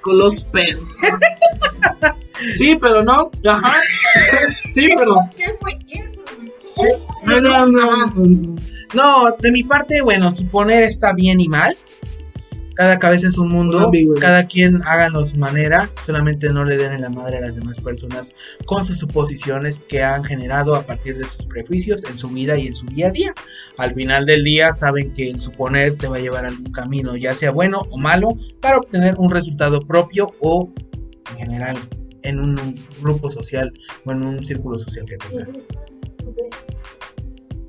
Con 0.00 0.18
los 0.18 0.50
sí, 2.56 2.76
pero 2.80 3.02
no, 3.02 3.30
ajá. 3.48 3.74
Sí, 4.66 4.88
pero. 4.96 5.16
¿Qué 5.36 5.54
fue 5.60 5.78
eso? 5.90 6.10
No, 7.24 7.40
no, 7.40 7.66
no, 7.66 8.06
no. 8.14 8.56
No, 8.94 9.30
de 9.38 9.50
mi 9.52 9.62
parte, 9.62 10.00
bueno, 10.00 10.30
suponer 10.32 10.84
está 10.84 11.12
bien 11.12 11.38
y 11.40 11.48
mal. 11.48 11.76
Cada 12.76 12.98
cabeza 12.98 13.28
es 13.28 13.38
un 13.38 13.48
mundo, 13.48 13.90
cada 14.20 14.46
quien 14.46 14.82
háganlo 14.84 15.20
a 15.20 15.24
su 15.24 15.38
manera, 15.38 15.90
solamente 16.04 16.50
no 16.50 16.62
le 16.62 16.76
den 16.76 16.92
en 16.92 17.00
la 17.00 17.08
madre 17.08 17.38
a 17.38 17.40
las 17.40 17.56
demás 17.56 17.80
personas 17.80 18.34
con 18.66 18.84
sus 18.84 18.98
suposiciones 18.98 19.82
que 19.88 20.02
han 20.02 20.22
generado 20.24 20.74
a 20.74 20.82
partir 20.82 21.16
de 21.16 21.26
sus 21.26 21.46
prejuicios 21.46 22.04
en 22.04 22.18
su 22.18 22.28
vida 22.28 22.58
y 22.58 22.66
en 22.66 22.74
su 22.74 22.84
día 22.86 23.08
a 23.08 23.12
día. 23.12 23.34
Al 23.78 23.94
final 23.94 24.26
del 24.26 24.44
día 24.44 24.74
saben 24.74 25.14
que 25.14 25.30
el 25.30 25.40
suponer 25.40 25.96
te 25.96 26.06
va 26.06 26.16
a 26.16 26.20
llevar 26.20 26.44
a 26.44 26.48
algún 26.48 26.70
camino, 26.70 27.16
ya 27.16 27.34
sea 27.34 27.50
bueno 27.50 27.80
o 27.90 27.96
malo, 27.96 28.36
para 28.60 28.76
obtener 28.76 29.14
un 29.16 29.30
resultado 29.30 29.80
propio 29.80 30.34
o 30.40 30.70
en 31.30 31.36
general 31.38 31.78
en 32.24 32.40
un 32.40 32.74
grupo 33.00 33.30
social 33.30 33.72
o 34.04 34.12
en 34.12 34.22
un 34.22 34.44
círculo 34.44 34.78
social 34.78 35.06
que 35.06 35.16
tengas. 35.16 35.66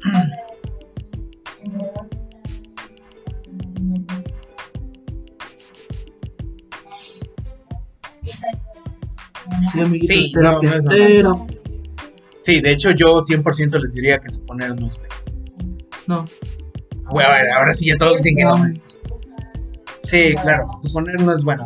Sí, 9.74 9.80
amiguitos, 9.82 10.08
Sí, 10.08 10.32
no, 10.36 10.62
no 10.62 10.74
es 10.74 10.86
Pero, 10.88 11.46
Sí, 12.40 12.62
de 12.62 12.72
hecho 12.72 12.92
yo 12.92 13.20
100% 13.22 13.80
les 13.80 13.94
diría 13.94 14.20
que 14.20 14.30
suponer 14.30 14.80
no 14.80 14.88
es 14.88 14.98
bueno. 14.98 15.16
no. 16.08 16.26
Ver, 17.16 17.50
ahora 17.56 17.74
sí 17.74 17.88
ya 17.88 17.96
todos 17.98 18.18
dicen 18.18 18.36
que 18.36 18.44
no. 18.44 18.56
Sí, 20.04 20.36
claro, 20.42 20.68
suponer 20.82 21.20
no 21.22 21.34
es 21.34 21.44
bueno. 21.44 21.66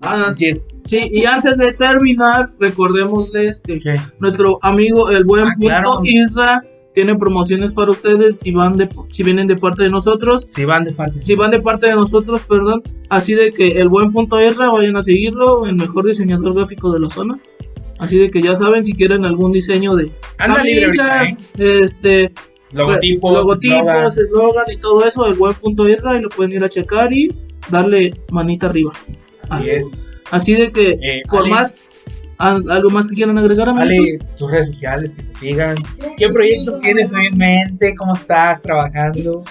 Ah, 0.00 0.26
Así 0.28 0.46
es. 0.46 0.66
Sí, 0.84 1.08
y 1.12 1.24
antes 1.26 1.58
de 1.58 1.72
terminar, 1.72 2.50
recordémosles 2.58 3.60
que 3.62 3.78
¿Qué? 3.80 3.96
nuestro 4.20 4.58
amigo 4.62 5.10
el 5.10 5.24
buen 5.24 5.46
Ah, 5.48 5.52
punto 5.54 5.68
claro. 5.68 6.00
Isra 6.04 6.64
tiene 6.98 7.14
promociones 7.14 7.70
para 7.72 7.92
ustedes 7.92 8.40
si 8.40 8.50
van 8.50 8.76
de 8.76 8.88
si 9.08 9.22
vienen 9.22 9.46
de 9.46 9.54
parte 9.54 9.84
de 9.84 9.88
nosotros. 9.88 10.50
Si 10.50 10.64
van 10.64 10.82
de 10.82 10.90
parte. 10.90 11.22
Si 11.22 11.36
van 11.36 11.52
de 11.52 11.60
parte 11.60 11.86
de 11.86 11.94
nosotros, 11.94 12.40
perdón, 12.40 12.82
así 13.08 13.34
de 13.36 13.52
que 13.52 13.78
el 13.78 13.88
buen 13.88 14.10
punto 14.10 14.40
Isra 14.42 14.70
vayan 14.70 14.96
a 14.96 15.02
seguirlo, 15.02 15.64
el 15.66 15.76
mejor 15.76 16.06
diseñador 16.06 16.54
gráfico 16.54 16.92
de 16.92 16.98
la 16.98 17.08
zona. 17.08 17.38
Así 18.00 18.18
de 18.18 18.32
que 18.32 18.42
ya 18.42 18.56
saben 18.56 18.84
si 18.84 18.94
quieren 18.94 19.24
algún 19.24 19.52
diseño 19.52 19.94
de 19.94 20.10
Anda 20.38 20.64
libre 20.64 20.86
¿eh? 20.88 21.80
este 21.84 22.32
Logotipos, 22.72 23.32
logotipos, 23.32 24.16
eslogan. 24.16 24.64
y 24.72 24.76
todo 24.78 25.04
eso, 25.04 25.24
el 25.26 25.34
buen 25.34 25.54
punto 25.54 25.88
Isra 25.88 26.16
y 26.18 26.22
lo 26.22 26.28
pueden 26.30 26.52
ir 26.52 26.64
a 26.64 26.68
checar 26.68 27.12
y 27.12 27.32
darle 27.70 28.12
manita 28.32 28.66
arriba. 28.66 28.90
Así 29.48 29.70
es. 29.70 30.02
Así 30.32 30.54
de 30.54 30.72
que 30.72 30.98
Eh, 31.00 31.22
por 31.30 31.48
más 31.48 31.88
¿al- 31.88 31.97
algo 32.38 32.90
más 32.90 33.08
que 33.08 33.16
quieran 33.16 33.36
agregar 33.36 33.68
amigos. 33.68 33.82
Ale, 33.82 34.18
tus 34.36 34.50
redes 34.50 34.68
sociales, 34.68 35.14
que 35.14 35.22
te 35.24 35.34
sigan. 35.34 35.76
¿Qué 36.16 36.28
proyectos 36.28 36.80
tienes 36.80 37.12
hoy 37.12 37.26
en 37.26 37.38
mente? 37.38 37.94
¿Cómo 37.96 38.14
estás 38.14 38.62
trabajando? 38.62 39.44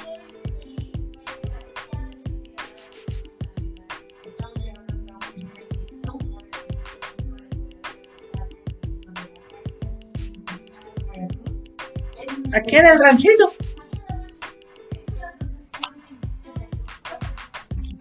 Aquí 12.54 12.76
en 12.78 12.86
el 12.86 12.98
ranchito. 12.98 13.52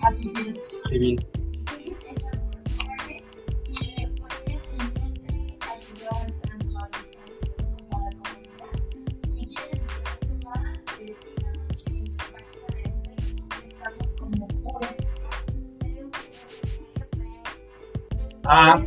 Así 0.02 0.32
es. 0.46 0.64
Civil. 0.88 1.26
Ah, 18.48 18.80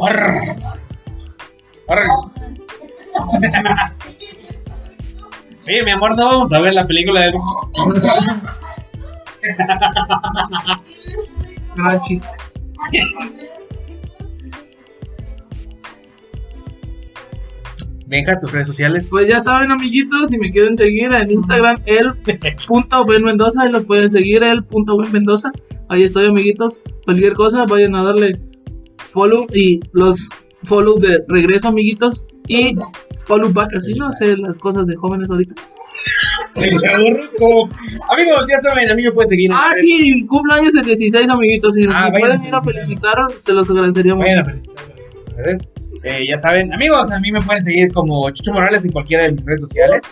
Arr. 0.00 0.56
Arr. 1.88 2.06
Oye, 5.66 5.82
mi 5.82 5.90
amor, 5.90 6.16
no 6.16 6.24
vamos 6.26 6.52
a 6.52 6.60
ver 6.60 6.74
la 6.74 6.86
película 6.86 7.22
de. 7.22 7.32
Chiste. 12.00 12.28
Venga, 18.08 18.38
tus 18.38 18.50
redes 18.52 18.66
sociales. 18.66 19.08
Pues 19.10 19.28
ya 19.28 19.40
saben, 19.40 19.70
amiguitos, 19.70 20.30
si 20.30 20.38
me 20.38 20.50
quieren 20.50 20.76
seguir 20.76 21.12
en 21.12 21.30
Instagram, 21.30 21.80
el 21.84 22.14
punto 22.66 23.04
Ben 23.04 23.22
Mendoza, 23.22 23.62
ahí 23.64 23.70
lo 23.72 23.82
pueden 23.84 24.08
seguir, 24.10 24.42
el 24.42 24.64
punto 24.64 24.96
Ben 24.96 25.12
Mendoza. 25.12 25.52
Ahí 25.90 26.04
estoy, 26.04 26.26
amiguitos. 26.26 26.80
Cualquier 27.04 27.34
cosa, 27.34 27.64
vayan 27.66 27.94
a 27.94 28.02
darle 28.04 28.40
follow 29.12 29.46
y 29.52 29.80
los 29.92 30.28
follow 30.64 30.98
de 30.98 31.22
regreso, 31.28 31.68
amiguitos. 31.68 32.24
Y 32.46 32.74
follow 33.26 33.52
back, 33.52 33.74
así 33.76 33.92
no 33.94 34.10
sé 34.10 34.36
las 34.38 34.56
cosas 34.58 34.86
de 34.86 34.96
jóvenes 34.96 35.28
ahorita. 35.28 35.54
El. 36.54 36.72
Amigos, 38.10 38.46
ya 38.48 38.58
saben, 38.62 38.90
a 38.90 38.94
mí 38.94 39.02
me 39.02 39.12
pueden 39.12 39.28
seguir. 39.28 39.50
Ah, 39.52 39.70
redes- 39.74 39.82
sí, 39.82 40.26
cumpleaños 40.26 40.74
el 40.76 40.86
16, 40.86 41.28
amiguitos. 41.28 41.74
Si 41.74 41.84
Ah, 41.90 42.10
me 42.12 42.20
pueden 42.20 42.42
ir 42.42 42.54
a 42.54 42.60
felicitar. 42.62 43.14
felicitar, 43.16 43.40
se 43.40 43.52
los 43.52 43.68
agradeceríamos. 43.70 44.24
Vayan 44.24 44.40
a 44.40 45.42
redes. 45.42 45.74
Eh, 46.02 46.24
ya 46.26 46.38
saben, 46.38 46.72
amigos, 46.72 47.10
a 47.10 47.18
mí 47.20 47.32
me 47.32 47.40
pueden 47.42 47.62
seguir 47.62 47.92
como 47.92 48.30
Chucho 48.30 48.52
Morales 48.52 48.84
en 48.84 48.92
cualquiera 48.92 49.24
de 49.24 49.32
mis 49.32 49.44
redes 49.44 49.60
sociales. 49.62 50.02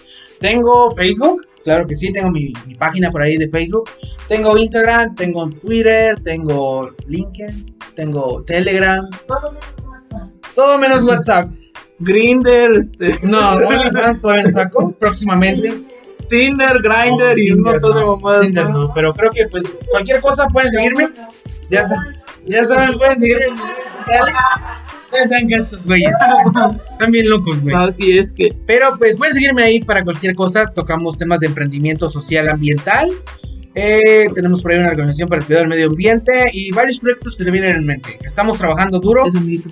Tengo 0.40 0.90
Facebook, 0.94 1.46
claro 1.64 1.86
que 1.86 1.94
sí, 1.94 2.12
tengo 2.12 2.30
mi, 2.30 2.52
mi 2.66 2.74
página 2.74 3.10
por 3.10 3.22
ahí 3.22 3.36
de 3.36 3.48
Facebook. 3.48 3.88
Tengo 4.28 4.56
Instagram, 4.58 5.14
tengo 5.14 5.48
Twitter, 5.48 6.20
tengo 6.22 6.90
LinkedIn, 7.06 7.76
tengo 7.94 8.42
Telegram, 8.44 9.08
Todo 9.26 9.52
menos 9.52 9.82
WhatsApp. 9.84 10.30
todo 10.54 10.78
menos 10.78 11.04
WhatsApp. 11.04 11.50
Grinder, 11.98 12.72
este, 12.78 13.18
No, 13.22 13.52
OnlyFans 13.54 14.20
todavía 14.20 14.42
no 14.44 14.50
saco. 14.50 14.92
Próximamente. 14.92 15.72
Tinder, 16.28 16.82
Grinder 16.82 17.38
y 17.38 17.52
un 17.52 17.62
montón 17.62 17.94
de 17.94 18.00
no, 18.00 18.16
mamadas. 18.16 18.42
Tinder 18.42 18.68
¿no? 18.70 18.92
pero 18.92 19.14
creo 19.14 19.30
que 19.30 19.46
pues 19.46 19.72
cualquier 19.88 20.20
cosa 20.20 20.46
pueden 20.48 20.72
seguirme. 20.72 21.06
Ya 21.70 21.84
saben, 21.84 22.16
ya 22.46 22.64
saben, 22.64 22.98
pueden 22.98 23.16
seguirme. 23.16 23.44
en 23.46 23.54
que 25.48 25.54
estos 25.54 25.86
güeyes 25.86 26.12
están 26.92 27.10
bien 27.10 27.28
locos, 27.28 27.62
güey. 27.62 27.74
Así 27.76 28.18
es 28.18 28.32
que 28.32 28.54
Pero 28.66 28.96
pues 28.98 29.16
pueden 29.16 29.34
seguirme 29.34 29.62
ahí 29.62 29.80
para 29.80 30.04
cualquier 30.04 30.34
cosa. 30.34 30.66
Tocamos 30.66 31.18
temas 31.18 31.40
de 31.40 31.46
emprendimiento 31.46 32.08
social 32.08 32.48
ambiental. 32.48 33.10
Eh, 33.74 34.28
tenemos 34.34 34.62
por 34.62 34.72
ahí 34.72 34.78
una 34.78 34.88
organización 34.88 35.28
para 35.28 35.40
el 35.40 35.46
cuidado 35.46 35.64
del 35.64 35.68
medio 35.68 35.88
ambiente 35.88 36.50
y 36.52 36.72
varios 36.72 36.98
proyectos 36.98 37.36
que 37.36 37.44
se 37.44 37.50
vienen 37.50 37.76
en 37.76 37.86
mente. 37.86 38.18
Estamos 38.24 38.56
trabajando 38.56 38.98
duro 39.00 39.24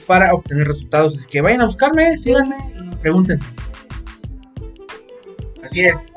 para 0.07 0.35
obtener 0.35 0.67
resultados. 0.67 1.17
Así 1.17 1.27
que 1.27 1.41
vayan 1.41 1.63
a 1.63 1.67
buscarme, 1.67 2.19
síganme 2.19 2.57
y 2.77 2.97
pregúntense. 2.97 3.47
Así 5.63 5.85
es. 5.85 6.15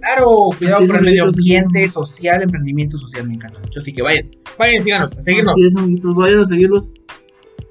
Claro, 0.00 0.48
cuidado 0.58 0.86
por 0.86 0.96
el 0.96 1.04
medio 1.04 1.24
ambiente 1.24 1.88
social, 1.88 2.42
emprendimiento 2.42 2.96
social, 2.98 3.26
me 3.26 3.34
encanta 3.34 3.60
mucho. 3.60 3.80
Así 3.80 3.92
que 3.92 4.02
vayan, 4.02 4.30
vayan, 4.58 4.82
síganos, 4.82 5.16
a 5.16 5.22
seguirnos. 5.22 5.54
Así 5.54 5.66
es, 5.66 5.76
amiguitos, 5.76 6.14
vayan 6.14 6.40
a 6.40 6.44
seguirlos. 6.46 6.88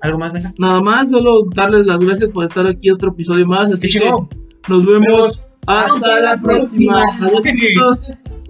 ¿Algo 0.01 0.19
más, 0.19 0.31
venga? 0.31 0.53
Nada 0.57 0.81
más, 0.81 1.09
solo 1.09 1.43
darles 1.53 1.85
las 1.85 1.99
gracias 1.99 2.29
por 2.29 2.45
estar 2.45 2.65
aquí 2.67 2.89
otro 2.89 3.11
episodio 3.11 3.45
más. 3.45 3.71
Así 3.73 3.89
que 3.89 3.99
nos 4.09 4.85
vemos 4.85 5.07
Vemos. 5.07 5.43
hasta 5.65 6.19
la 6.19 6.41
próxima. 6.41 7.03
Adiós. 7.21 8.01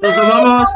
Los 0.01 0.17
amamos. 0.17 0.69